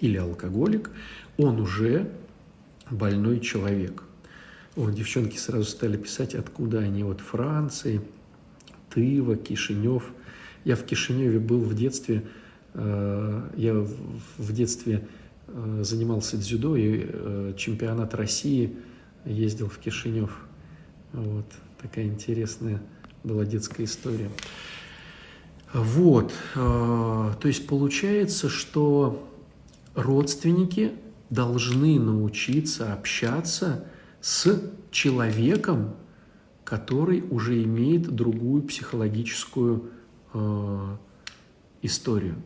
или 0.00 0.16
алкоголик, 0.16 0.90
он 1.36 1.60
уже 1.60 2.10
больной 2.90 3.40
человек. 3.40 4.02
Вот 4.76 4.94
девчонки 4.94 5.36
сразу 5.36 5.64
стали 5.64 5.96
писать, 5.96 6.34
откуда 6.34 6.78
они. 6.78 7.02
Вот 7.02 7.20
Франции, 7.20 8.00
Тыва, 8.90 9.36
Кишинев. 9.36 10.04
Я 10.64 10.76
в 10.76 10.84
Кишиневе 10.84 11.38
был 11.38 11.60
в 11.60 11.74
детстве, 11.74 12.24
э, 12.74 13.50
я 13.56 13.74
в 13.74 14.52
детстве 14.52 15.06
Э, 15.52 15.80
занимался 15.82 16.36
дзюдо 16.36 16.76
и 16.76 17.06
э, 17.08 17.54
чемпионат 17.56 18.14
России 18.14 18.76
ездил 19.24 19.68
в 19.68 19.78
Кишинев. 19.78 20.30
Вот 21.12 21.46
такая 21.82 22.04
интересная 22.04 22.80
была 23.24 23.44
детская 23.44 23.84
история. 23.84 24.30
Вот, 25.72 26.32
то 26.54 27.38
есть 27.44 27.68
получается, 27.68 28.48
что 28.48 29.28
родственники 29.94 30.90
должны 31.30 31.98
научиться 31.98 32.92
общаться 32.92 33.86
с 34.20 34.60
человеком, 34.90 35.94
который 36.64 37.24
уже 37.30 37.62
имеет 37.62 38.14
другую 38.14 38.62
психологическую 38.62 39.90
историю. 41.82 42.36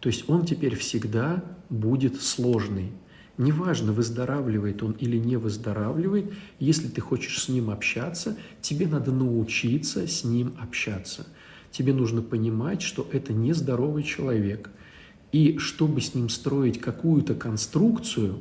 То 0.00 0.08
есть 0.08 0.28
он 0.28 0.46
теперь 0.46 0.76
всегда 0.76 1.44
будет 1.70 2.20
сложный. 2.22 2.92
Неважно, 3.36 3.92
выздоравливает 3.92 4.82
он 4.82 4.92
или 4.92 5.16
не 5.18 5.36
выздоравливает, 5.36 6.32
если 6.60 6.88
ты 6.88 7.00
хочешь 7.00 7.42
с 7.42 7.48
ним 7.48 7.68
общаться, 7.68 8.36
тебе 8.60 8.86
надо 8.86 9.10
научиться 9.10 10.06
с 10.06 10.22
ним 10.22 10.54
общаться. 10.60 11.26
Тебе 11.72 11.92
нужно 11.92 12.22
понимать, 12.22 12.80
что 12.80 13.08
это 13.12 13.32
нездоровый 13.32 14.04
человек. 14.04 14.70
И 15.34 15.58
чтобы 15.58 16.00
с 16.00 16.14
ним 16.14 16.28
строить 16.28 16.80
какую-то 16.80 17.34
конструкцию, 17.34 18.38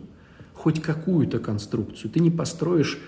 хоть 0.54 0.80
какую-то 0.80 1.40
конструкцию, 1.40 2.12
ты 2.12 2.20
не 2.20 2.30
построишь 2.30 3.00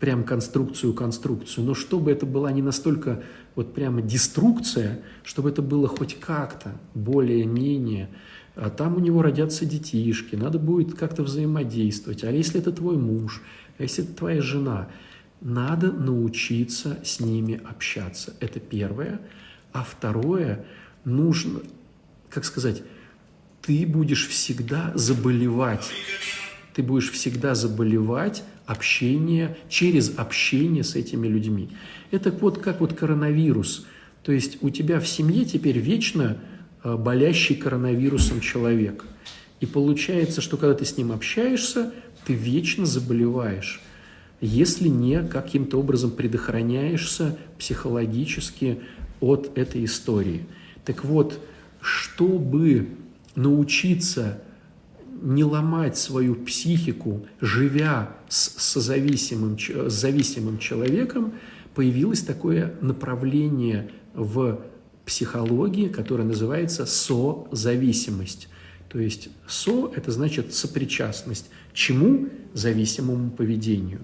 прям 0.00 0.24
конструкцию-конструкцию, 0.24 1.66
но 1.66 1.74
чтобы 1.74 2.10
это 2.10 2.24
была 2.24 2.50
не 2.52 2.62
настолько 2.62 3.22
вот 3.54 3.74
прямо 3.74 4.00
деструкция, 4.00 5.02
чтобы 5.24 5.50
это 5.50 5.60
было 5.60 5.88
хоть 5.88 6.18
как-то 6.18 6.72
более-менее, 6.94 8.08
а 8.54 8.70
там 8.70 8.96
у 8.96 8.98
него 8.98 9.20
родятся 9.20 9.66
детишки, 9.66 10.34
надо 10.34 10.58
будет 10.58 10.94
как-то 10.94 11.22
взаимодействовать. 11.22 12.24
А 12.24 12.30
если 12.30 12.60
это 12.60 12.72
твой 12.72 12.96
муж, 12.96 13.42
а 13.76 13.82
если 13.82 14.04
это 14.04 14.14
твоя 14.14 14.40
жена, 14.40 14.88
надо 15.42 15.92
научиться 15.92 16.98
с 17.04 17.20
ними 17.20 17.60
общаться. 17.62 18.32
Это 18.40 18.58
первое. 18.58 19.20
А 19.74 19.84
второе, 19.84 20.64
нужно, 21.04 21.60
как 22.30 22.46
сказать, 22.46 22.82
ты 23.68 23.84
будешь 23.84 24.28
всегда 24.28 24.92
заболевать. 24.94 25.90
Ты 26.72 26.82
будешь 26.82 27.10
всегда 27.10 27.54
заболевать 27.54 28.42
общение, 28.64 29.58
через 29.68 30.16
общение 30.16 30.82
с 30.82 30.94
этими 30.94 31.28
людьми. 31.28 31.68
Это 32.10 32.30
вот 32.30 32.56
как 32.62 32.80
вот 32.80 32.94
коронавирус. 32.94 33.84
То 34.22 34.32
есть 34.32 34.56
у 34.62 34.70
тебя 34.70 35.00
в 35.00 35.06
семье 35.06 35.44
теперь 35.44 35.78
вечно 35.78 36.38
э, 36.82 36.96
болящий 36.96 37.56
коронавирусом 37.56 38.40
человек. 38.40 39.04
И 39.60 39.66
получается, 39.66 40.40
что 40.40 40.56
когда 40.56 40.72
ты 40.72 40.86
с 40.86 40.96
ним 40.96 41.12
общаешься, 41.12 41.92
ты 42.24 42.32
вечно 42.32 42.86
заболеваешь, 42.86 43.82
если 44.40 44.88
не 44.88 45.22
каким-то 45.22 45.78
образом 45.78 46.12
предохраняешься 46.12 47.36
психологически 47.58 48.80
от 49.20 49.58
этой 49.58 49.84
истории. 49.84 50.46
Так 50.86 51.04
вот, 51.04 51.38
чтобы 51.82 52.88
научиться 53.38 54.42
не 55.22 55.44
ломать 55.44 55.96
свою 55.96 56.34
психику, 56.34 57.26
живя 57.40 58.16
с, 58.28 58.60
созависимым, 58.60 59.58
с 59.58 59.92
зависимым 59.92 60.58
человеком, 60.58 61.34
появилось 61.74 62.22
такое 62.22 62.74
направление 62.80 63.90
в 64.14 64.60
психологии, 65.06 65.88
которое 65.88 66.24
называется 66.24 66.84
созависимость. 66.84 68.48
То 68.88 68.98
есть 68.98 69.28
со– 69.46 69.92
это 69.96 70.10
значит 70.10 70.54
сопричастность. 70.54 71.50
Чему? 71.72 72.28
Зависимому 72.54 73.30
поведению. 73.30 74.00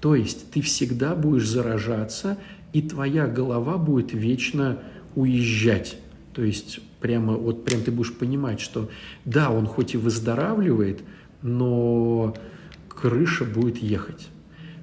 То 0.00 0.14
есть 0.14 0.50
ты 0.50 0.60
всегда 0.60 1.14
будешь 1.14 1.48
заражаться, 1.48 2.36
и 2.72 2.82
твоя 2.82 3.26
голова 3.26 3.78
будет 3.78 4.12
вечно 4.12 4.80
уезжать. 5.14 5.96
То 6.34 6.42
есть 6.42 6.80
прямо 7.04 7.34
вот 7.34 7.66
прям 7.66 7.82
ты 7.82 7.90
будешь 7.90 8.14
понимать, 8.14 8.60
что 8.60 8.88
да, 9.26 9.50
он 9.50 9.66
хоть 9.66 9.92
и 9.92 9.98
выздоравливает, 9.98 11.02
но 11.42 12.34
крыша 12.88 13.44
будет 13.44 13.76
ехать. 13.76 14.28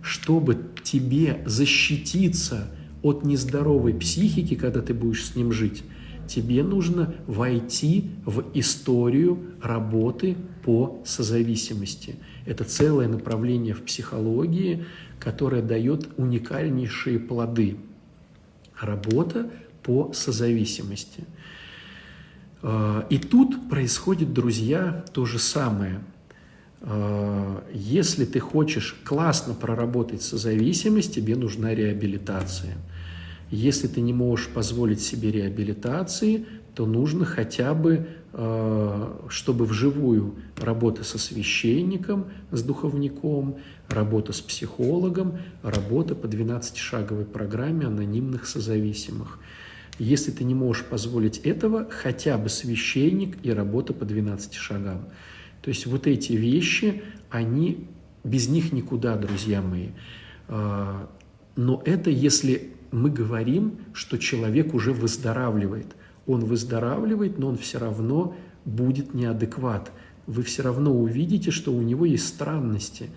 Чтобы 0.04 0.56
тебе 0.84 1.42
защититься 1.48 2.70
от 3.02 3.26
нездоровой 3.26 3.96
психики, 3.96 4.54
когда 4.54 4.84
ты 4.84 4.94
будешь 4.94 5.26
с 5.26 5.36
ним 5.36 5.52
жить, 5.52 5.82
тебе 6.28 6.62
нужно 6.62 7.16
войти 7.26 8.12
в 8.24 8.46
историю 8.54 9.40
работы 9.60 10.38
по 10.64 11.02
созависимости. 11.04 12.18
Это 12.46 12.66
целое 12.66 13.08
направление 13.08 13.74
в 13.74 13.82
психологии, 13.82 14.86
которое 15.20 15.64
дает 15.64 16.08
уникальнейшие 16.18 17.18
плоды. 17.18 17.78
Работа 18.80 19.50
по 19.82 20.14
созависимости– 20.14 21.24
и 22.64 23.18
тут 23.18 23.70
происходит, 23.70 24.34
друзья, 24.34 25.04
то 25.14 25.26
же 25.26 25.40
самое. 25.40 26.02
А, 26.82 27.64
если 27.74 28.26
ты 28.26 28.40
хочешь 28.40 28.96
классно 29.04 29.54
проработать 29.54 30.22
созависимость, 30.22 31.14
тебе 31.14 31.36
нужна 31.36 31.74
реабилитация. 31.76 32.78
Если 33.52 33.88
ты 33.88 34.02
не 34.02 34.14
можешь 34.14 34.48
позволить 34.48 35.02
себе 35.02 35.32
реабилитации, 35.32 36.46
то 36.74 36.86
нужно 36.86 37.26
хотя 37.26 37.74
бы, 37.74 38.08
а, 38.34 39.28
чтобы 39.30 39.66
вживую 39.66 40.36
работа 40.58 41.04
со 41.04 41.20
священником, 41.20 42.26
с 42.52 42.64
духовником, 42.64 43.58
работа 43.88 44.34
с 44.34 44.42
психологом, 44.42 45.38
работа 45.62 46.16
по 46.16 46.26
12-шаговой 46.26 47.26
программе 47.26 47.86
анонимных 47.86 48.48
созависимых– 48.48 49.40
если 50.00 50.32
ты 50.32 50.44
не 50.44 50.56
можешь 50.56 50.86
позволить 50.86 51.40
этого, 51.40 51.88
хотя 51.90 52.38
бы 52.38 52.50
священник 52.50 53.38
и 53.44 53.52
работа 53.52 53.94
по 53.94 54.06
12 54.06 54.54
шагам. 54.54 55.08
То 55.62 55.70
есть 55.70 55.86
вот 55.86 56.08
эти 56.08 56.34
вещи, 56.34 57.04
они 57.30 57.88
без 58.24 58.50
них 58.50 58.72
никуда, 58.72 59.16
друзья 59.16 59.62
мои. 59.62 59.90
А, 60.48 61.10
но 61.56 61.82
это 61.86 62.10
если 62.10 62.72
мы 62.92 63.10
говорим, 63.10 63.78
что 63.94 64.18
человек 64.18 64.74
уже 64.74 64.92
выздоравливает. 64.92 65.88
Он 66.28 66.46
выздоравливает, 66.46 67.40
но 67.40 67.50
он 67.50 67.58
все 67.58 67.80
равно 67.80 68.36
будет 68.66 69.14
неадекват. 69.14 69.92
Вы 70.28 70.44
все 70.44 70.64
равно 70.64 70.94
увидите, 70.94 71.52
что 71.52 71.74
у 71.74 71.82
него 71.82 72.06
есть 72.06 72.28
странности. 72.28 73.10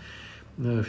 Э, 0.58 0.84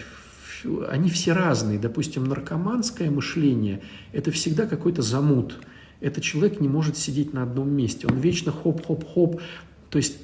они 0.89 1.09
все 1.09 1.33
разные. 1.33 1.79
Допустим, 1.79 2.25
наркоманское 2.25 3.09
мышление– 3.09 3.81
это 4.13 4.31
всегда 4.31 4.65
какой-то 4.65 5.01
замут– 5.01 5.57
этот 6.01 6.23
человек 6.23 6.61
не 6.61 6.67
может 6.67 6.97
сидеть 6.97 7.33
на 7.33 7.43
одном 7.43 7.71
месте, 7.71 8.07
он 8.07 8.19
вечно 8.19 8.51
хоп-хоп-хоп. 8.51 9.41
То 9.89 9.97
есть 9.97 10.17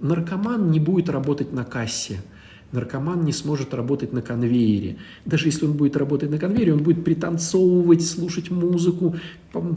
наркоман 0.00 0.70
не 0.70 0.80
будет 0.80 1.08
работать 1.08 1.52
на 1.52 1.64
кассе, 1.64 2.20
наркоман 2.72 3.24
не 3.24 3.32
сможет 3.32 3.72
работать 3.74 4.12
на 4.12 4.22
конвейере. 4.22 4.98
Даже 5.24 5.46
если 5.46 5.66
он 5.66 5.72
будет 5.72 5.96
работать 5.96 6.30
на 6.30 6.38
конвейере, 6.38 6.74
он 6.74 6.82
будет 6.82 7.04
пританцовывать, 7.04 8.06
слушать 8.06 8.50
музыку, 8.50 9.16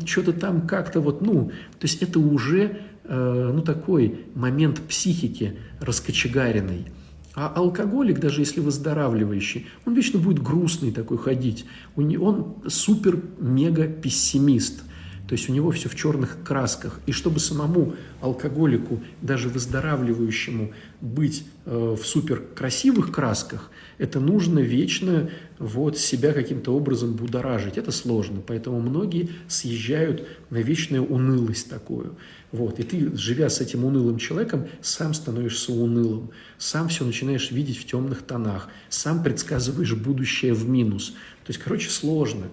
что-то 0.05 0.33
там 0.33 0.67
как-то 0.67 1.01
вот, 1.01 1.21
ну, 1.21 1.51
то 1.79 1.87
есть 1.87 2.01
это 2.01 2.19
уже, 2.19 2.81
э, 3.05 3.51
ну, 3.53 3.61
такой 3.61 4.25
момент 4.35 4.81
психики 4.81 5.53
раскочегаренной. 5.79 6.87
А 7.33 7.47
алкоголик, 7.47 8.19
даже 8.19 8.41
если 8.41 8.59
выздоравливающий, 8.59 9.67
он 9.85 9.93
вечно 9.93 10.19
будет 10.19 10.43
грустный 10.43 10.91
такой 10.91 11.17
ходить. 11.17 11.63
Он 11.95 12.55
супер-мега-пессимист. 12.67 14.83
То 15.31 15.35
есть 15.35 15.49
у 15.49 15.53
него 15.53 15.71
все 15.71 15.87
в 15.87 15.95
черных 15.95 16.43
красках. 16.43 16.99
И 17.05 17.13
чтобы 17.13 17.39
самому 17.39 17.95
алкоголику, 18.19 19.01
даже 19.21 19.47
выздоравливающему, 19.47 20.73
быть 20.99 21.45
э, 21.65 21.95
в 21.97 22.05
супер 22.05 22.43
красивых 22.53 23.13
красках, 23.13 23.71
это 23.97 24.19
нужно 24.19 24.59
вечно 24.59 25.29
вот 25.57 25.97
себя 25.97 26.33
каким-то 26.33 26.75
образом 26.75 27.13
будоражить. 27.13 27.77
Это 27.77 27.91
сложно. 27.91 28.41
Поэтому 28.45 28.81
многие 28.81 29.29
съезжают 29.47 30.27
на 30.49 30.57
вечную 30.57 31.05
унылость 31.05 31.69
такую. 31.69 32.17
Вот. 32.51 32.81
И 32.81 32.83
ты, 32.83 33.15
живя 33.15 33.49
с 33.49 33.61
этим 33.61 33.85
унылым 33.85 34.17
человеком, 34.17 34.67
сам 34.81 35.13
становишься 35.13 35.71
унылым, 35.71 36.31
сам 36.57 36.89
все 36.89 37.05
начинаешь 37.05 37.51
видеть 37.51 37.77
в 37.77 37.85
темных 37.85 38.23
тонах, 38.23 38.67
сам 38.89 39.23
предсказываешь 39.23 39.93
будущее 39.93 40.53
в 40.53 40.67
минус. 40.67 41.11
То 41.45 41.51
есть, 41.51 41.61
короче, 41.61 41.89
сложно. 41.89 42.47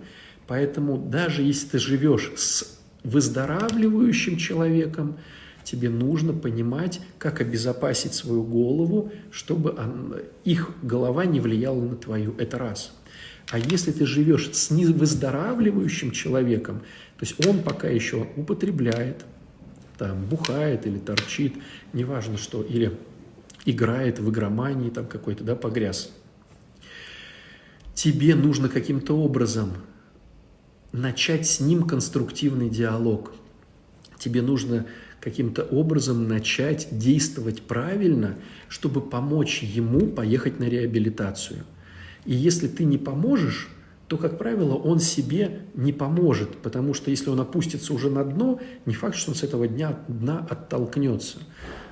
Поэтому 0.48 0.96
даже 0.96 1.42
если 1.42 1.68
ты 1.68 1.78
живешь 1.78 2.32
с 2.36 2.78
выздоравливающим 3.04 4.38
человеком, 4.38 5.18
тебе 5.62 5.90
нужно 5.90 6.32
понимать, 6.32 7.00
как 7.18 7.42
обезопасить 7.42 8.14
свою 8.14 8.42
голову, 8.42 9.12
чтобы 9.30 9.76
их 10.44 10.70
голова 10.82 11.26
не 11.26 11.40
влияла 11.40 11.80
на 11.82 11.96
твою. 11.96 12.34
Это 12.38 12.58
раз. 12.58 12.92
А 13.50 13.58
если 13.58 13.92
ты 13.92 14.06
живешь 14.06 14.50
с 14.52 14.70
невыздоравливающим 14.70 16.10
человеком, 16.10 16.80
то 17.18 17.26
есть 17.26 17.46
он 17.46 17.62
пока 17.62 17.88
еще 17.88 18.26
употребляет, 18.36 19.26
там, 19.98 20.24
бухает 20.26 20.86
или 20.86 20.98
торчит, 20.98 21.54
неважно 21.92 22.38
что, 22.38 22.62
или 22.62 22.96
играет 23.66 24.18
в 24.18 24.30
игромании, 24.30 24.88
там 24.88 25.06
какой-то, 25.06 25.44
да, 25.44 25.56
погряз. 25.56 26.10
Тебе 27.94 28.34
нужно 28.34 28.68
каким-то 28.70 29.14
образом 29.18 29.72
начать 30.92 31.46
с 31.46 31.60
ним 31.60 31.84
конструктивный 31.84 32.68
диалог. 32.68 33.32
Тебе 34.18 34.42
нужно 34.42 34.86
каким-то 35.20 35.62
образом 35.62 36.28
начать 36.28 36.88
действовать 36.90 37.62
правильно, 37.62 38.36
чтобы 38.68 39.00
помочь 39.00 39.62
ему 39.62 40.06
поехать 40.06 40.58
на 40.58 40.64
реабилитацию. 40.64 41.64
И 42.24 42.34
если 42.34 42.68
ты 42.68 42.84
не 42.84 42.98
поможешь, 42.98 43.68
то, 44.06 44.16
как 44.16 44.38
правило, 44.38 44.74
он 44.74 45.00
себе 45.00 45.60
не 45.74 45.92
поможет, 45.92 46.56
потому 46.58 46.94
что 46.94 47.10
если 47.10 47.28
он 47.28 47.40
опустится 47.40 47.92
уже 47.92 48.10
на 48.10 48.24
дно, 48.24 48.60
не 48.86 48.94
факт, 48.94 49.16
что 49.16 49.32
он 49.32 49.36
с 49.36 49.42
этого 49.42 49.68
дня, 49.68 49.98
дна 50.08 50.46
оттолкнется. 50.48 51.38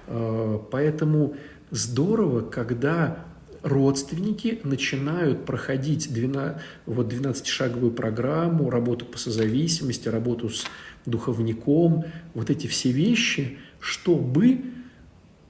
Э, 0.07 0.59
поэтому 0.71 1.37
здорово, 1.71 2.41
когда 2.41 3.27
родственники 3.67 4.61
начинают 4.63 5.45
проходить 5.45 6.13
12, 6.13 6.63
вот 6.87 7.13
12-шаговую 7.13 7.91
программу, 7.91 8.71
работу 8.71 9.05
по 9.05 9.19
созависимости, 9.19 10.09
работу 10.09 10.49
с 10.49 10.65
духовником, 11.05 12.05
вот 12.35 12.49
эти 12.49 12.69
все 12.69 12.93
вещи, 12.93 13.59
чтобы 13.81 14.61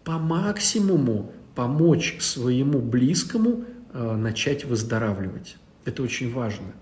по 0.02 0.18
максимуму 0.18 1.32
помочь 1.54 2.16
своему 2.20 2.80
близкому 2.80 3.64
э, 3.92 4.16
начать 4.16 4.64
выздоравливать. 4.64 5.56
Это 5.84 6.02
очень 6.02 6.32
важно. 6.32 6.72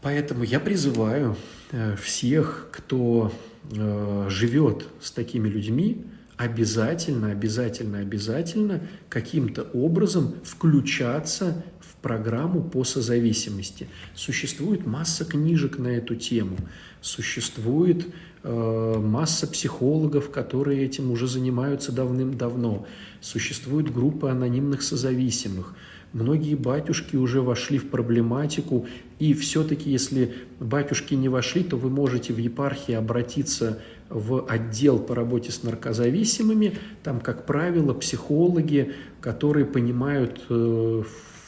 Поэтому 0.00 0.42
я 0.42 0.58
призываю 0.58 1.36
э, 1.70 1.96
всех, 1.96 2.68
кто 2.72 3.30
э, 3.70 4.26
живет 4.30 4.86
с 5.02 5.12
такими 5.12 5.48
людьми, 5.48 6.04
обязательно, 6.42 7.30
обязательно, 7.30 7.98
обязательно 7.98 8.80
каким-то 9.08 9.62
образом 9.72 10.34
включаться 10.44 11.64
в 11.80 11.94
программу 12.02 12.62
по 12.62 12.84
созависимости. 12.84 13.88
Существует 14.14 14.86
масса 14.86 15.24
книжек 15.24 15.78
на 15.78 15.88
эту 15.88 16.16
тему, 16.16 16.56
существует 17.00 18.06
э, 18.42 18.98
масса 18.98 19.46
психологов, 19.46 20.30
которые 20.30 20.84
этим 20.84 21.10
уже 21.10 21.28
занимаются 21.28 21.92
давным-давно, 21.92 22.86
существует 23.20 23.92
группа 23.92 24.30
анонимных 24.30 24.82
созависимых– 24.82 25.74
Многие 26.12 26.56
батюшки 26.56 27.16
уже 27.16 27.40
вошли 27.40 27.78
в 27.78 27.88
проблематику, 27.88 28.86
и 29.18 29.32
все-таки, 29.32 29.90
если 29.90 30.34
батюшки 30.60 31.14
не 31.14 31.30
вошли, 31.30 31.62
то 31.62 31.76
вы 31.76 31.88
можете 31.88 32.34
в 32.34 32.38
епархии 32.38 32.92
обратиться 32.92 33.80
в 34.12 34.46
отдел 34.48 34.98
по 34.98 35.14
работе 35.14 35.50
с 35.50 35.62
наркозависимыми. 35.62 36.78
Там, 37.02 37.20
как 37.20 37.46
правило, 37.46 37.94
психологи, 37.94 38.94
которые 39.20 39.64
понимают, 39.66 40.42
э, 40.48 41.02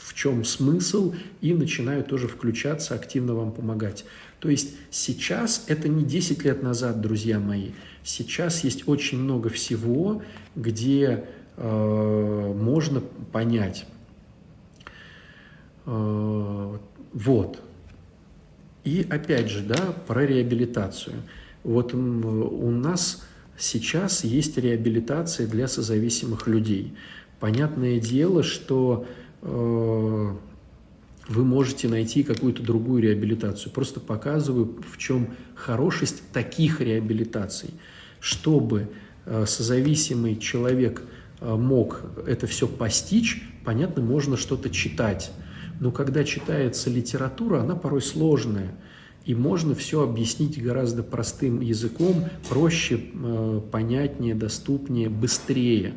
в 0.05 0.15
чем 0.15 0.45
смысл, 0.45 1.15
и 1.41 1.55
начинают 1.55 2.09
тоже 2.09 2.29
включаться, 2.29 2.95
активно 2.95 3.35
вам 3.35 3.53
помогать. 3.53 4.05
То 4.41 4.49
есть 4.49 4.75
сейчас, 4.91 5.65
это 5.69 5.89
не 5.89 6.05
10 6.05 6.45
лет 6.45 6.63
назад, 6.63 7.01
друзья 7.01 7.41
мои, 7.41 7.71
сейчас 8.03 8.65
есть 8.65 8.89
очень 8.89 9.19
много 9.19 9.49
всего, 9.49 10.23
где 10.55 11.25
э, 11.57 12.53
можно 12.55 13.01
понять, 13.33 13.87
Э, 15.87 16.79
вот. 17.13 17.63
И 18.85 19.07
опять 19.09 19.49
же, 19.49 19.63
да, 19.63 19.95
про 20.07 20.27
реабилитацию. 20.27 21.17
Вот 21.65 21.95
у 21.95 22.71
нас 22.71 23.27
сейчас 23.59 24.23
есть 24.25 24.57
реабилитация 24.59 25.47
для 25.47 25.67
созависимых 25.67 26.47
людей. 26.47 26.95
Понятное 27.41 27.99
дело, 27.99 28.43
что 28.43 29.07
э, 29.43 30.35
вы 31.29 31.45
можете 31.45 31.89
найти 31.89 32.23
какую-то 32.23 32.63
другую 32.63 33.03
реабилитацию. 33.03 33.73
Просто 33.73 33.99
показываю, 33.99 34.77
в 34.89 34.99
чем 34.99 35.35
хорошесть 35.55 36.23
таких 36.33 36.81
реабилитаций. 36.81 37.71
Чтобы 38.21 38.89
э, 39.25 39.45
созависимый 39.47 40.37
человек 40.37 41.03
э, 41.41 41.55
мог 41.55 42.03
это 42.27 42.47
все 42.47 42.69
постичь, 42.69 43.43
понятно, 43.65 44.03
можно 44.03 44.37
что-то 44.37 44.71
читать 44.71 45.33
но 45.81 45.91
когда 45.91 46.25
читается 46.25 46.91
литература, 46.91 47.61
она 47.61 47.75
порой 47.75 48.03
сложная. 48.03 48.75
И 49.25 49.35
можно 49.35 49.75
все 49.75 50.03
объяснить 50.03 50.63
гораздо 50.63 51.03
простым 51.03 51.61
языком, 51.61 52.25
проще, 52.49 53.01
э, 53.13 53.61
понятнее, 53.71 54.35
доступнее, 54.35 55.09
быстрее. 55.09 55.95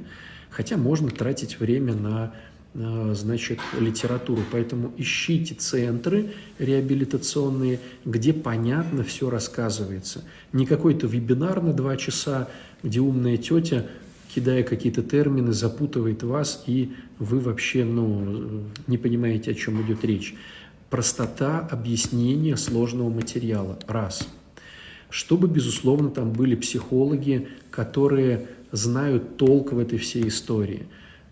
Хотя 0.49 0.77
можно 0.77 1.09
тратить 1.09 1.59
время 1.59 1.93
на 1.93 2.33
э, 2.73 3.13
значит, 3.15 3.59
литературу. 3.77 4.41
Поэтому 4.51 4.93
ищите 4.97 5.55
центры 5.55 6.31
реабилитационные, 6.57 7.79
где 8.05 8.33
понятно 8.33 9.03
все 9.03 9.29
рассказывается. 9.29 10.23
Не 10.53 10.65
какой-то 10.65 11.07
вебинар 11.07 11.61
на 11.61 11.73
два 11.73 11.97
часа, 11.97 12.47
где 12.81 13.01
умная 13.01 13.37
тетя 13.37 13.85
кидая 14.33 14.61
какие-то 14.61 15.01
термины, 15.01 15.51
запутывает 15.51 16.21
вас, 16.21 16.63
и 16.67 16.93
вы 17.17 17.39
вообще 17.39 17.83
ну, 17.83 18.63
не 18.85 18.97
понимаете, 18.99 19.51
о 19.51 19.53
чем 19.55 19.81
идет 19.81 20.05
речь. 20.05 20.35
Простота 20.89 21.59
объяснения 21.59 22.55
сложного 22.57 23.09
материала. 23.09 23.77
Раз. 23.87 24.27
Чтобы, 25.09 25.47
безусловно, 25.47 26.09
там 26.09 26.31
были 26.33 26.55
психологи, 26.55 27.49
которые 27.71 28.47
знают 28.71 29.37
толк 29.37 29.73
в 29.73 29.79
этой 29.79 29.97
всей 29.97 30.27
истории. 30.27 30.87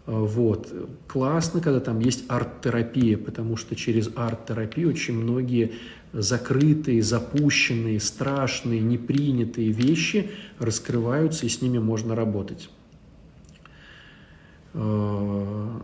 Вот. 0.06 0.72
Классно, 1.08 1.62
когда 1.62 1.80
там 1.80 1.99
есть 1.99 2.26
арт-терапия, 2.28 3.18
потому 3.18 3.58
что 3.58 3.76
через 3.76 4.10
арт-терапию 4.16 4.89
очень 4.89 5.16
многие 5.16 5.74
закрытые, 6.14 7.01
запущенные, 7.01 7.99
страшные, 7.99 8.82
непринятые 8.82 9.72
вещи 9.72 10.32
раскрываются, 10.60 11.45
и 11.45 11.49
с 11.49 11.62
ними 11.62 11.80
можно 11.80 12.16
работать. 12.16 12.70
Э, 14.74 15.80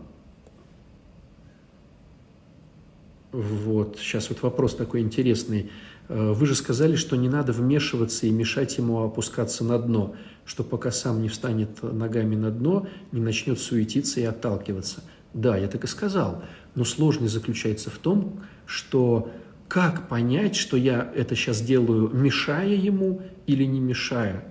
вот, 3.32 3.96
сейчас 3.98 4.28
вот 4.28 4.42
вопрос 4.42 4.74
такой 4.74 5.00
интересный. 5.00 5.70
Э, 6.08 6.32
вы 6.32 6.46
же 6.46 6.54
сказали, 6.54 6.96
что 6.96 7.16
не 7.16 7.28
надо 7.28 7.52
вмешиваться 7.52 8.26
и 8.26 8.30
мешать 8.30 8.76
ему 8.76 9.02
опускаться 9.02 9.64
на 9.64 9.78
дно, 9.78 10.14
что 10.44 10.62
пока 10.62 10.90
сам 10.90 11.22
не 11.22 11.28
встанет 11.28 11.82
ногами 11.82 12.36
на 12.36 12.50
дно, 12.50 12.86
не 13.10 13.20
начнет 13.20 13.58
суетиться 13.58 14.20
и 14.20 14.24
отталкиваться. 14.24 15.02
Да, 15.32 15.56
я 15.56 15.66
так 15.68 15.84
и 15.84 15.86
сказал. 15.86 16.42
Но 16.74 16.84
сложность 16.84 17.32
заключается 17.32 17.90
в 17.90 17.96
том, 17.96 18.40
что 18.66 19.30
как 19.66 20.08
понять, 20.08 20.54
что 20.54 20.76
я 20.76 21.10
это 21.14 21.34
сейчас 21.34 21.62
делаю, 21.62 22.10
мешая 22.12 22.74
ему 22.74 23.22
или 23.46 23.64
не 23.64 23.80
мешая? 23.80 24.44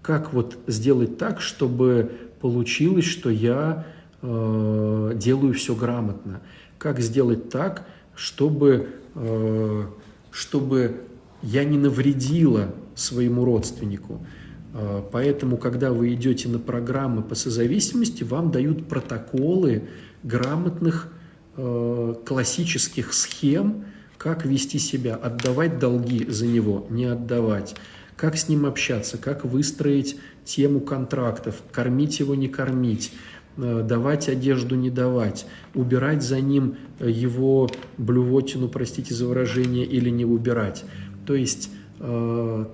Как 0.00 0.32
вот 0.32 0.56
сделать 0.66 1.18
так, 1.18 1.42
чтобы 1.42 2.10
получилось, 2.40 3.04
что 3.04 3.28
я 3.28 3.86
э, 4.22 5.12
делаю 5.16 5.52
все 5.52 5.74
грамотно. 5.74 6.40
Как 6.78 7.00
сделать 7.00 7.50
так, 7.50 7.86
чтобы, 8.18 8.88
э, 9.14 9.84
чтобы 10.32 11.00
я 11.40 11.64
не 11.64 11.78
навредила 11.78 12.74
своему 12.96 13.44
родственнику? 13.44 14.26
Э, 14.74 15.02
поэтому, 15.10 15.56
когда 15.56 15.92
вы 15.92 16.12
идете 16.14 16.48
на 16.48 16.58
программы 16.58 17.22
по 17.22 17.36
созависимости, 17.36 18.24
вам 18.24 18.50
дают 18.50 18.88
протоколы 18.88 19.84
грамотных 20.24 21.12
э, 21.56 22.14
классических 22.26 23.14
схем, 23.14 23.84
как 24.16 24.44
вести 24.44 24.80
себя, 24.80 25.14
отдавать 25.14 25.78
долги 25.78 26.28
за 26.28 26.48
него, 26.48 26.88
не 26.90 27.04
отдавать, 27.04 27.76
как 28.16 28.36
с 28.36 28.48
ним 28.48 28.66
общаться, 28.66 29.16
как 29.16 29.44
выстроить 29.44 30.16
тему 30.44 30.80
контрактов, 30.80 31.62
кормить 31.70 32.18
его, 32.18 32.34
не 32.34 32.48
кормить, 32.48 33.12
давать 33.58 34.28
одежду, 34.28 34.76
не 34.76 34.88
давать, 34.88 35.46
убирать 35.74 36.22
за 36.22 36.40
ним 36.40 36.76
его 37.00 37.68
блювотину, 37.98 38.68
простите 38.68 39.14
за 39.14 39.26
выражение, 39.26 39.84
или 39.84 40.10
не 40.10 40.24
убирать. 40.24 40.84
То 41.26 41.34
есть 41.34 41.70
э, 41.98 42.64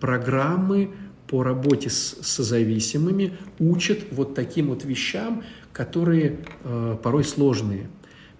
программы 0.00 0.90
по 1.26 1.42
работе 1.42 1.90
с 1.90 2.18
созависимыми 2.22 3.32
учат 3.58 3.98
вот 4.12 4.34
таким 4.34 4.68
вот 4.68 4.84
вещам, 4.84 5.42
которые 5.72 6.38
э, 6.62 6.96
порой 7.02 7.24
сложные. 7.24 7.88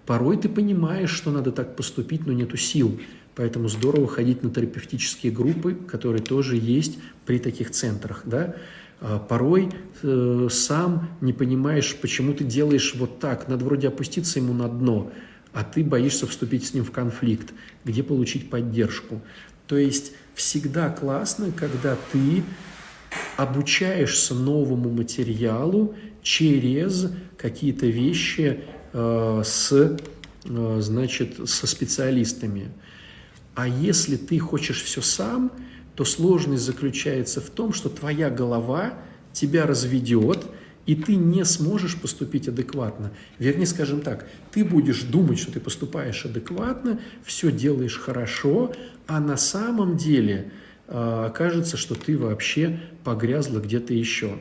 Порой 0.05 0.37
ты 0.37 0.47
понимаешь, 0.47 1.09
что 1.09 1.31
надо 1.31 1.51
так 1.51 1.75
поступить, 1.75 2.25
но 2.25 2.33
нету 2.33 2.55
сил. 2.55 2.99
Поэтому 3.35 3.67
здорово 3.67 4.07
ходить 4.07 4.41
на 4.41 4.49
терапевтические 4.49 5.31
группы, 5.31 5.75
которые 5.75 6.23
тоже 6.23 6.55
есть 6.55 6.97
при 7.25 7.39
таких 7.39 7.71
центрах. 7.71 8.23
Да? 8.25 8.55
А 8.99 9.19
порой 9.19 9.69
э, 10.01 10.47
сам 10.49 11.09
не 11.21 11.33
понимаешь, 11.33 11.95
почему 12.01 12.33
ты 12.33 12.43
делаешь 12.43 12.95
вот 12.95 13.19
так. 13.19 13.47
Надо 13.47 13.63
вроде 13.63 13.89
опуститься 13.89 14.39
ему 14.39 14.53
на 14.53 14.67
дно, 14.67 15.11
а 15.53 15.63
ты 15.63 15.83
боишься 15.83 16.25
вступить 16.25 16.65
с 16.65 16.73
ним 16.73 16.83
в 16.83 16.91
конфликт, 16.91 17.53
где 17.85 18.01
получить 18.01 18.49
поддержку. 18.49 19.21
То 19.67 19.77
есть 19.77 20.13
всегда 20.33 20.89
классно, 20.89 21.51
когда 21.51 21.95
ты 22.11 22.43
обучаешься 23.35 24.33
новому 24.33 24.89
материалу 24.89 25.95
через 26.23 27.11
какие-то 27.37 27.85
вещи 27.85 28.63
э, 28.93 29.41
с, 29.45 29.71
э, 30.45 30.77
значит, 30.79 31.49
со 31.49 31.67
специалистами. 31.67 32.71
А 33.53 33.67
если 33.67 34.17
ты 34.17 34.39
хочешь 34.39 34.81
все 34.83 35.01
сам, 35.01 35.51
то 35.97 36.05
сложность 36.05 36.63
заключается 36.63 37.41
в 37.41 37.49
том, 37.49 37.73
что 37.73 37.89
твоя 37.89 38.29
голова 38.29 38.93
тебя 39.33 39.65
разведет, 39.65 40.45
и 40.85 40.93
ты 40.93 41.15
не 41.15 41.43
сможешь 41.43 41.99
поступить 41.99 42.47
адекватно. 42.47 43.11
Вернее, 43.39 43.65
скажем 43.65 44.01
так, 44.01 44.29
ты 44.51 44.63
будешь 44.63 45.01
думать, 45.01 45.39
что 45.39 45.51
ты 45.51 45.59
поступаешь 45.59 46.23
адекватно, 46.23 46.99
все 47.25 47.51
делаешь 47.51 47.97
хорошо, 47.97 48.75
а 49.07 49.19
на 49.19 49.37
самом 49.37 49.97
деле 49.97 50.51
э, 50.87 51.25
окажется, 51.25 51.77
что 51.77 51.95
ты 51.95 52.15
вообще 52.15 52.79
погрязла 53.03 53.59
где-то 53.59 53.95
еще. 53.95 54.37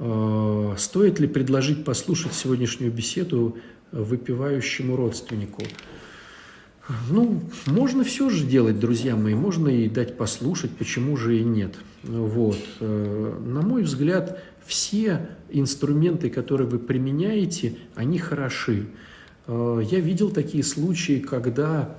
Э, 0.00 0.74
стоит 0.76 1.18
ли 1.18 1.26
предложить 1.26 1.82
послушать 1.86 2.34
сегодняшнюю 2.34 2.92
беседу 2.92 3.56
выпивающему 3.90 4.96
родственнику? 4.96 5.62
Ну, 7.08 7.42
можно 7.66 8.04
все 8.04 8.30
же 8.30 8.44
делать, 8.44 8.80
друзья 8.80 9.14
мои, 9.14 9.34
можно 9.34 9.68
и 9.68 9.88
дать 9.88 10.16
послушать, 10.16 10.70
почему 10.72 11.16
же 11.16 11.38
и 11.38 11.44
нет. 11.44 11.74
Вот. 12.02 12.58
Э, 12.80 13.38
на 13.44 13.62
мой 13.62 13.82
взгляд, 13.82 14.42
все 14.66 15.28
инструменты, 15.50 16.30
которые 16.30 16.66
вы 16.66 16.78
применяете, 16.78 17.76
они 17.94 18.18
хороши. 18.18 18.86
Э, 19.46 19.82
я 19.88 20.00
видел 20.00 20.30
такие 20.30 20.64
случаи, 20.64 21.20
когда 21.20 21.96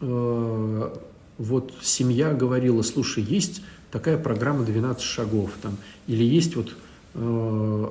э, 0.00 0.90
вот 1.38 1.74
семья 1.82 2.32
говорила, 2.32 2.82
слушай, 2.82 3.22
есть 3.22 3.62
такая 3.90 4.16
программа 4.16 4.64
12 4.64 5.02
шагов, 5.02 5.50
там, 5.60 5.76
или 6.06 6.24
есть 6.24 6.56
вот 6.56 6.74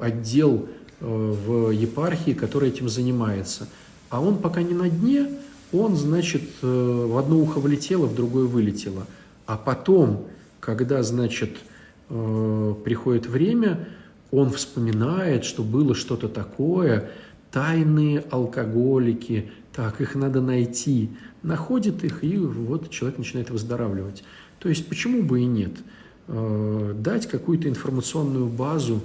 отдел 0.02 0.70
в 1.00 1.72
епархии, 1.72 2.34
который 2.34 2.70
этим 2.70 2.90
занимается. 2.90 3.68
А 4.12 4.22
он 4.22 4.38
пока 4.38 4.62
не 4.62 4.76
на 4.76 4.88
дне, 4.88 5.28
он, 5.80 5.96
значит, 5.96 6.44
э, 6.62 7.06
в 7.08 7.18
одно 7.18 7.40
ухо 7.40 7.60
влетело, 7.60 8.06
в 8.06 8.16
другое 8.16 8.46
вылетело. 8.46 9.06
А 9.46 9.58
потом, 9.58 10.28
когда, 10.60 11.04
значит, 11.04 11.58
э, 12.10 12.76
приходит 12.84 13.26
время, 13.26 13.88
он 14.32 14.50
вспоминает, 14.52 15.46
что 15.46 15.64
было 15.64 15.96
что-то 15.96 16.28
такое, 16.28 17.10
тайные 17.52 18.24
алкоголики, 18.32 19.52
так, 19.74 20.02
их 20.02 20.16
надо 20.16 20.42
найти, 20.42 21.10
находит 21.44 22.04
их, 22.04 22.24
и 22.24 22.38
вот 22.38 22.90
человек 22.90 23.18
начинает 23.18 23.50
выздоравливать. 23.50 24.24
То 24.60 24.70
есть 24.70 24.88
почему 24.88 25.24
бы 25.24 25.42
и 25.42 25.46
нет? 25.46 25.74
Э, 26.28 26.94
дать 26.98 27.28
какую-то 27.28 27.70
информационную 27.70 28.48
базу 28.48 29.02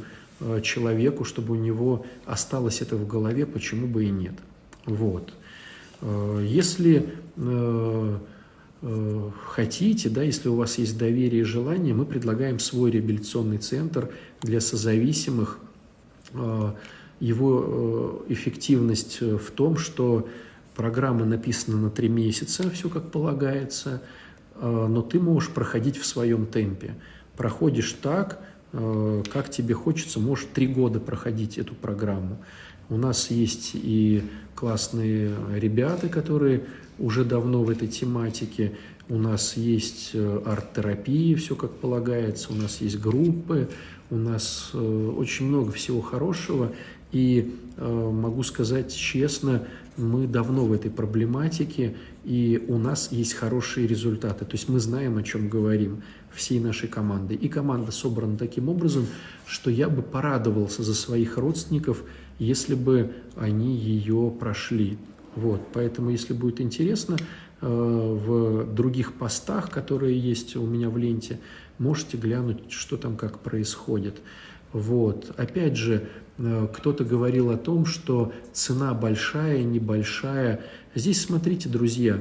человеку, 0.63 1.25
чтобы 1.25 1.53
у 1.53 1.57
него 1.57 2.07
осталось 2.25 2.81
это 2.81 2.97
в 2.97 3.07
голове, 3.07 3.45
почему 3.45 3.87
бы 3.87 4.07
и 4.07 4.11
нет. 4.11 4.33
Вот. 4.87 5.35
Э, 6.01 6.45
если 6.47 7.15
э, 7.37 8.19
э, 8.83 9.31
хотите, 9.47 10.09
да, 10.09 10.23
если 10.23 10.49
у 10.49 10.57
вас 10.57 10.79
есть 10.79 10.99
доверие 10.99 11.43
и 11.43 11.45
желание, 11.45 11.95
мы 11.95 12.05
предлагаем 12.05 12.59
свой 12.59 12.91
реабилитационный 12.91 13.59
центр 13.59 14.11
для 14.43 14.61
созависимых. 14.61 15.59
Его 17.19 18.25
эффективность 18.29 19.21
в 19.21 19.51
том, 19.51 19.77
что 19.77 20.29
программа 20.77 21.25
написана 21.25 21.77
на 21.77 21.91
три 21.91 22.09
месяца, 22.09 22.71
все 22.71 22.89
как 22.89 23.11
полагается, 23.11 24.01
но 24.63 25.03
ты 25.03 25.19
можешь 25.19 25.51
проходить 25.51 25.99
в 25.99 26.07
своем 26.07 26.47
темпе. 26.47 26.95
Проходишь 27.37 27.93
так, 28.01 28.41
как 28.71 29.51
тебе 29.51 29.75
хочется, 29.75 30.21
можешь 30.21 30.47
три 30.55 30.69
года 30.69 31.01
проходить 31.01 31.59
эту 31.59 31.75
программу. 31.75 32.39
У 32.91 32.97
нас 32.97 33.31
есть 33.31 33.71
и 33.75 34.25
классные 34.57 35.31
ребята, 35.55 36.09
которые 36.09 36.65
уже 36.99 37.25
давно 37.25 37.63
в 37.63 37.71
этой 37.71 37.87
тематике. 37.87 38.73
У 39.09 39.17
нас 39.17 39.57
есть 39.57 40.11
э, 40.13 40.43
арт-терапия, 40.45 41.37
все 41.37 41.55
как 41.55 41.71
полагается, 41.71 42.53
у 42.53 42.57
нас 42.57 42.81
есть 42.81 43.01
группы, 43.01 43.69
у 44.11 44.17
нас 44.17 44.71
э, 44.75 45.15
очень 45.17 45.47
много 45.47 45.71
всего 45.71 46.01
хорошего. 46.01 46.73
И 47.13 47.55
э, 47.77 48.11
могу 48.13 48.43
сказать 48.43 48.95
честно, 48.95 49.65
мы 49.97 50.27
давно 50.27 50.65
в 50.65 50.73
этой 50.73 50.91
проблематике, 50.91 51.95
и 52.25 52.65
у 52.69 52.79
нас 52.79 53.13
есть 53.13 53.35
хорошие 53.35 53.87
результаты. 53.87 54.45
То 54.45 54.53
есть 54.53 54.69
мы 54.69 54.81
знаем, 54.81 55.17
о 55.17 55.23
чем 55.23 55.49
говорим 55.49 56.03
всей 56.33 56.59
нашей 56.59 56.89
командой. 56.89 57.37
И 57.37 57.49
команда 57.49 57.93
собрана 57.93 58.37
таким 58.37 58.69
образом, 58.69 59.07
что 59.47 59.71
я 59.71 59.89
бы 59.89 60.03
порадовался 60.03 60.83
за 60.83 60.95
своих 60.95 61.39
родственников– 61.39 62.03
если 62.41 62.75
бы 62.75 63.13
они 63.37 63.77
ее 63.77 64.33
прошли. 64.41 64.99
Вот, 65.37 65.61
поэтому, 65.73 66.11
если 66.11 66.33
будет 66.33 66.61
интересно, 66.61 67.17
э, 67.61 67.67
в 67.67 68.75
других 68.75 69.13
постах, 69.13 69.71
которые 69.71 70.19
есть 70.19 70.57
у 70.57 70.67
меня 70.67 70.91
в 70.91 70.97
ленте, 70.97 71.39
можете 71.79 72.17
глянуть, 72.17 72.73
что 72.73 72.97
там 72.97 73.17
как 73.17 73.39
происходит. 73.39 74.21
Вот. 74.73 75.33
Опять 75.37 75.77
же, 75.77 76.09
э, 76.39 76.69
кто-то 76.75 77.05
говорил 77.05 77.51
о 77.51 77.59
том, 77.59 77.85
что 77.85 78.33
цена 78.53 78.95
большая, 78.95 79.63
небольшая. 79.63 80.63
Здесь 80.95 81.23
смотрите, 81.23 81.69
друзья, 81.69 82.15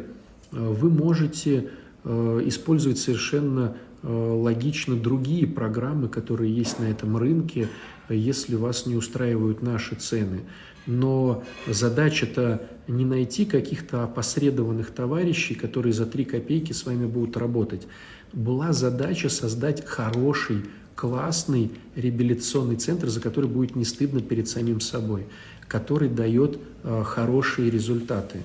э, 0.52 0.58
вы 0.58 0.90
можете 0.90 1.72
использовать 2.06 2.98
совершенно 2.98 3.76
логично 4.04 4.96
другие 4.96 5.46
программы, 5.48 6.08
которые 6.08 6.56
есть 6.56 6.80
на 6.80 6.86
этом 6.86 7.18
рынке, 7.18 7.68
если 8.10 8.56
вас 8.56 8.86
не 8.86 8.96
устраивают 8.96 9.62
наши 9.62 9.96
цены. 9.96 10.42
Но 10.86 11.44
задача-то 11.68 12.68
не 12.88 13.06
найти 13.06 13.46
каких-то 13.46 14.04
опосредованных 14.04 14.92
товарищей, 14.92 15.54
которые 15.54 15.94
за 15.94 16.06
три 16.06 16.26
копейки 16.26 16.72
с 16.74 16.86
вами 16.86 17.06
будут 17.06 17.38
работать. 17.38 17.88
Была 18.34 18.74
задача 18.74 19.30
создать 19.30 19.86
хороший, 19.86 20.64
классный 20.96 21.72
реабилитационный 21.96 22.78
центр, 22.78 23.08
за 23.08 23.22
который 23.22 23.50
будет 23.50 23.76
не 23.76 23.86
стыдно 23.86 24.22
перед 24.22 24.48
самим 24.48 24.82
собой, 24.82 25.26
который 25.68 26.10
дает 26.10 26.60
э, 26.84 27.04
хорошие 27.06 27.70
результаты. 27.70 28.40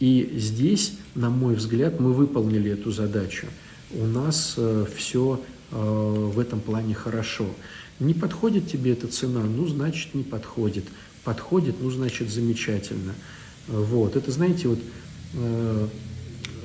И 0.00 0.32
здесь, 0.36 0.98
на 1.14 1.28
мой 1.28 1.54
взгляд, 1.54 2.00
мы 2.00 2.12
выполнили 2.12 2.70
эту 2.70 2.90
задачу. 2.90 3.46
У 3.90 4.04
нас 4.04 4.54
э, 4.58 4.86
все 4.96 5.40
э, 5.70 5.76
в 5.76 6.38
этом 6.38 6.60
плане 6.60 6.94
хорошо. 6.94 7.46
Не 8.00 8.12
подходит 8.12 8.70
тебе 8.70 8.92
эта 8.92 9.08
цена, 9.08 9.40
ну, 9.40 9.66
значит, 9.66 10.14
не 10.14 10.22
подходит. 10.22 10.84
Подходит, 11.24 11.76
ну, 11.80 11.90
значит, 11.90 12.30
замечательно. 12.30 13.14
Вот, 13.66 14.16
это, 14.16 14.30
знаете, 14.30 14.68
вот 14.68 14.78
э, 15.34 15.88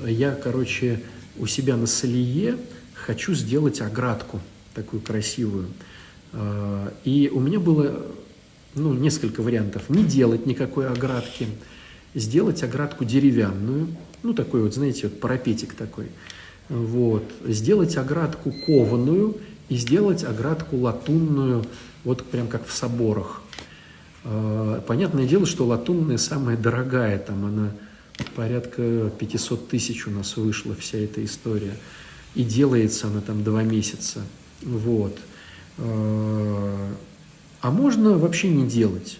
я, 0.07 0.35
короче, 0.35 1.01
у 1.37 1.47
себя 1.47 1.77
на 1.77 1.87
Солие 1.87 2.57
хочу 2.93 3.33
сделать 3.33 3.79
оградку 3.79 4.41
такую 4.73 5.01
красивую. 5.01 5.67
И 7.03 7.29
у 7.31 7.39
меня 7.39 7.59
было, 7.59 8.07
ну, 8.73 8.93
несколько 8.93 9.41
вариантов. 9.41 9.89
Не 9.89 10.03
делать 10.03 10.47
никакой 10.47 10.87
оградки, 10.87 11.47
сделать 12.15 12.63
оградку 12.63 13.05
деревянную, 13.05 13.87
ну, 14.23 14.33
такой 14.33 14.63
вот, 14.63 14.73
знаете, 14.73 15.03
вот 15.03 15.19
парапетик 15.19 15.73
такой. 15.73 16.07
Вот. 16.69 17.23
Сделать 17.45 17.97
оградку 17.97 18.53
кованую 18.65 19.37
и 19.69 19.75
сделать 19.75 20.23
оградку 20.23 20.77
латунную, 20.77 21.65
вот 22.03 22.23
прям 22.25 22.47
как 22.47 22.65
в 22.65 22.73
соборах. 22.73 23.41
А, 24.23 24.81
понятное 24.81 25.27
дело, 25.27 25.45
что 25.45 25.65
латунная 25.65 26.17
самая 26.17 26.57
дорогая, 26.57 27.19
там 27.19 27.45
она 27.45 27.71
порядка 28.35 29.11
500 29.17 29.69
тысяч 29.69 30.07
у 30.07 30.11
нас 30.11 30.37
вышла 30.37 30.75
вся 30.75 30.97
эта 30.99 31.23
история. 31.23 31.75
И 32.35 32.43
делается 32.43 33.07
она 33.07 33.21
там 33.21 33.43
два 33.43 33.63
месяца. 33.63 34.21
Вот. 34.61 35.17
А, 35.77 36.93
а 37.61 37.71
можно 37.71 38.17
вообще 38.17 38.49
не 38.49 38.67
делать. 38.67 39.19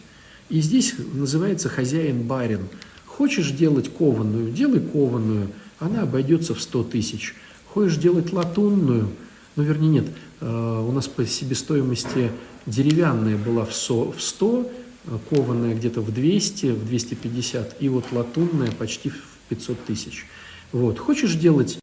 И 0.49 0.61
здесь 0.61 0.95
называется 1.13 1.69
хозяин-барин. 1.69 2.67
Хочешь 3.05 3.51
делать 3.51 3.89
кованую, 3.89 4.51
делай 4.51 4.79
кованую, 4.79 5.49
она 5.79 6.03
обойдется 6.03 6.53
в 6.53 6.61
100 6.61 6.83
тысяч. 6.85 7.35
Хочешь 7.67 7.97
делать 7.97 8.31
латунную, 8.31 9.09
ну, 9.55 9.63
вернее, 9.63 9.89
нет, 9.89 10.05
а, 10.41 10.81
у 10.81 10.91
нас 10.91 11.07
по 11.07 11.25
себестоимости 11.25 12.31
деревянная 12.65 13.37
была 13.37 13.65
в 13.65 13.73
100, 13.73 14.71
а 15.05 15.19
кованая 15.29 15.75
где-то 15.75 16.01
в 16.01 16.13
200, 16.13 16.67
в 16.67 16.87
250, 16.87 17.77
и 17.81 17.89
вот 17.89 18.05
латунная 18.11 18.71
почти 18.71 19.09
в 19.09 19.15
500 19.49 19.85
тысяч. 19.85 20.25
Вот. 20.71 20.97
Хочешь 20.97 21.35
делать, 21.35 21.79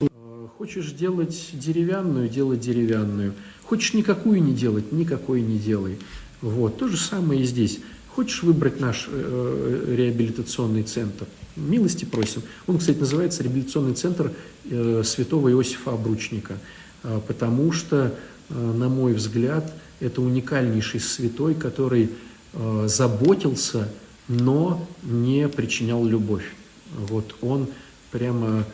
а, 0.00 0.48
хочешь 0.58 0.92
делать 0.92 1.50
деревянную, 1.52 2.28
делай 2.28 2.56
деревянную. 2.56 3.34
Хочешь 3.62 3.94
никакую 3.94 4.42
не 4.42 4.52
делать, 4.52 4.92
никакой 4.92 5.40
не 5.40 5.58
делай. 5.58 5.98
Вот. 6.40 6.78
То 6.78 6.88
же 6.88 6.96
самое 6.96 7.42
и 7.42 7.44
здесь. 7.44 7.80
Хочешь 8.08 8.42
выбрать 8.42 8.78
наш 8.78 9.08
э, 9.08 9.84
э, 9.88 9.94
реабилитационный 9.96 10.82
центр? 10.82 11.26
Милости 11.56 12.04
просим. 12.04 12.42
Он, 12.66 12.78
кстати, 12.78 12.98
называется 12.98 13.42
реабилитационный 13.42 13.94
центр 13.94 14.32
э, 14.64 15.02
святого 15.04 15.50
Иосифа 15.50 15.92
Обручника, 15.92 16.54
э, 17.02 17.20
потому 17.26 17.72
что, 17.72 18.14
э, 18.48 18.54
на 18.54 18.88
мой 18.88 19.12
взгляд, 19.12 19.72
это 20.00 20.22
уникальнейший 20.22 21.00
святой, 21.00 21.54
который 21.54 22.10
э, 22.54 22.84
заботился, 22.88 23.88
но 24.28 24.88
не 25.02 25.46
причинял 25.48 26.04
любовь. 26.06 26.54
Вот 26.96 27.34
он 27.40 27.68
прямо 28.10 28.64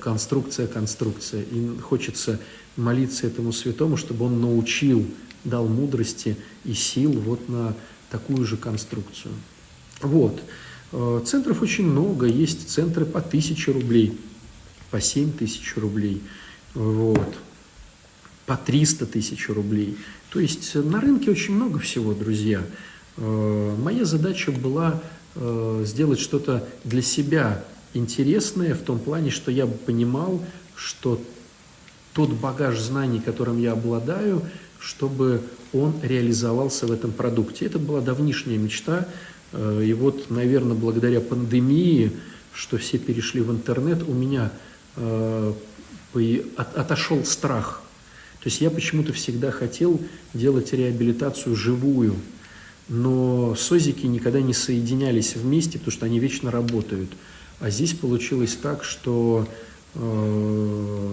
конструкция, 0.00 0.68
конструкция. 0.68 1.42
И 1.42 1.76
хочется 1.78 2.38
молиться 2.76 3.26
этому 3.26 3.52
святому, 3.52 3.96
чтобы 3.96 4.26
он 4.26 4.40
научил, 4.40 5.04
дал 5.42 5.66
мудрости 5.66 6.36
и 6.64 6.72
сил 6.72 7.10
вот 7.12 7.48
на 7.48 7.74
такую 8.10 8.46
же 8.46 8.56
конструкцию. 8.56 9.34
Вот. 10.00 10.40
Э, 10.96 11.20
центров 11.24 11.60
очень 11.60 11.86
много. 11.86 12.26
Есть 12.26 12.70
центры 12.70 13.04
по 13.04 13.20
тысяче 13.20 13.72
рублей, 13.72 14.16
по 14.92 15.00
семь 15.00 15.32
тысяч 15.32 15.76
рублей, 15.76 16.22
вот, 16.74 17.34
по 18.46 18.56
300 18.56 19.06
тысяч 19.06 19.48
рублей. 19.48 19.98
То 20.30 20.38
есть 20.38 20.74
на 20.76 21.00
рынке 21.00 21.32
очень 21.32 21.54
много 21.54 21.80
всего, 21.80 22.14
друзья. 22.14 22.62
Э, 23.16 23.76
моя 23.76 24.04
задача 24.04 24.52
была 24.52 25.02
э, 25.34 25.82
сделать 25.84 26.20
что-то 26.20 26.64
для 26.84 27.02
себя 27.02 27.64
интересное 27.92 28.74
в 28.74 28.82
том 28.82 29.00
плане, 29.00 29.30
что 29.30 29.50
я 29.50 29.66
понимал, 29.66 30.44
что 30.76 31.20
тот 32.12 32.30
багаж 32.30 32.78
знаний, 32.78 33.18
которым 33.18 33.58
я 33.58 33.72
обладаю, 33.72 34.42
чтобы 34.78 35.42
он 35.72 35.94
реализовался 36.02 36.86
в 36.86 36.92
этом 36.92 37.10
продукте. 37.10 37.66
Это 37.66 37.80
была 37.80 38.00
давнишняя 38.00 38.58
мечта, 38.58 39.08
э, 39.08 39.33
и 39.82 39.92
вот, 39.92 40.30
наверное, 40.30 40.76
благодаря 40.76 41.20
пандемии, 41.20 42.12
что 42.52 42.76
все 42.76 42.98
перешли 42.98 43.40
в 43.40 43.50
интернет, 43.50 44.02
у 44.06 44.12
меня 44.12 44.52
э, 44.96 45.52
отошел 46.56 47.24
страх. 47.24 47.82
То 48.40 48.48
есть 48.48 48.60
я 48.60 48.70
почему-то 48.70 49.12
всегда 49.12 49.50
хотел 49.50 50.00
делать 50.34 50.72
реабилитацию 50.72 51.56
живую, 51.56 52.16
но 52.88 53.54
созики 53.54 54.06
никогда 54.06 54.40
не 54.40 54.52
соединялись 54.52 55.36
вместе, 55.36 55.78
потому 55.78 55.92
что 55.92 56.06
они 56.06 56.18
вечно 56.18 56.50
работают. 56.50 57.10
А 57.60 57.70
здесь 57.70 57.94
получилось 57.94 58.58
так, 58.60 58.84
что 58.84 59.48
э, 59.94 61.12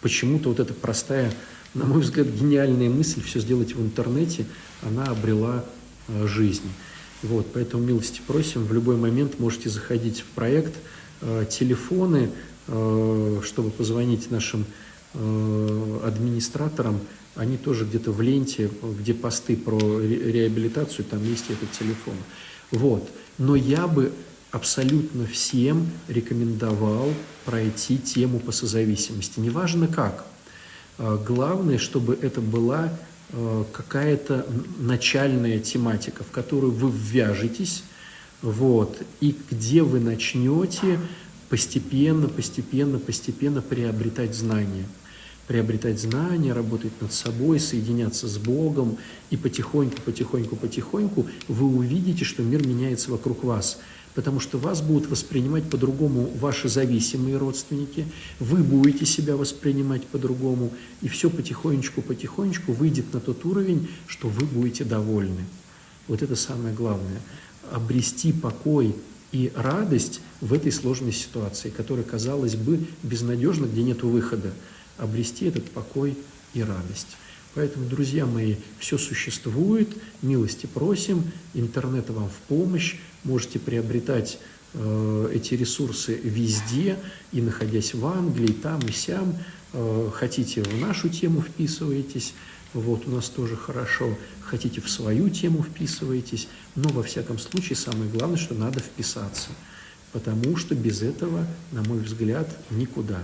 почему-то 0.00 0.48
вот 0.48 0.60
эта 0.60 0.72
простая 0.72 1.32
на 1.74 1.86
мой 1.86 2.02
взгляд, 2.02 2.26
гениальная 2.26 2.90
мысль 2.90 3.22
все 3.22 3.40
сделать 3.40 3.74
в 3.74 3.80
интернете, 3.80 4.44
она 4.82 5.04
обрела 5.04 5.64
э, 6.08 6.26
жизнь. 6.26 6.68
Вот, 7.22 7.46
поэтому 7.52 7.84
милости 7.84 8.20
просим, 8.26 8.64
в 8.64 8.72
любой 8.72 8.96
момент 8.96 9.38
можете 9.38 9.68
заходить 9.68 10.20
в 10.20 10.26
проект, 10.26 10.74
э, 11.20 11.46
телефоны, 11.48 12.30
э, 12.68 13.40
чтобы 13.44 13.70
позвонить 13.70 14.30
нашим 14.30 14.64
администраторам, 15.14 16.98
они 17.36 17.58
тоже 17.58 17.84
где-то 17.84 18.12
в 18.12 18.22
ленте, 18.22 18.70
где 18.98 19.12
посты 19.12 19.58
про 19.58 19.78
реабилитацию, 20.00 21.04
там 21.04 21.22
есть 21.22 21.50
этот 21.50 21.70
телефон. 21.72 22.14
Вот. 22.70 23.10
Но 23.36 23.54
я 23.54 23.86
бы 23.86 24.10
абсолютно 24.52 25.26
всем 25.26 25.90
рекомендовал 26.08 27.10
пройти 27.44 27.98
тему 27.98 28.40
по 28.40 28.52
созависимости. 28.52 29.38
Неважно 29.38 29.86
как– 29.86 30.24
главное, 30.98 31.78
чтобы 31.78 32.18
это 32.20 32.40
была 32.40 32.90
какая-то 33.72 34.46
начальная 34.78 35.58
тематика, 35.58 36.22
в 36.24 36.30
которую 36.30 36.72
вы 36.72 36.90
ввяжетесь, 36.90 37.84
вот, 38.42 39.00
и 39.20 39.36
где 39.50 39.82
вы 39.82 40.00
начнете 40.00 40.98
постепенно, 41.48 42.28
постепенно, 42.28 42.98
постепенно 42.98 43.62
приобретать 43.62 44.34
знания. 44.34 44.86
Приобретать 45.46 46.00
знания, 46.00 46.52
работать 46.52 46.92
над 47.00 47.12
собой, 47.12 47.60
соединяться 47.60 48.28
с 48.28 48.38
Богом, 48.38 48.96
и 49.30 49.36
потихоньку, 49.36 50.00
потихоньку, 50.02 50.56
потихоньку 50.56 51.26
вы 51.48 51.66
увидите, 51.66 52.24
что 52.24 52.42
мир 52.42 52.66
меняется 52.66 53.10
вокруг 53.10 53.44
вас– 53.44 53.78
потому 54.14 54.40
что 54.40 54.58
вас 54.58 54.82
будут 54.82 55.08
воспринимать 55.08 55.64
по-другому 55.64 56.30
ваши 56.38 56.68
зависимые 56.68 57.38
родственники, 57.38 58.06
вы 58.38 58.58
будете 58.62 59.06
себя 59.06 59.36
воспринимать 59.36 60.06
по-другому, 60.06 60.72
и 61.00 61.08
все 61.08 61.30
потихонечку-потихонечку 61.30 62.72
выйдет 62.72 63.12
на 63.12 63.20
тот 63.20 63.44
уровень, 63.44 63.88
что 64.06 64.28
вы 64.28 64.46
будете 64.46 64.84
довольны. 64.84 65.44
Вот 66.08 66.22
это 66.22 66.36
самое 66.36 66.74
главное. 66.74 67.20
Обрести 67.70 68.32
покой 68.32 68.94
и 69.30 69.50
радость 69.54 70.20
в 70.40 70.52
этой 70.52 70.72
сложной 70.72 71.12
ситуации, 71.12 71.70
которая, 71.70 72.04
казалось 72.04 72.54
бы, 72.54 72.84
безнадежна, 73.02 73.66
где 73.66 73.82
нет 73.82 74.02
выхода. 74.02 74.52
Обрести 74.98 75.46
этот 75.46 75.70
покой 75.70 76.18
и 76.52 76.62
радость. 76.62 77.16
Поэтому, 77.54 77.86
друзья 77.86 78.24
мои, 78.24 78.56
все 78.78 78.96
существует, 78.96 79.88
милости 80.22 80.66
просим, 80.66 81.22
интернет 81.52 82.08
вам 82.08 82.30
в 82.30 82.48
помощь, 82.48 82.96
можете 83.24 83.58
приобретать 83.58 84.38
э, 84.72 85.30
эти 85.34 85.54
ресурсы 85.54 86.14
везде, 86.14 86.98
и 87.30 87.42
находясь 87.42 87.92
в 87.92 88.06
Англии, 88.06 88.52
там 88.52 88.80
и 88.80 88.92
сям, 88.92 89.36
э, 89.74 90.10
хотите 90.14 90.62
в 90.62 90.80
нашу 90.80 91.10
тему 91.10 91.42
вписываетесь, 91.42 92.32
вот 92.72 93.06
у 93.06 93.10
нас 93.10 93.28
тоже 93.28 93.54
хорошо, 93.54 94.16
хотите 94.40 94.80
в 94.80 94.88
свою 94.88 95.28
тему 95.28 95.62
вписываетесь, 95.62 96.48
но 96.74 96.88
во 96.88 97.02
всяком 97.02 97.38
случае 97.38 97.76
самое 97.76 98.10
главное, 98.10 98.38
что 98.38 98.54
надо 98.54 98.80
вписаться, 98.80 99.48
потому 100.12 100.56
что 100.56 100.74
без 100.74 101.02
этого, 101.02 101.46
на 101.70 101.82
мой 101.82 101.98
взгляд, 101.98 102.48
никуда. 102.70 103.22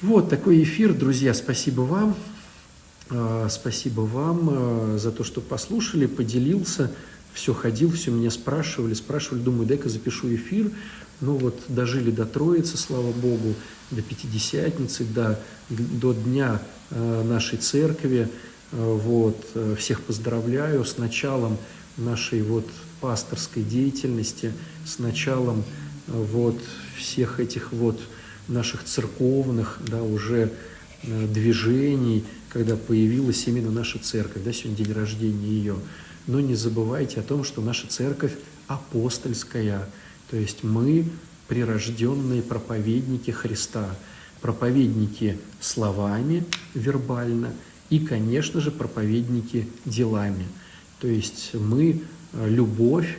Вот 0.00 0.30
такой 0.30 0.62
эфир, 0.62 0.94
друзья, 0.94 1.34
спасибо 1.34 1.80
вам. 1.80 2.16
А, 3.12 3.48
спасибо 3.48 4.02
вам 4.02 4.48
а, 4.50 4.98
за 4.98 5.10
то, 5.10 5.24
что 5.24 5.40
послушали, 5.40 6.06
поделился. 6.06 6.92
Все 7.32 7.54
ходил, 7.54 7.92
все 7.92 8.10
меня 8.10 8.30
спрашивали, 8.30 8.94
спрашивали, 8.94 9.40
думаю, 9.40 9.66
дай-ка 9.66 9.88
запишу 9.88 10.32
эфир. 10.34 10.70
Ну 11.20 11.36
вот 11.36 11.60
дожили 11.68 12.10
до 12.10 12.24
Троицы, 12.24 12.76
слава 12.76 13.12
Богу, 13.12 13.54
до 13.90 14.02
Пятидесятницы, 14.02 15.04
до, 15.04 15.40
до 15.68 16.12
дня 16.12 16.62
а, 16.90 17.24
нашей 17.24 17.58
церкви. 17.58 18.28
Вот, 18.72 19.44
всех 19.78 20.00
поздравляю 20.00 20.84
с 20.84 20.96
началом 20.96 21.58
нашей 21.96 22.40
вот 22.40 22.64
пасторской 23.00 23.64
деятельности, 23.64 24.52
с 24.86 25.00
началом 25.00 25.64
вот 26.06 26.56
всех 26.96 27.40
этих 27.40 27.72
вот 27.72 27.98
наших 28.46 28.84
церковных, 28.84 29.80
да, 29.88 30.04
уже 30.04 30.52
движений, 31.02 32.24
когда 32.50 32.76
появилась 32.76 33.46
именно 33.46 33.70
наша 33.70 33.98
церковь, 33.98 34.42
да, 34.44 34.52
сегодня 34.52 34.84
день 34.84 34.94
рождения 34.94 35.48
ее. 35.48 35.76
Но 36.26 36.40
не 36.40 36.54
забывайте 36.54 37.20
о 37.20 37.22
том, 37.22 37.44
что 37.44 37.62
наша 37.62 37.86
церковь 37.86 38.34
апостольская, 38.66 39.88
то 40.30 40.36
есть 40.36 40.62
мы 40.62 41.06
прирожденные 41.48 42.42
проповедники 42.42 43.30
Христа, 43.30 43.96
проповедники 44.40 45.38
словами, 45.60 46.44
вербально, 46.74 47.52
и, 47.88 47.98
конечно 47.98 48.60
же, 48.60 48.70
проповедники 48.70 49.68
делами. 49.84 50.46
То 51.00 51.08
есть 51.08 51.54
мы 51.54 52.02
э, 52.32 52.48
любовь, 52.48 53.18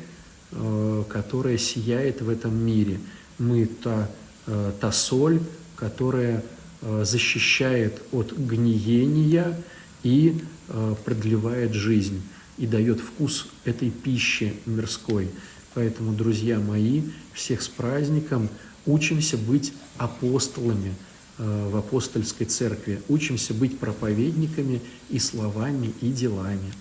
э, 0.52 1.04
которая 1.10 1.58
сияет 1.58 2.22
в 2.22 2.30
этом 2.30 2.56
мире. 2.56 3.00
Мы 3.38 3.66
та, 3.66 4.10
э, 4.48 4.72
та 4.80 4.92
соль, 4.92 5.42
которая 5.76 6.44
защищает 6.82 8.02
от 8.12 8.32
гниения 8.38 9.56
и 10.04 10.42
э, 10.68 10.96
продлевает 11.06 11.74
жизнь 11.74 12.22
и 12.58 12.68
дает 12.68 13.00
вкус 13.00 13.48
этой 13.66 13.90
пищи 13.90 14.54
мирской. 14.66 15.30
Поэтому, 15.74 16.14
друзья 16.14 16.60
мои, 16.60 17.04
всех 17.34 17.62
с 17.62 17.68
праздником, 17.68 18.50
учимся 18.86 19.38
быть 19.38 19.74
апостолами 19.98 20.94
э, 21.38 21.70
в 21.72 21.76
апостольской 21.78 22.46
церкви, 22.46 23.02
учимся 23.10 23.54
быть 23.54 23.80
проповедниками 23.80 24.82
и 25.10 25.20
словами, 25.20 25.94
и 26.02 26.12
делами. 26.12 26.74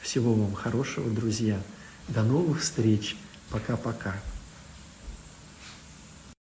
Всего 0.00 0.34
вам 0.34 0.54
хорошего, 0.54 1.10
друзья. 1.10 1.60
До 2.08 2.22
новых 2.22 2.62
встреч. 2.62 3.16
Пока-пока. 3.50 4.20